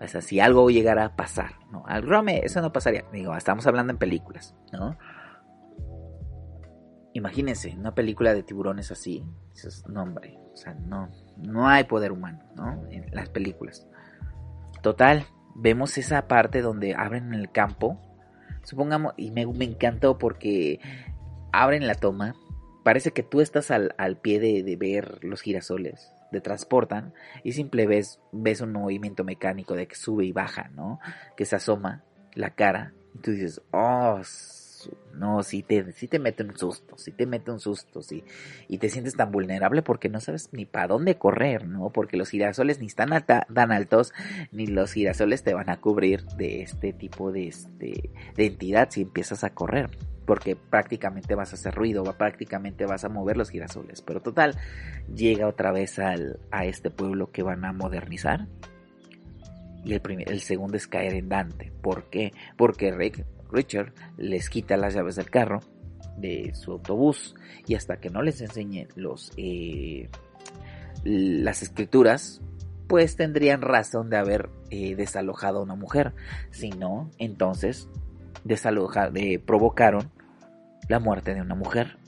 O 0.00 0.08
sea, 0.08 0.20
si 0.20 0.40
algo 0.40 0.68
llegara 0.70 1.04
a 1.04 1.16
pasar, 1.16 1.52
¿no? 1.70 1.84
Al 1.86 2.02
Rome, 2.02 2.40
eso 2.44 2.60
no 2.60 2.72
pasaría. 2.72 3.04
Digo, 3.12 3.36
estamos 3.36 3.66
hablando 3.66 3.92
en 3.92 3.98
películas, 3.98 4.54
¿no? 4.72 4.98
Imagínense, 7.14 7.76
una 7.76 7.94
película 7.94 8.32
de 8.32 8.42
tiburones 8.42 8.90
así. 8.90 9.22
no, 9.88 10.02
hombre, 10.02 10.38
o 10.52 10.56
sea, 10.56 10.74
no, 10.74 11.10
no 11.36 11.68
hay 11.68 11.84
poder 11.84 12.10
humano, 12.10 12.40
¿no? 12.56 12.86
En 12.90 13.06
las 13.12 13.28
películas. 13.28 13.86
Total, 14.82 15.26
vemos 15.54 15.98
esa 15.98 16.28
parte 16.28 16.60
donde 16.60 16.94
abren 16.94 17.34
el 17.34 17.50
campo. 17.50 17.98
Supongamos, 18.62 19.14
y 19.16 19.30
me, 19.30 19.46
me 19.46 19.64
encantó 19.64 20.18
porque 20.18 20.80
abren 21.52 21.86
la 21.86 21.94
toma. 21.94 22.34
Parece 22.82 23.12
que 23.12 23.22
tú 23.22 23.40
estás 23.40 23.70
al, 23.70 24.18
pie 24.20 24.40
de, 24.40 24.76
ver 24.76 25.22
los 25.22 25.40
girasoles, 25.40 26.12
de 26.32 26.40
transportan, 26.40 27.14
y 27.44 27.52
simple 27.52 27.86
ves, 27.86 28.20
ves 28.32 28.60
un 28.60 28.72
movimiento 28.72 29.22
mecánico 29.22 29.74
de 29.74 29.86
que 29.86 29.94
sube 29.94 30.24
y 30.24 30.32
baja, 30.32 30.68
¿no? 30.74 30.98
Que 31.36 31.44
se 31.44 31.54
asoma 31.54 32.02
la 32.34 32.50
cara, 32.54 32.92
y 33.14 33.18
tú 33.18 33.30
dices, 33.30 33.62
oh, 33.70 34.20
no, 35.14 35.42
si 35.42 35.62
te, 35.62 35.92
si 35.92 36.08
te 36.08 36.18
mete 36.18 36.42
un 36.42 36.56
susto, 36.56 36.96
si 36.96 37.12
te 37.12 37.26
mete 37.26 37.50
un 37.50 37.60
susto, 37.60 38.02
sí, 38.02 38.24
y 38.68 38.78
te 38.78 38.88
sientes 38.88 39.14
tan 39.14 39.30
vulnerable 39.30 39.82
porque 39.82 40.08
no 40.08 40.20
sabes 40.20 40.48
ni 40.52 40.64
para 40.66 40.88
dónde 40.88 41.16
correr, 41.16 41.66
¿no? 41.66 41.90
Porque 41.90 42.16
los 42.16 42.30
girasoles 42.30 42.80
ni 42.80 42.86
están 42.86 43.10
tan 43.26 43.72
altos, 43.72 44.12
ni 44.50 44.66
los 44.66 44.92
girasoles 44.92 45.42
te 45.42 45.54
van 45.54 45.70
a 45.70 45.80
cubrir 45.80 46.24
de 46.36 46.62
este 46.62 46.92
tipo 46.92 47.32
de, 47.32 47.48
este, 47.48 48.10
de 48.36 48.46
entidad 48.46 48.88
si 48.90 49.02
empiezas 49.02 49.44
a 49.44 49.50
correr 49.50 49.90
porque 50.24 50.56
prácticamente 50.56 51.34
vas 51.34 51.52
a 51.52 51.56
hacer 51.56 51.74
ruido, 51.74 52.04
prácticamente 52.16 52.86
vas 52.86 53.04
a 53.04 53.08
mover 53.08 53.36
los 53.36 53.50
girasoles. 53.50 54.02
Pero 54.02 54.20
total, 54.20 54.56
llega 55.14 55.48
otra 55.48 55.72
vez 55.72 55.98
al, 55.98 56.38
a 56.50 56.64
este 56.64 56.90
pueblo 56.90 57.30
que 57.32 57.42
van 57.42 57.64
a 57.64 57.72
modernizar. 57.72 58.46
Y 59.84 59.94
el, 59.94 60.00
el 60.26 60.40
segundo 60.40 60.76
es 60.76 60.86
caer 60.86 61.14
en 61.14 61.28
Dante. 61.28 61.72
¿Por 61.82 62.04
qué? 62.04 62.32
Porque 62.56 62.92
Rick, 62.92 63.24
Richard 63.52 63.92
les 64.16 64.48
quita 64.48 64.76
las 64.76 64.94
llaves 64.94 65.16
del 65.16 65.30
carro, 65.30 65.60
de 66.16 66.52
su 66.54 66.72
autobús, 66.72 67.34
y 67.66 67.74
hasta 67.74 67.98
que 67.98 68.10
no 68.10 68.22
les 68.22 68.40
enseñe 68.40 68.88
los, 68.96 69.32
eh, 69.36 70.08
las 71.04 71.62
escrituras, 71.62 72.40
pues 72.88 73.16
tendrían 73.16 73.62
razón 73.62 74.10
de 74.10 74.18
haber 74.18 74.50
eh, 74.70 74.94
desalojado 74.96 75.60
a 75.60 75.62
una 75.62 75.74
mujer. 75.74 76.14
Si 76.50 76.70
no, 76.70 77.10
entonces 77.18 77.88
desalojar, 78.44 79.12
de, 79.12 79.38
provocaron 79.44 80.10
la 80.88 80.98
muerte 80.98 81.34
de 81.34 81.40
una 81.40 81.54
mujer, 81.54 81.98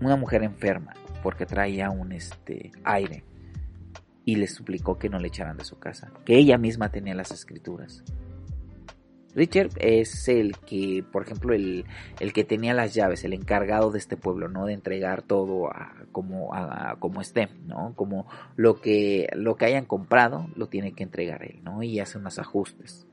una 0.00 0.16
mujer 0.16 0.42
enferma, 0.42 0.94
porque 1.22 1.46
traía 1.46 1.90
un 1.90 2.12
este, 2.12 2.70
aire 2.84 3.24
y 4.24 4.36
le 4.36 4.46
suplicó 4.46 4.98
que 4.98 5.08
no 5.08 5.18
le 5.18 5.28
echaran 5.28 5.56
de 5.56 5.64
su 5.64 5.78
casa, 5.78 6.12
que 6.24 6.36
ella 6.36 6.58
misma 6.58 6.90
tenía 6.90 7.14
las 7.14 7.32
escrituras. 7.32 8.04
Richard 9.34 9.70
es 9.76 10.28
el 10.28 10.56
que, 10.58 11.04
por 11.10 11.22
ejemplo, 11.22 11.54
el, 11.54 11.84
el, 12.18 12.32
que 12.32 12.44
tenía 12.44 12.74
las 12.74 12.94
llaves, 12.94 13.24
el 13.24 13.32
encargado 13.32 13.90
de 13.90 13.98
este 13.98 14.16
pueblo, 14.16 14.48
¿no? 14.48 14.66
De 14.66 14.72
entregar 14.72 15.22
todo 15.22 15.68
a, 15.68 15.94
como, 16.10 16.54
a, 16.54 16.96
como 16.98 17.20
esté, 17.20 17.48
¿no? 17.66 17.94
Como 17.94 18.26
lo 18.56 18.80
que, 18.80 19.28
lo 19.34 19.56
que 19.56 19.66
hayan 19.66 19.84
comprado, 19.84 20.48
lo 20.56 20.68
tiene 20.68 20.92
que 20.92 21.04
entregar 21.04 21.44
él, 21.44 21.60
¿no? 21.62 21.82
Y 21.82 22.00
hace 22.00 22.18
unos 22.18 22.38
ajustes. 22.38 23.06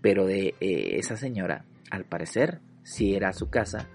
Pero 0.00 0.24
de 0.24 0.54
eh, 0.60 0.96
esa 0.98 1.16
señora, 1.16 1.64
al 1.90 2.04
parecer, 2.04 2.60
si 2.82 3.14
era 3.14 3.32
su 3.32 3.50
casa 3.50 3.88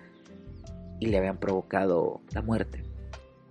y 0.99 1.07
le 1.07 1.17
habían 1.17 1.37
provocado 1.37 2.21
la 2.31 2.41
muerte. 2.41 2.92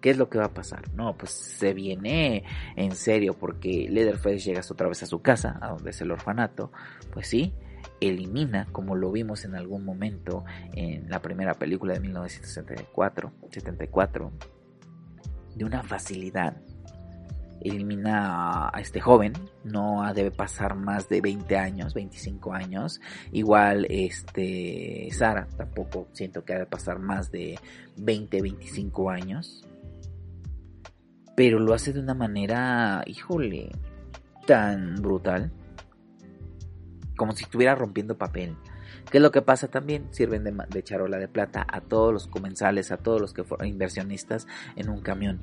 ¿Qué 0.03 0.11
es 0.11 0.18
lo 0.18 0.28
que 0.28 0.38
va 0.38 0.46
a 0.46 0.53
pasar? 0.53 0.92
No, 0.94 1.16
pues 1.16 1.30
se 1.30 1.72
viene 1.72 2.44
en 2.76 2.96
serio 2.96 3.34
porque 3.34 3.86
Leatherface 3.88 4.40
llega 4.40 4.61
otra 4.68 4.88
vez 4.88 5.03
a 5.05 5.07
su 5.07 5.22
casa, 5.22 5.59
a 5.62 5.68
donde 5.68 5.90
es 5.90 6.00
el 6.00 6.11
orfanato. 6.11 6.72
Pues 7.12 7.28
sí, 7.28 7.55
elimina, 8.00 8.66
como 8.72 8.96
lo 8.96 9.12
vimos 9.12 9.44
en 9.44 9.55
algún 9.55 9.84
momento 9.84 10.44
en 10.74 11.09
la 11.09 11.22
primera 11.22 11.55
película 11.55 11.94
de 11.94 12.00
1974, 12.00 13.32
74, 13.48 14.32
de 15.55 15.64
una 15.64 15.84
facilidad 15.84 16.57
elimina 17.61 18.70
a 18.74 18.80
este 18.80 19.00
joven, 19.00 19.32
no 19.62 20.03
debe 20.14 20.32
pasar 20.32 20.74
más 20.74 21.09
de 21.09 21.20
20 21.20 21.57
años, 21.57 21.94
25 21.94 22.53
años. 22.53 23.00
Igual 23.30 23.86
este 23.88 25.09
Sara 25.12 25.46
tampoco 25.57 26.09
siento 26.12 26.44
que 26.44 26.55
ha 26.55 26.59
de 26.59 26.66
pasar 26.66 26.98
más 26.98 27.30
de 27.30 27.57
20, 27.98 28.42
25 28.42 29.11
años. 29.11 29.64
Pero 31.36 31.58
lo 31.58 31.74
hace 31.74 31.92
de 31.92 32.00
una 32.00 32.14
manera, 32.14 33.02
híjole, 33.06 33.70
tan 34.46 34.96
brutal. 34.96 35.50
Como 37.16 37.32
si 37.32 37.44
estuviera 37.44 37.74
rompiendo 37.74 38.18
papel. 38.18 38.56
¿Qué 39.10 39.18
es 39.18 39.22
lo 39.22 39.32
que 39.32 39.42
pasa 39.42 39.68
también? 39.68 40.06
Sirven 40.10 40.44
de, 40.44 40.82
charola 40.82 41.18
de 41.18 41.28
plata 41.28 41.66
a 41.68 41.80
todos 41.80 42.12
los 42.12 42.26
comensales, 42.26 42.92
a 42.92 42.96
todos 42.96 43.20
los 43.20 43.32
que 43.32 43.44
fueron 43.44 43.66
inversionistas 43.66 44.46
en 44.76 44.88
un 44.88 45.00
camión 45.00 45.40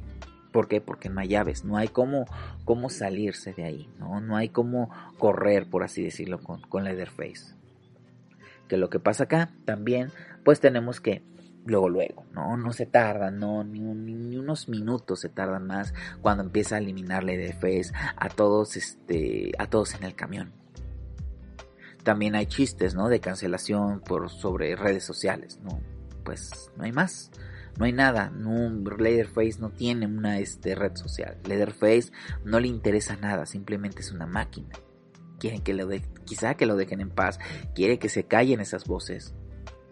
¿Por 0.51 0.67
qué? 0.67 0.81
Porque 0.81 1.09
no 1.09 1.21
hay 1.21 1.27
llaves, 1.27 1.63
no 1.63 1.77
hay 1.77 1.89
cómo, 1.89 2.25
cómo 2.65 2.89
salirse 2.89 3.53
de 3.53 3.65
ahí, 3.65 3.89
¿no? 3.99 4.19
No 4.19 4.35
hay 4.35 4.49
cómo 4.49 4.89
correr, 5.17 5.69
por 5.69 5.83
así 5.83 6.03
decirlo, 6.03 6.39
con, 6.39 6.61
con 6.61 6.83
Leatherface. 6.83 7.55
Que 8.67 8.77
lo 8.77 8.89
que 8.89 8.99
pasa 8.99 9.25
acá 9.25 9.51
también, 9.65 10.11
pues 10.43 10.59
tenemos 10.59 10.99
que 10.99 11.21
luego, 11.65 11.89
luego, 11.89 12.25
¿no? 12.33 12.57
No 12.57 12.73
se 12.73 12.85
tarda, 12.85 13.31
no, 13.31 13.63
ni, 13.63 13.79
ni, 13.79 14.37
unos 14.37 14.69
minutos 14.69 15.21
se 15.21 15.29
tardan 15.29 15.67
más 15.67 15.93
cuando 16.21 16.43
empieza 16.43 16.75
a 16.75 16.79
eliminar 16.79 17.23
Leatherface 17.23 17.91
a 18.15 18.29
todos, 18.29 18.75
este, 18.75 19.51
a 19.57 19.67
todos 19.67 19.93
en 19.95 20.03
el 20.03 20.15
camión. 20.15 20.53
También 22.03 22.35
hay 22.35 22.45
chistes, 22.45 22.95
¿no? 22.95 23.09
De 23.09 23.19
cancelación 23.19 23.99
por, 23.99 24.29
sobre 24.29 24.75
redes 24.75 25.03
sociales, 25.03 25.59
¿no? 25.63 25.81
Pues 26.23 26.71
no 26.77 26.85
hay 26.85 26.91
más 26.91 27.31
no 27.79 27.85
hay 27.85 27.93
nada, 27.93 28.29
no, 28.29 28.69
Leatherface 28.97 29.57
no 29.59 29.69
tiene 29.71 30.05
una 30.05 30.39
este, 30.39 30.75
red 30.75 30.95
social, 30.95 31.37
Leatherface 31.45 32.11
no 32.43 32.59
le 32.59 32.67
interesa 32.67 33.15
nada, 33.15 33.45
simplemente 33.45 34.01
es 34.01 34.11
una 34.11 34.25
máquina. 34.25 34.75
Quieren 35.39 35.61
que 35.61 35.73
lo 35.73 35.87
de, 35.87 36.01
quizá 36.25 36.55
que 36.55 36.65
lo 36.65 36.75
dejen 36.75 36.99
en 36.99 37.09
paz, 37.09 37.39
quiere 37.73 37.97
que 37.97 38.09
se 38.09 38.25
callen 38.25 38.59
esas 38.59 38.83
voces, 38.83 39.33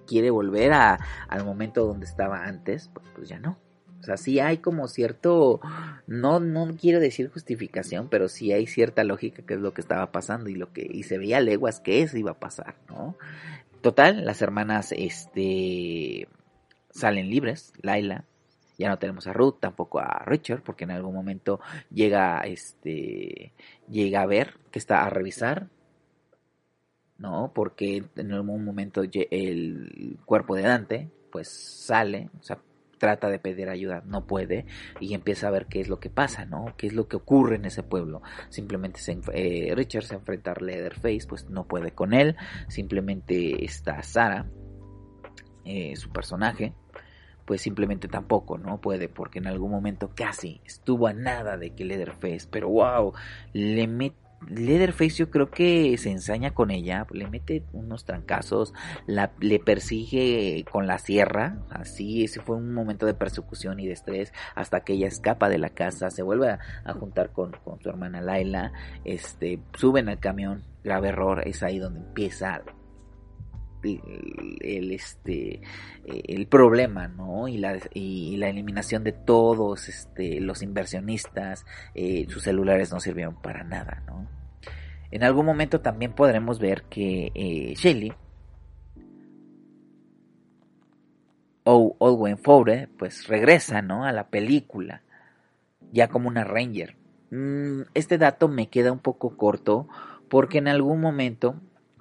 quiere 0.07 0.31
volver 0.31 0.73
a, 0.73 0.99
al 1.27 1.45
momento 1.45 1.85
donde 1.85 2.05
estaba 2.05 2.45
antes, 2.45 2.89
pues, 2.93 3.05
pues 3.15 3.29
ya 3.29 3.39
no. 3.39 3.57
O 3.99 4.03
sea, 4.03 4.17
sí 4.17 4.39
hay 4.39 4.59
como 4.59 4.87
cierto, 4.87 5.59
no, 6.05 6.39
no 6.39 6.75
quiero 6.79 6.99
decir 6.99 7.29
justificación, 7.29 8.07
pero 8.09 8.29
sí 8.29 8.53
hay 8.53 8.67
cierta 8.67 9.03
lógica 9.03 9.43
que 9.43 9.55
es 9.55 9.59
lo 9.59 9.73
que 9.73 9.81
estaba 9.81 10.11
pasando 10.11 10.49
y 10.49 10.55
lo 10.55 10.71
que, 10.71 10.87
y 10.89 11.03
se 11.03 11.17
veía 11.17 11.39
leguas 11.39 11.79
que 11.79 12.01
eso 12.01 12.17
iba 12.17 12.31
a 12.31 12.39
pasar, 12.39 12.75
¿no? 12.87 13.17
Total, 13.81 14.25
las 14.25 14.41
hermanas, 14.41 14.93
este, 14.95 16.27
salen 16.91 17.29
libres, 17.29 17.73
Laila. 17.81 18.23
Ya 18.77 18.89
no 18.89 18.99
tenemos 18.99 19.25
a 19.25 19.33
Ruth, 19.33 19.55
tampoco 19.59 19.99
a 19.99 20.23
Richard, 20.25 20.61
porque 20.61 20.83
en 20.83 20.91
algún 20.91 21.15
momento 21.15 21.59
llega, 21.89 22.41
este, 22.41 23.51
llega 23.89 24.21
a 24.21 24.27
ver, 24.27 24.53
que 24.71 24.77
está 24.77 25.03
a 25.03 25.09
revisar, 25.09 25.67
¿no? 27.19 27.51
Porque 27.53 28.03
en 28.15 28.31
algún 28.31 28.63
momento 28.63 29.01
el 29.03 30.17
cuerpo 30.25 30.55
de 30.55 30.63
Dante, 30.63 31.09
pues 31.31 31.49
sale, 31.49 32.29
o 32.39 32.43
sea, 32.43 32.59
trata 32.97 33.29
de 33.29 33.39
pedir 33.39 33.69
ayuda, 33.69 34.03
no 34.05 34.25
puede, 34.25 34.65
y 34.99 35.13
empieza 35.13 35.47
a 35.47 35.51
ver 35.51 35.67
qué 35.67 35.79
es 35.79 35.87
lo 35.87 35.99
que 35.99 36.09
pasa, 36.09 36.45
¿no? 36.45 36.73
¿Qué 36.77 36.87
es 36.87 36.93
lo 36.93 37.07
que 37.07 37.15
ocurre 37.15 37.55
en 37.55 37.65
ese 37.65 37.83
pueblo? 37.83 38.21
Simplemente 38.49 38.99
se, 38.99 39.19
eh, 39.33 39.73
Richard 39.75 40.03
se 40.03 40.15
enfrenta 40.15 40.51
a 40.51 40.59
Leatherface, 40.59 41.27
pues 41.27 41.49
no 41.49 41.67
puede 41.67 41.91
con 41.91 42.13
él, 42.13 42.35
simplemente 42.67 43.63
está 43.63 44.01
Sara, 44.03 44.47
eh, 45.65 45.95
su 45.95 46.09
personaje, 46.09 46.73
pues 47.45 47.61
simplemente 47.61 48.07
tampoco, 48.07 48.57
no 48.57 48.81
puede, 48.81 49.09
porque 49.09 49.39
en 49.39 49.47
algún 49.47 49.71
momento 49.71 50.11
casi 50.13 50.61
estuvo 50.65 51.07
a 51.07 51.13
nada 51.13 51.57
de 51.57 51.71
que 51.71 51.85
Leatherface, 51.85 52.47
pero 52.49 52.69
wow, 52.69 53.13
le 53.53 53.87
mete 53.87 54.26
Leatherface 54.47 55.15
yo 55.15 55.29
creo 55.29 55.49
que 55.49 55.97
se 55.97 56.11
ensaña 56.11 56.53
con 56.53 56.71
ella, 56.71 57.05
le 57.11 57.27
mete 57.27 57.63
unos 57.73 58.05
trancazos, 58.05 58.73
la, 59.05 59.31
le 59.39 59.59
persigue 59.59 60.63
con 60.71 60.87
la 60.87 60.99
sierra, 60.99 61.57
así, 61.69 62.23
ese 62.23 62.41
fue 62.41 62.55
un 62.55 62.73
momento 62.73 63.05
de 63.05 63.13
persecución 63.13 63.79
y 63.79 63.87
de 63.87 63.93
estrés 63.93 64.31
hasta 64.55 64.81
que 64.81 64.93
ella 64.93 65.07
escapa 65.07 65.49
de 65.49 65.57
la 65.57 65.69
casa, 65.69 66.09
se 66.09 66.23
vuelve 66.23 66.49
a, 66.49 66.93
juntar 66.93 67.31
con, 67.31 67.51
con, 67.63 67.81
su 67.81 67.89
hermana 67.89 68.21
Laila, 68.21 68.71
este, 69.03 69.59
suben 69.73 70.09
al 70.09 70.19
camión, 70.19 70.63
grave 70.83 71.09
error, 71.09 71.41
es 71.45 71.63
ahí 71.63 71.79
donde 71.79 71.99
empieza 71.99 72.61
el, 74.61 74.91
este 74.91 75.61
el 76.05 76.47
problema 76.47 77.07
no 77.07 77.47
y 77.47 77.57
la, 77.57 77.77
y 77.93 78.37
la 78.37 78.49
eliminación 78.49 79.03
de 79.03 79.11
todos 79.11 79.89
este 79.89 80.39
los 80.39 80.61
inversionistas 80.61 81.65
eh, 81.95 82.25
sus 82.29 82.43
celulares 82.43 82.91
no 82.91 82.99
sirvieron 82.99 83.41
para 83.41 83.63
nada 83.63 84.03
no 84.07 84.27
en 85.11 85.23
algún 85.23 85.45
momento 85.45 85.81
también 85.81 86.13
podremos 86.13 86.59
ver 86.59 86.83
que 86.83 87.31
eh, 87.33 87.73
Shelly 87.75 88.13
o 91.63 91.95
Owen 91.99 92.37
Fowler 92.37 92.89
pues 92.97 93.27
regresa 93.27 93.81
no 93.81 94.05
a 94.05 94.11
la 94.11 94.29
película 94.29 95.01
ya 95.91 96.07
como 96.07 96.27
una 96.27 96.43
ranger. 96.43 96.95
Mm, 97.31 97.81
este 97.93 98.17
dato 98.17 98.47
me 98.47 98.69
queda 98.69 98.91
un 98.91 98.99
poco 98.99 99.35
corto 99.35 99.87
porque 100.29 100.57
en 100.59 100.67
algún 100.67 101.01
momento 101.01 101.55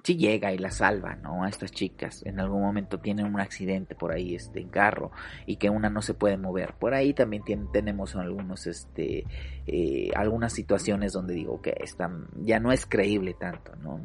si 0.07 0.15
llega 0.15 0.53
y 0.53 0.57
la 0.57 0.71
salva, 0.71 1.17
¿no? 1.17 1.43
A 1.43 1.49
estas 1.49 1.73
chicas. 1.73 2.25
En 2.25 2.39
algún 2.39 2.61
momento 2.61 3.01
tienen 3.01 3.25
un 3.25 3.41
accidente 3.41 3.93
por 3.93 4.13
ahí, 4.13 4.35
este, 4.35 4.61
en 4.61 4.69
carro, 4.69 5.11
y 5.45 5.57
que 5.57 5.69
una 5.69 5.89
no 5.89 6.01
se 6.01 6.13
puede 6.13 6.37
mover. 6.37 6.75
Por 6.79 6.93
ahí 6.93 7.13
también 7.13 7.43
tenemos 7.73 8.15
algunos, 8.15 8.67
este, 8.67 9.25
eh, 9.65 10.09
algunas 10.15 10.53
situaciones 10.53 11.11
donde 11.11 11.33
digo 11.33 11.61
que 11.61 11.75
están, 11.81 12.29
ya 12.37 12.61
no 12.61 12.71
es 12.71 12.85
creíble 12.85 13.35
tanto, 13.37 13.75
¿no? 13.75 13.99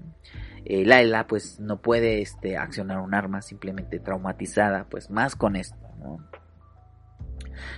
Eh, 0.64 0.84
Laila, 0.84 1.28
pues, 1.28 1.60
no 1.60 1.80
puede, 1.80 2.20
este, 2.20 2.56
accionar 2.56 2.98
un 2.98 3.14
arma, 3.14 3.40
simplemente 3.40 4.00
traumatizada, 4.00 4.88
pues, 4.90 5.08
más 5.08 5.36
con 5.36 5.54
esto, 5.54 5.86
¿no? 6.00 6.18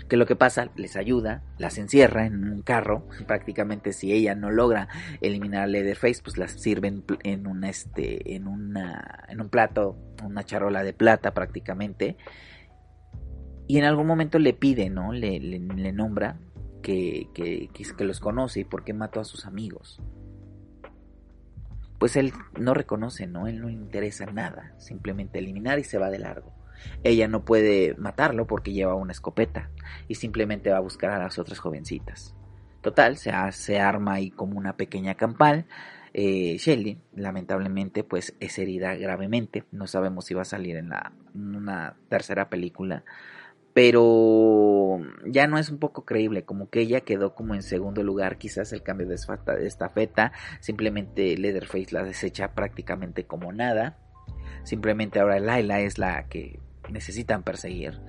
Que 0.08 0.16
lo 0.16 0.26
que 0.26 0.36
pasa, 0.36 0.70
les 0.76 0.96
ayuda, 0.96 1.42
las 1.58 1.78
encierra 1.78 2.26
en 2.26 2.44
un 2.44 2.62
carro. 2.62 3.08
Prácticamente 3.26 3.92
si 3.92 4.12
ella 4.12 4.34
no 4.34 4.50
logra 4.50 4.88
eliminar 5.20 5.62
a 5.62 5.66
Leatherface, 5.66 6.22
pues 6.22 6.38
las 6.38 6.52
sirven 6.52 7.04
en 7.22 7.46
un 7.46 7.64
este, 7.64 8.34
en 8.34 8.46
una, 8.46 9.24
en 9.28 9.40
un 9.40 9.48
plato, 9.48 9.96
una 10.22 10.44
charola 10.44 10.82
de 10.82 10.92
plata 10.92 11.34
prácticamente. 11.34 12.16
Y 13.66 13.78
en 13.78 13.84
algún 13.84 14.06
momento 14.06 14.38
le 14.38 14.52
pide, 14.52 14.90
¿no? 14.90 15.12
Le, 15.12 15.40
le, 15.40 15.92
nombra 15.92 16.36
que, 16.82 17.28
que, 17.34 17.70
que 17.72 18.04
los 18.04 18.20
conoce 18.20 18.60
y 18.60 18.64
por 18.64 18.84
qué 18.84 18.92
mató 18.92 19.20
a 19.20 19.24
sus 19.24 19.46
amigos 19.46 20.00
pues 22.04 22.16
él 22.16 22.34
no 22.60 22.74
reconoce, 22.74 23.26
¿no? 23.26 23.46
Él 23.46 23.62
no 23.62 23.68
le 23.68 23.72
interesa 23.72 24.26
nada, 24.26 24.74
simplemente 24.78 25.38
eliminar 25.38 25.78
y 25.78 25.84
se 25.84 25.96
va 25.96 26.10
de 26.10 26.18
largo. 26.18 26.52
Ella 27.02 27.28
no 27.28 27.44
puede 27.44 27.94
matarlo 27.96 28.46
porque 28.46 28.72
lleva 28.72 28.94
una 28.94 29.12
escopeta 29.12 29.70
y 30.08 30.14
simplemente 30.16 30.70
va 30.70 30.78
a 30.78 30.80
buscar 30.80 31.10
a 31.10 31.18
las 31.18 31.38
otras 31.38 31.58
jovencitas. 31.58 32.34
Total, 32.84 33.16
se, 33.16 33.80
arma 33.80 34.12
ahí 34.12 34.30
como 34.30 34.58
una 34.58 34.76
pequeña 34.76 35.14
campal. 35.14 35.64
Eh, 36.12 36.58
Shelly, 36.58 36.98
lamentablemente, 37.14 38.04
pues 38.04 38.36
es 38.40 38.58
herida 38.58 38.94
gravemente. 38.94 39.64
No 39.72 39.86
sabemos 39.86 40.26
si 40.26 40.34
va 40.34 40.42
a 40.42 40.44
salir 40.44 40.76
en, 40.76 40.90
la, 40.90 41.12
en 41.34 41.56
una 41.56 41.96
tercera 42.10 42.50
película. 42.50 43.02
Pero 43.72 45.00
ya 45.26 45.46
no 45.46 45.58
es 45.58 45.70
un 45.70 45.78
poco 45.78 46.04
creíble, 46.04 46.44
como 46.44 46.70
que 46.70 46.80
ella 46.80 47.00
quedó 47.00 47.34
como 47.34 47.54
en 47.54 47.62
segundo 47.62 48.02
lugar, 48.02 48.38
quizás 48.38 48.72
el 48.72 48.82
cambio 48.82 49.08
de 49.08 49.16
estafeta, 49.66 50.32
simplemente 50.60 51.36
Leatherface 51.36 51.88
la 51.90 52.04
desecha 52.04 52.54
prácticamente 52.54 53.24
como 53.24 53.50
nada. 53.52 53.98
Simplemente 54.62 55.18
ahora 55.18 55.40
Laila 55.40 55.80
es 55.80 55.98
la 55.98 56.28
que 56.28 56.60
necesitan 56.90 57.42
perseguir. 57.42 58.00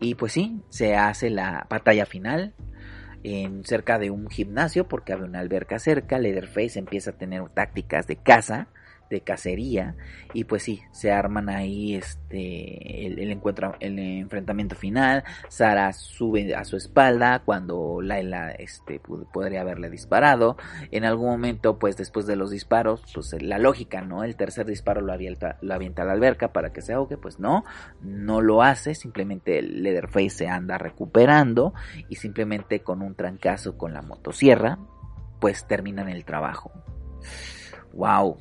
Y 0.00 0.14
pues 0.14 0.32
sí, 0.32 0.62
se 0.70 0.96
hace 0.96 1.30
la 1.30 1.66
batalla 1.68 2.06
final 2.06 2.54
en 3.22 3.64
cerca 3.64 3.98
de 3.98 4.10
un 4.10 4.28
gimnasio 4.28 4.88
porque 4.88 5.12
había 5.12 5.26
una 5.26 5.40
alberca 5.40 5.78
cerca. 5.78 6.18
Leatherface 6.18 6.78
empieza 6.78 7.10
a 7.10 7.18
tener 7.18 7.48
tácticas 7.50 8.06
de 8.06 8.16
caza 8.16 8.68
de 9.10 9.20
cacería 9.20 9.96
y 10.32 10.44
pues 10.44 10.62
sí 10.62 10.82
se 10.92 11.10
arman 11.10 11.48
ahí 11.48 11.96
este 11.96 13.06
el, 13.06 13.30
encuentro 13.30 13.74
el 13.80 13.98
enfrentamiento 13.98 14.76
final 14.76 15.24
Sara 15.48 15.92
sube 15.92 16.54
a 16.54 16.64
su 16.64 16.76
espalda 16.76 17.42
cuando 17.44 18.00
Laila 18.00 18.52
este 18.52 19.00
podría 19.00 19.62
haberle 19.62 19.90
disparado. 19.90 20.56
En 20.92 21.04
algún 21.04 21.28
momento 21.28 21.78
pues 21.78 21.96
después 21.96 22.26
de 22.26 22.36
los 22.36 22.50
disparos 22.50 23.02
pues 23.12 23.34
la 23.42 23.58
lógica 23.58 24.00
no 24.00 24.22
el 24.22 24.36
tercer 24.36 24.64
disparo 24.66 25.00
lo 25.00 25.12
avienta 25.12 25.58
lo 25.60 25.74
avienta 25.74 26.02
a 26.02 26.06
la 26.06 26.12
alberca 26.12 26.52
para 26.52 26.72
que 26.72 26.80
se 26.80 26.92
ahogue 26.92 27.16
pues 27.16 27.40
no 27.40 27.64
no 28.00 28.40
lo 28.40 28.62
hace 28.62 28.94
simplemente 28.94 29.60
Leatherface 29.60 30.30
se 30.30 30.48
anda 30.48 30.78
recuperando 30.78 31.74
y 32.08 32.14
simplemente 32.14 32.80
con 32.80 33.02
un 33.02 33.16
trancazo 33.16 33.76
con 33.76 33.92
la 33.92 34.02
motosierra 34.02 34.78
pues 35.40 35.66
terminan 35.66 36.08
el 36.08 36.24
trabajo. 36.24 36.70
Wow 37.92 38.38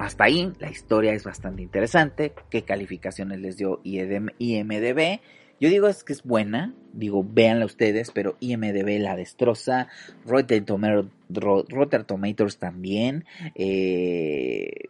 hasta 0.00 0.24
ahí, 0.24 0.50
la 0.58 0.70
historia 0.70 1.12
es 1.12 1.24
bastante 1.24 1.62
interesante. 1.62 2.32
¿Qué 2.48 2.62
calificaciones 2.62 3.38
les 3.38 3.58
dio 3.58 3.82
IMDB? 3.84 5.20
Yo 5.60 5.68
digo 5.68 5.88
es 5.88 6.04
que 6.04 6.14
es 6.14 6.22
buena, 6.22 6.74
digo, 6.94 7.22
véanla 7.22 7.66
ustedes, 7.66 8.10
pero 8.10 8.36
IMDB 8.40 8.98
la 8.98 9.14
destroza. 9.14 9.88
Rotten, 10.24 10.64
Tomatoes 12.06 12.56
también. 12.58 13.26
Eh, 13.54 14.88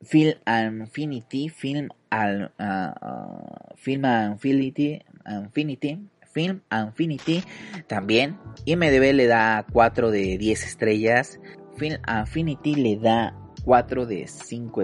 Film 0.00 0.38
Infinity, 0.46 1.50
Film, 1.50 1.90
al, 2.08 2.54
uh, 2.58 3.74
Film 3.76 4.06
Infinity, 4.32 5.02
Infinity, 5.26 5.98
Film 6.32 6.62
Infinity 6.72 7.44
también. 7.86 8.38
IMDB 8.64 9.12
le 9.12 9.26
da 9.26 9.66
4 9.70 10.10
de 10.10 10.38
10 10.38 10.64
estrellas. 10.64 11.38
Film 11.76 11.98
Infinity 12.08 12.74
le 12.74 12.96
da 12.96 13.36
4 13.64 14.06
de 14.06 14.26
5 14.26 14.82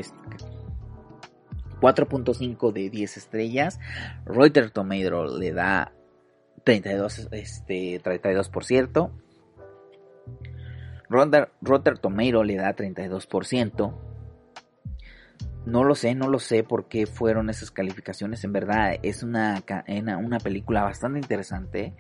4.5 1.81 2.73
de 2.73 2.91
10 2.91 3.17
estrellas. 3.17 3.79
Reuters 4.25 4.73
Tomato 4.73 5.39
le 5.39 5.53
da 5.53 5.93
32, 6.65 7.29
este, 7.33 8.03
32%. 8.03 9.11
Rotter 11.09 11.99
Tomato 11.99 12.45
le 12.45 12.57
da 12.57 12.75
32%. 12.75 13.95
No 15.67 15.83
lo 15.83 15.95
sé, 15.97 16.15
no 16.15 16.29
lo 16.29 16.39
sé 16.39 16.63
por 16.63 16.89
qué 16.89 17.07
fueron 17.07 17.51
esas 17.51 17.71
calificaciones. 17.71 18.45
En 18.45 18.53
verdad 18.53 18.99
es 19.03 19.23
una, 19.23 19.63
una 20.19 20.39
película 20.39 20.85
bastante 20.85 21.19
interesante. 21.19 21.95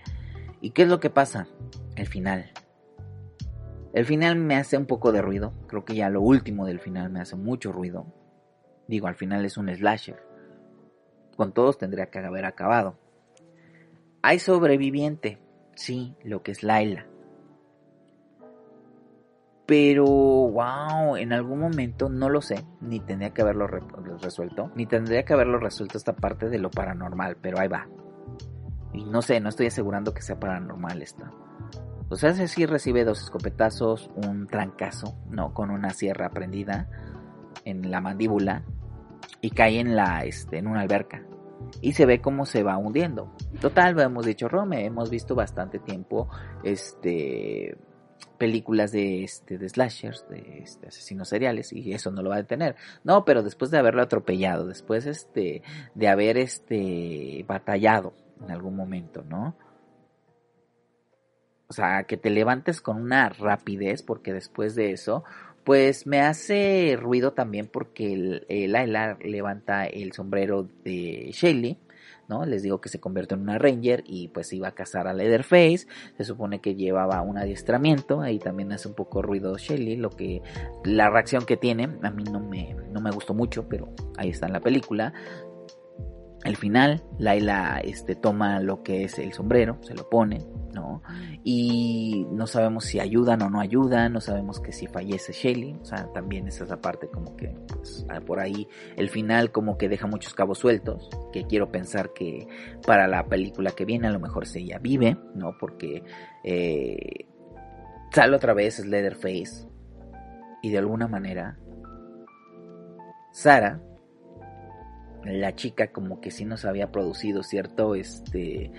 ¿Y 0.61 0.71
qué 0.71 0.83
es 0.83 0.89
lo 0.89 1.01
que 1.01 1.11
pasa? 1.11 1.49
El 1.97 2.07
final. 2.07 2.51
El 3.97 4.05
final 4.05 4.37
me 4.37 4.57
hace 4.57 4.77
un 4.77 4.85
poco 4.85 5.11
de 5.11 5.23
ruido. 5.23 5.55
Creo 5.69 5.87
que 5.87 5.95
ya 5.95 6.11
lo 6.11 6.21
último 6.21 6.67
del 6.67 6.81
final 6.81 7.09
me 7.09 7.23
hace 7.23 7.35
mucho 7.35 7.73
ruido. 7.73 8.05
Digo, 8.87 9.07
al 9.07 9.15
final 9.15 9.43
es 9.47 9.57
un 9.57 9.75
slasher. 9.75 10.23
Con 11.35 11.55
todos 11.55 11.79
tendría 11.79 12.11
que 12.11 12.19
haber 12.19 12.45
acabado. 12.45 12.99
Hay 14.21 14.39
sobreviviente. 14.39 15.41
Sí, 15.77 16.15
lo 16.25 16.43
que 16.43 16.53
es 16.53 16.63
Laila. 16.63 17.07
Pero, 19.65 20.05
wow, 20.05 21.17
en 21.17 21.33
algún 21.33 21.61
momento 21.61 22.11
no 22.11 22.29
lo 22.29 22.43
sé, 22.43 22.67
ni 22.83 23.01
tendría 23.01 23.33
que 23.33 23.41
haberlo 23.41 23.67
resuelto, 23.67 24.73
ni 24.75 24.85
tendría 24.85 25.25
que 25.25 25.33
haberlo 25.33 25.59
resuelto 25.59 25.97
esta 25.97 26.15
parte 26.15 26.51
de 26.51 26.59
lo 26.59 26.71
paranormal, 26.71 27.39
pero 27.41 27.59
ahí 27.59 27.69
va. 27.69 27.89
Y 28.93 29.05
no 29.05 29.23
sé, 29.23 29.41
no 29.41 29.49
estoy 29.49 29.69
asegurando 29.69 30.13
que 30.13 30.21
sea 30.21 30.39
paranormal 30.39 31.01
esta. 31.01 31.33
O 32.09 32.17
sea, 32.17 32.35
sí 32.35 32.67
recibe 32.67 33.05
dos 33.05 33.23
escopetazos, 33.23 34.11
un 34.15 34.47
trancazo, 34.47 35.17
¿no? 35.29 35.53
Con 35.53 35.71
una 35.71 35.91
sierra 35.91 36.31
prendida 36.31 36.89
en 37.65 37.91
la 37.91 38.01
mandíbula 38.01 38.65
y 39.41 39.51
cae 39.51 39.81
en 39.81 39.97
la, 39.97 40.25
este, 40.25 40.59
en 40.59 40.69
una 40.69 40.83
alberca. 40.83 41.23
Y 41.81 41.95
se 41.95 42.07
ve 42.07 42.21
cómo 42.21 42.47
se 42.47 42.63
va 42.63 42.79
hundiendo. 42.79 43.35
Total, 43.61 43.99
hemos 43.99 44.25
dicho 44.25 44.49
Rome, 44.49 44.85
hemos 44.85 45.11
visto 45.11 45.35
bastante 45.35 45.81
tiempo, 45.81 46.29
este, 46.63 47.77
películas 48.39 48.93
de, 48.93 49.25
este, 49.25 49.59
de 49.59 49.69
slashers, 49.69 50.29
de 50.29 50.61
este, 50.63 50.89
asesinos 50.89 51.29
seriales, 51.29 51.73
y 51.73 51.93
eso 51.93 52.13
no 52.13 52.23
lo 52.23 52.31
va 52.31 52.37
a 52.37 52.43
detener. 52.43 52.77
No, 53.03 53.25
pero 53.25 53.43
después 53.43 53.71
de 53.71 53.79
haberlo 53.79 54.03
atropellado, 54.03 54.67
después 54.67 55.07
este, 55.07 55.63
de 55.95 56.09
haber 56.09 56.39
este, 56.39 57.45
batallado 57.49 58.15
en 58.41 58.51
algún 58.53 58.77
momento, 58.77 59.25
¿no? 59.25 59.57
O 61.69 61.73
sea, 61.73 62.05
que 62.05 62.17
te 62.17 62.31
levantes 62.31 62.81
con 62.81 63.01
una 63.01 63.29
rapidez, 63.29 64.03
porque 64.03 64.33
después 64.33 64.75
de 64.75 64.93
eso, 64.93 65.25
pues 65.65 66.07
me 66.07 66.21
hace 66.21 66.97
ruido 66.97 67.33
también 67.33 67.67
porque 67.67 68.13
el, 68.49 68.73
levanta 69.21 69.85
el 69.87 70.13
sombrero 70.13 70.69
de 70.85 71.31
Shelly, 71.33 71.77
¿no? 72.29 72.45
Les 72.45 72.63
digo 72.63 72.81
que 72.81 72.89
se 72.89 73.01
convierte 73.01 73.35
en 73.35 73.41
una 73.41 73.59
Ranger 73.59 74.05
y 74.07 74.29
pues 74.29 74.53
iba 74.53 74.69
a 74.69 74.75
cazar 74.75 75.09
a 75.09 75.13
Leatherface. 75.13 75.89
Se 76.17 76.25
supone 76.25 76.61
que 76.61 76.77
llevaba 76.77 77.21
un 77.23 77.39
adiestramiento. 77.39 78.21
Ahí 78.21 78.39
también 78.39 78.73
hace 78.73 78.89
un 78.89 78.95
poco 78.95 79.23
ruido 79.23 79.57
Shelly. 79.57 79.97
Lo 79.97 80.11
que. 80.11 80.43
La 80.85 81.11
reacción 81.11 81.45
que 81.45 81.57
tiene. 81.57 81.89
A 82.03 82.11
mí 82.11 82.25
no 82.25 82.41
me, 82.41 82.77
no 82.91 83.01
me 83.01 83.11
gustó 83.11 83.35
mucho. 83.35 83.69
Pero 83.69 83.89
ahí 84.17 84.31
está 84.31 84.47
en 84.47 84.53
la 84.53 84.61
película. 84.61 85.13
Al 86.47 86.55
final, 86.55 87.03
Laila 87.19 87.81
este, 87.83 88.15
toma 88.15 88.61
lo 88.61 88.85
que 88.85 89.03
es 89.03 89.19
el 89.19 89.33
sombrero, 89.33 89.79
se 89.81 89.95
lo 89.95 90.09
pone, 90.09 90.47
¿no? 90.73 91.03
Y 91.43 92.25
no 92.31 92.47
sabemos 92.47 92.85
si 92.85 93.01
ayudan 93.01 93.43
o 93.43 93.51
no 93.51 93.59
ayudan, 93.59 94.13
no 94.13 94.21
sabemos 94.21 94.61
que 94.61 94.71
si 94.71 94.87
fallece 94.87 95.33
Shelly, 95.33 95.77
o 95.83 95.85
sea, 95.85 96.07
también 96.13 96.47
esa 96.47 96.63
es 96.63 96.71
la 96.71 96.81
parte 96.81 97.09
como 97.09 97.35
que, 97.35 97.49
pues, 97.75 98.07
ah, 98.11 98.21
por 98.21 98.39
ahí, 98.39 98.69
el 98.97 99.11
final 99.11 99.51
como 99.51 99.77
que 99.77 99.89
deja 99.89 100.07
muchos 100.07 100.35
cabos 100.35 100.59
sueltos, 100.59 101.11
que 101.33 101.49
quiero 101.49 101.73
pensar 101.73 102.13
que 102.13 102.47
para 102.87 103.09
la 103.09 103.27
película 103.27 103.73
que 103.73 103.85
viene 103.85 104.07
a 104.07 104.13
lo 104.13 104.21
mejor 104.21 104.47
si 104.47 104.61
ella 104.61 104.79
vive, 104.79 105.17
¿no? 105.35 105.59
Porque 105.59 106.05
eh, 106.45 107.27
sale 108.13 108.37
otra 108.37 108.55
vez 108.55 108.87
Leatherface 108.87 109.67
y 110.63 110.71
de 110.71 110.79
alguna 110.79 111.09
manera 111.09 111.59
Sara 113.33 113.81
la 115.27 115.55
chica 115.55 115.93
como 115.93 116.21
que 116.21 116.31
sí 116.31 116.45
nos 116.45 116.65
había 116.65 116.91
producido 116.91 117.43
cierto, 117.43 117.95
este, 117.95 118.73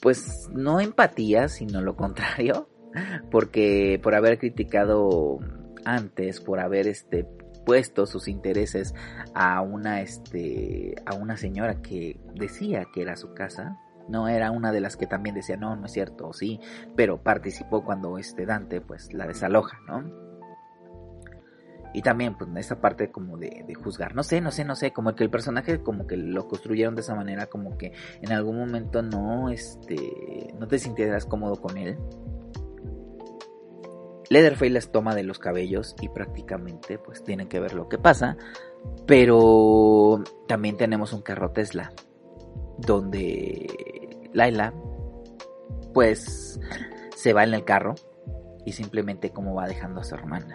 pues 0.00 0.48
no 0.52 0.80
empatía, 0.80 1.48
sino 1.48 1.80
lo 1.80 1.96
contrario, 1.96 2.68
porque 3.30 4.00
por 4.02 4.14
haber 4.14 4.38
criticado 4.38 5.38
antes, 5.84 6.40
por 6.40 6.60
haber 6.60 6.86
este 6.88 7.26
puesto 7.64 8.06
sus 8.06 8.28
intereses 8.28 8.94
a 9.34 9.60
una 9.60 10.00
este 10.00 10.94
a 11.04 11.16
una 11.16 11.36
señora 11.36 11.82
que 11.82 12.18
decía 12.34 12.86
que 12.94 13.02
era 13.02 13.16
su 13.16 13.34
casa 13.34 13.76
no 14.08 14.28
era 14.28 14.52
una 14.52 14.70
de 14.70 14.80
las 14.80 14.96
que 14.96 15.08
también 15.08 15.34
decía 15.34 15.56
no 15.56 15.74
no 15.74 15.86
es 15.86 15.92
cierto 15.92 16.32
sí 16.32 16.60
pero 16.94 17.24
participó 17.24 17.84
cuando 17.84 18.18
este 18.18 18.46
Dante 18.46 18.80
pues 18.80 19.12
la 19.12 19.26
desaloja 19.26 19.80
no 19.88 20.25
Y 21.92 22.02
también, 22.02 22.36
pues, 22.36 22.50
esa 22.56 22.80
parte 22.80 23.10
como 23.10 23.36
de, 23.36 23.64
juzgar. 23.82 24.14
No 24.14 24.22
sé, 24.22 24.40
no 24.40 24.50
sé, 24.50 24.64
no 24.64 24.76
sé. 24.76 24.92
Como 24.92 25.14
que 25.14 25.24
el 25.24 25.30
personaje 25.30 25.82
como 25.82 26.06
que 26.06 26.16
lo 26.16 26.48
construyeron 26.48 26.94
de 26.94 27.00
esa 27.00 27.14
manera, 27.14 27.46
como 27.46 27.76
que 27.78 27.92
en 28.20 28.32
algún 28.32 28.58
momento 28.58 29.02
no, 29.02 29.50
este, 29.50 30.54
no 30.58 30.66
te 30.68 30.78
sintieras 30.78 31.26
cómodo 31.26 31.60
con 31.60 31.76
él. 31.78 31.96
Leatherface 34.28 34.70
les 34.70 34.90
toma 34.90 35.14
de 35.14 35.22
los 35.22 35.38
cabellos 35.38 35.94
y 36.00 36.08
prácticamente 36.08 36.98
pues 36.98 37.22
tienen 37.22 37.48
que 37.48 37.60
ver 37.60 37.74
lo 37.74 37.88
que 37.88 37.98
pasa. 37.98 38.36
Pero 39.06 40.22
también 40.48 40.76
tenemos 40.76 41.12
un 41.12 41.22
carro 41.22 41.50
Tesla 41.50 41.92
donde 42.78 44.28
Laila 44.32 44.74
pues 45.94 46.60
se 47.14 47.32
va 47.32 47.44
en 47.44 47.54
el 47.54 47.64
carro 47.64 47.94
y 48.64 48.72
simplemente 48.72 49.30
como 49.30 49.54
va 49.54 49.66
dejando 49.66 50.00
a 50.00 50.04
su 50.04 50.14
hermana. 50.14 50.52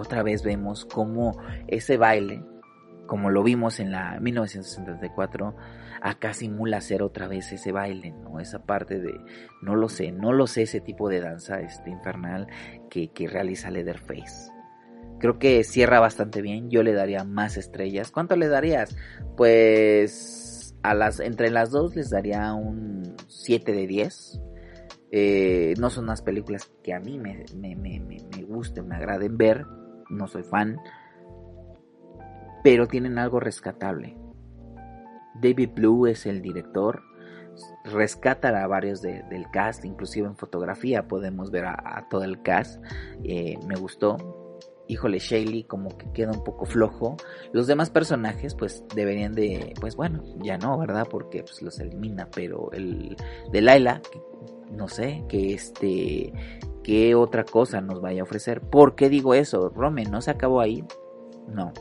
Otra 0.00 0.22
vez 0.22 0.42
vemos 0.42 0.84
como 0.84 1.38
ese 1.68 1.96
baile, 1.96 2.42
como 3.06 3.30
lo 3.30 3.42
vimos 3.42 3.80
en 3.80 3.92
la 3.92 4.18
1964, 4.20 5.54
acá 6.00 6.32
simula 6.32 6.78
hacer 6.78 7.02
otra 7.02 7.28
vez 7.28 7.52
ese 7.52 7.72
baile, 7.72 8.12
¿no? 8.12 8.40
Esa 8.40 8.64
parte 8.64 8.98
de, 8.98 9.12
no 9.62 9.76
lo 9.76 9.88
sé, 9.88 10.12
no 10.12 10.32
lo 10.32 10.46
sé, 10.46 10.62
ese 10.62 10.80
tipo 10.80 11.08
de 11.08 11.20
danza 11.20 11.60
este, 11.60 11.90
infernal 11.90 12.46
que, 12.88 13.08
que 13.12 13.28
realiza 13.28 13.70
Leatherface. 13.70 14.50
Creo 15.18 15.38
que 15.38 15.64
cierra 15.64 16.00
bastante 16.00 16.40
bien, 16.40 16.70
yo 16.70 16.82
le 16.82 16.94
daría 16.94 17.24
más 17.24 17.58
estrellas. 17.58 18.10
¿Cuánto 18.10 18.36
le 18.36 18.48
darías? 18.48 18.96
Pues 19.36 20.74
a 20.82 20.94
las, 20.94 21.20
entre 21.20 21.50
las 21.50 21.70
dos 21.70 21.94
les 21.94 22.08
daría 22.08 22.54
un 22.54 23.14
7 23.28 23.72
de 23.72 23.86
10. 23.86 24.40
Eh, 25.12 25.74
no 25.78 25.90
son 25.90 26.04
unas 26.04 26.22
películas 26.22 26.70
que 26.82 26.94
a 26.94 27.00
mí 27.00 27.18
me, 27.18 27.44
me, 27.56 27.74
me, 27.74 28.00
me, 28.00 28.42
gusten, 28.44 28.88
me 28.88 28.96
agraden 28.96 29.36
ver. 29.36 29.66
No 30.10 30.26
soy 30.26 30.42
fan. 30.42 30.78
Pero 32.62 32.86
tienen 32.88 33.18
algo 33.18 33.40
rescatable. 33.40 34.16
David 35.40 35.70
Blue 35.74 36.06
es 36.06 36.26
el 36.26 36.42
director. 36.42 37.02
Rescata 37.84 38.48
a 38.48 38.66
varios 38.66 39.02
del 39.02 39.50
cast, 39.52 39.84
inclusive 39.84 40.26
en 40.26 40.36
fotografía 40.36 41.08
podemos 41.08 41.50
ver 41.50 41.66
a, 41.66 42.06
todo 42.10 42.24
el 42.24 42.42
cast. 42.42 42.82
Eh, 43.24 43.58
me 43.66 43.76
gustó. 43.76 44.16
Híjole, 44.88 45.18
Shaylee 45.20 45.64
como 45.64 45.96
que 45.96 46.10
queda 46.12 46.32
un 46.32 46.42
poco 46.42 46.64
flojo. 46.64 47.16
Los 47.52 47.66
demás 47.66 47.90
personajes 47.90 48.54
pues 48.54 48.84
deberían 48.94 49.34
de, 49.34 49.72
pues 49.80 49.94
bueno, 49.94 50.22
ya 50.42 50.58
no, 50.58 50.76
¿verdad? 50.78 51.06
Porque 51.08 51.42
pues 51.42 51.62
los 51.62 51.78
elimina, 51.78 52.28
pero 52.34 52.72
el 52.72 53.16
de 53.52 53.60
Laila, 53.60 54.02
no 54.72 54.88
sé, 54.88 55.24
que 55.28 55.54
este, 55.54 56.32
qué 56.90 57.14
otra 57.14 57.44
cosa 57.44 57.80
nos 57.80 58.00
vaya 58.00 58.22
a 58.22 58.24
ofrecer. 58.24 58.62
¿Por 58.62 58.96
qué 58.96 59.08
digo 59.08 59.32
eso? 59.32 59.68
Rome, 59.68 60.06
¿no 60.06 60.20
se 60.20 60.32
acabó 60.32 60.60
ahí? 60.60 60.84
No. 61.46 61.72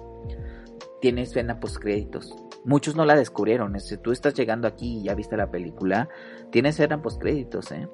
Tiene 1.01 1.23
escena 1.23 1.59
post 1.59 1.77
créditos. 1.77 2.35
Muchos 2.63 2.95
no 2.95 3.05
la 3.05 3.15
descubrieron. 3.15 3.79
Si 3.79 3.97
tú 3.97 4.11
estás 4.11 4.35
llegando 4.35 4.67
aquí 4.67 4.99
y 4.99 5.03
ya 5.05 5.15
viste 5.15 5.35
la 5.35 5.49
película, 5.49 6.09
tiene 6.51 6.69
escena 6.69 7.01
post 7.01 7.19
créditos, 7.19 7.71
¿eh? 7.71 7.89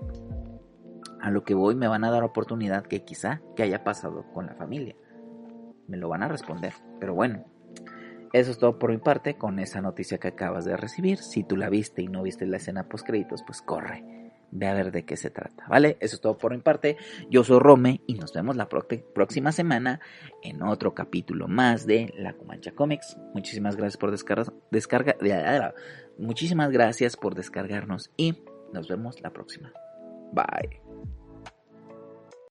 A 1.22 1.32
lo 1.32 1.46
que 1.46 1.54
voy 1.54 1.76
me 1.76 1.88
van 1.88 2.04
a 2.04 2.12
dar 2.12 2.26
oportunidad 2.26 2.84
que 2.84 3.06
quizá 3.06 3.42
que 3.56 3.64
haya 3.64 3.86
pasado 3.86 4.26
con 4.34 4.48
la 4.48 4.56
familia. 4.56 4.98
Me 5.88 5.96
lo 5.96 6.10
van 6.10 6.22
a 6.22 6.28
responder. 6.28 6.74
Pero 7.00 7.16
bueno, 7.16 7.46
eso 8.34 8.52
es 8.52 8.58
todo 8.58 8.78
por 8.78 8.92
mi 8.92 8.98
parte 8.98 9.38
con 9.38 9.60
esa 9.60 9.80
noticia 9.80 10.18
que 10.18 10.28
acabas 10.28 10.66
de 10.66 10.76
recibir. 10.76 11.20
Si 11.20 11.46
tú 11.46 11.56
la 11.56 11.70
viste 11.70 12.02
y 12.02 12.10
no 12.10 12.24
viste 12.24 12.46
la 12.46 12.58
escena 12.58 12.90
post 12.90 13.08
créditos, 13.08 13.42
pues 13.48 13.62
corre 13.62 14.25
ve 14.52 14.68
a 14.68 14.74
ver 14.74 14.92
de 14.92 15.06
qué 15.06 15.18
se 15.18 15.30
trata, 15.30 15.66
¿vale? 15.68 15.98
Eso 16.00 16.16
es 16.16 16.22
todo 16.22 16.38
por 16.38 16.54
mi 16.54 16.62
parte. 16.62 16.98
Yo 17.30 17.44
soy 17.44 17.60
Rome 17.60 18.02
y 18.08 18.16
nos 18.16 18.34
vemos 18.34 18.56
la 18.56 18.68
próxima 18.68 19.52
semana 19.52 20.00
en 20.44 20.62
otro 20.64 20.94
capítulo 20.94 21.48
más 21.48 21.86
de 21.86 22.14
La 22.18 22.34
Comancha 22.34 22.72
Comics. 22.72 23.18
Muchísimas 23.34 23.76
gracias 23.76 23.98
por 23.98 24.12
descargar, 24.12 24.54
descarga, 24.72 25.74
muchísimas 26.18 26.72
gracias 26.72 27.18
por 27.18 27.36
descargarnos 27.36 28.12
y 28.18 28.44
nos 28.74 28.88
vemos 28.88 29.22
la 29.22 29.32
próxima. 29.32 29.72
Bye. 30.34 30.85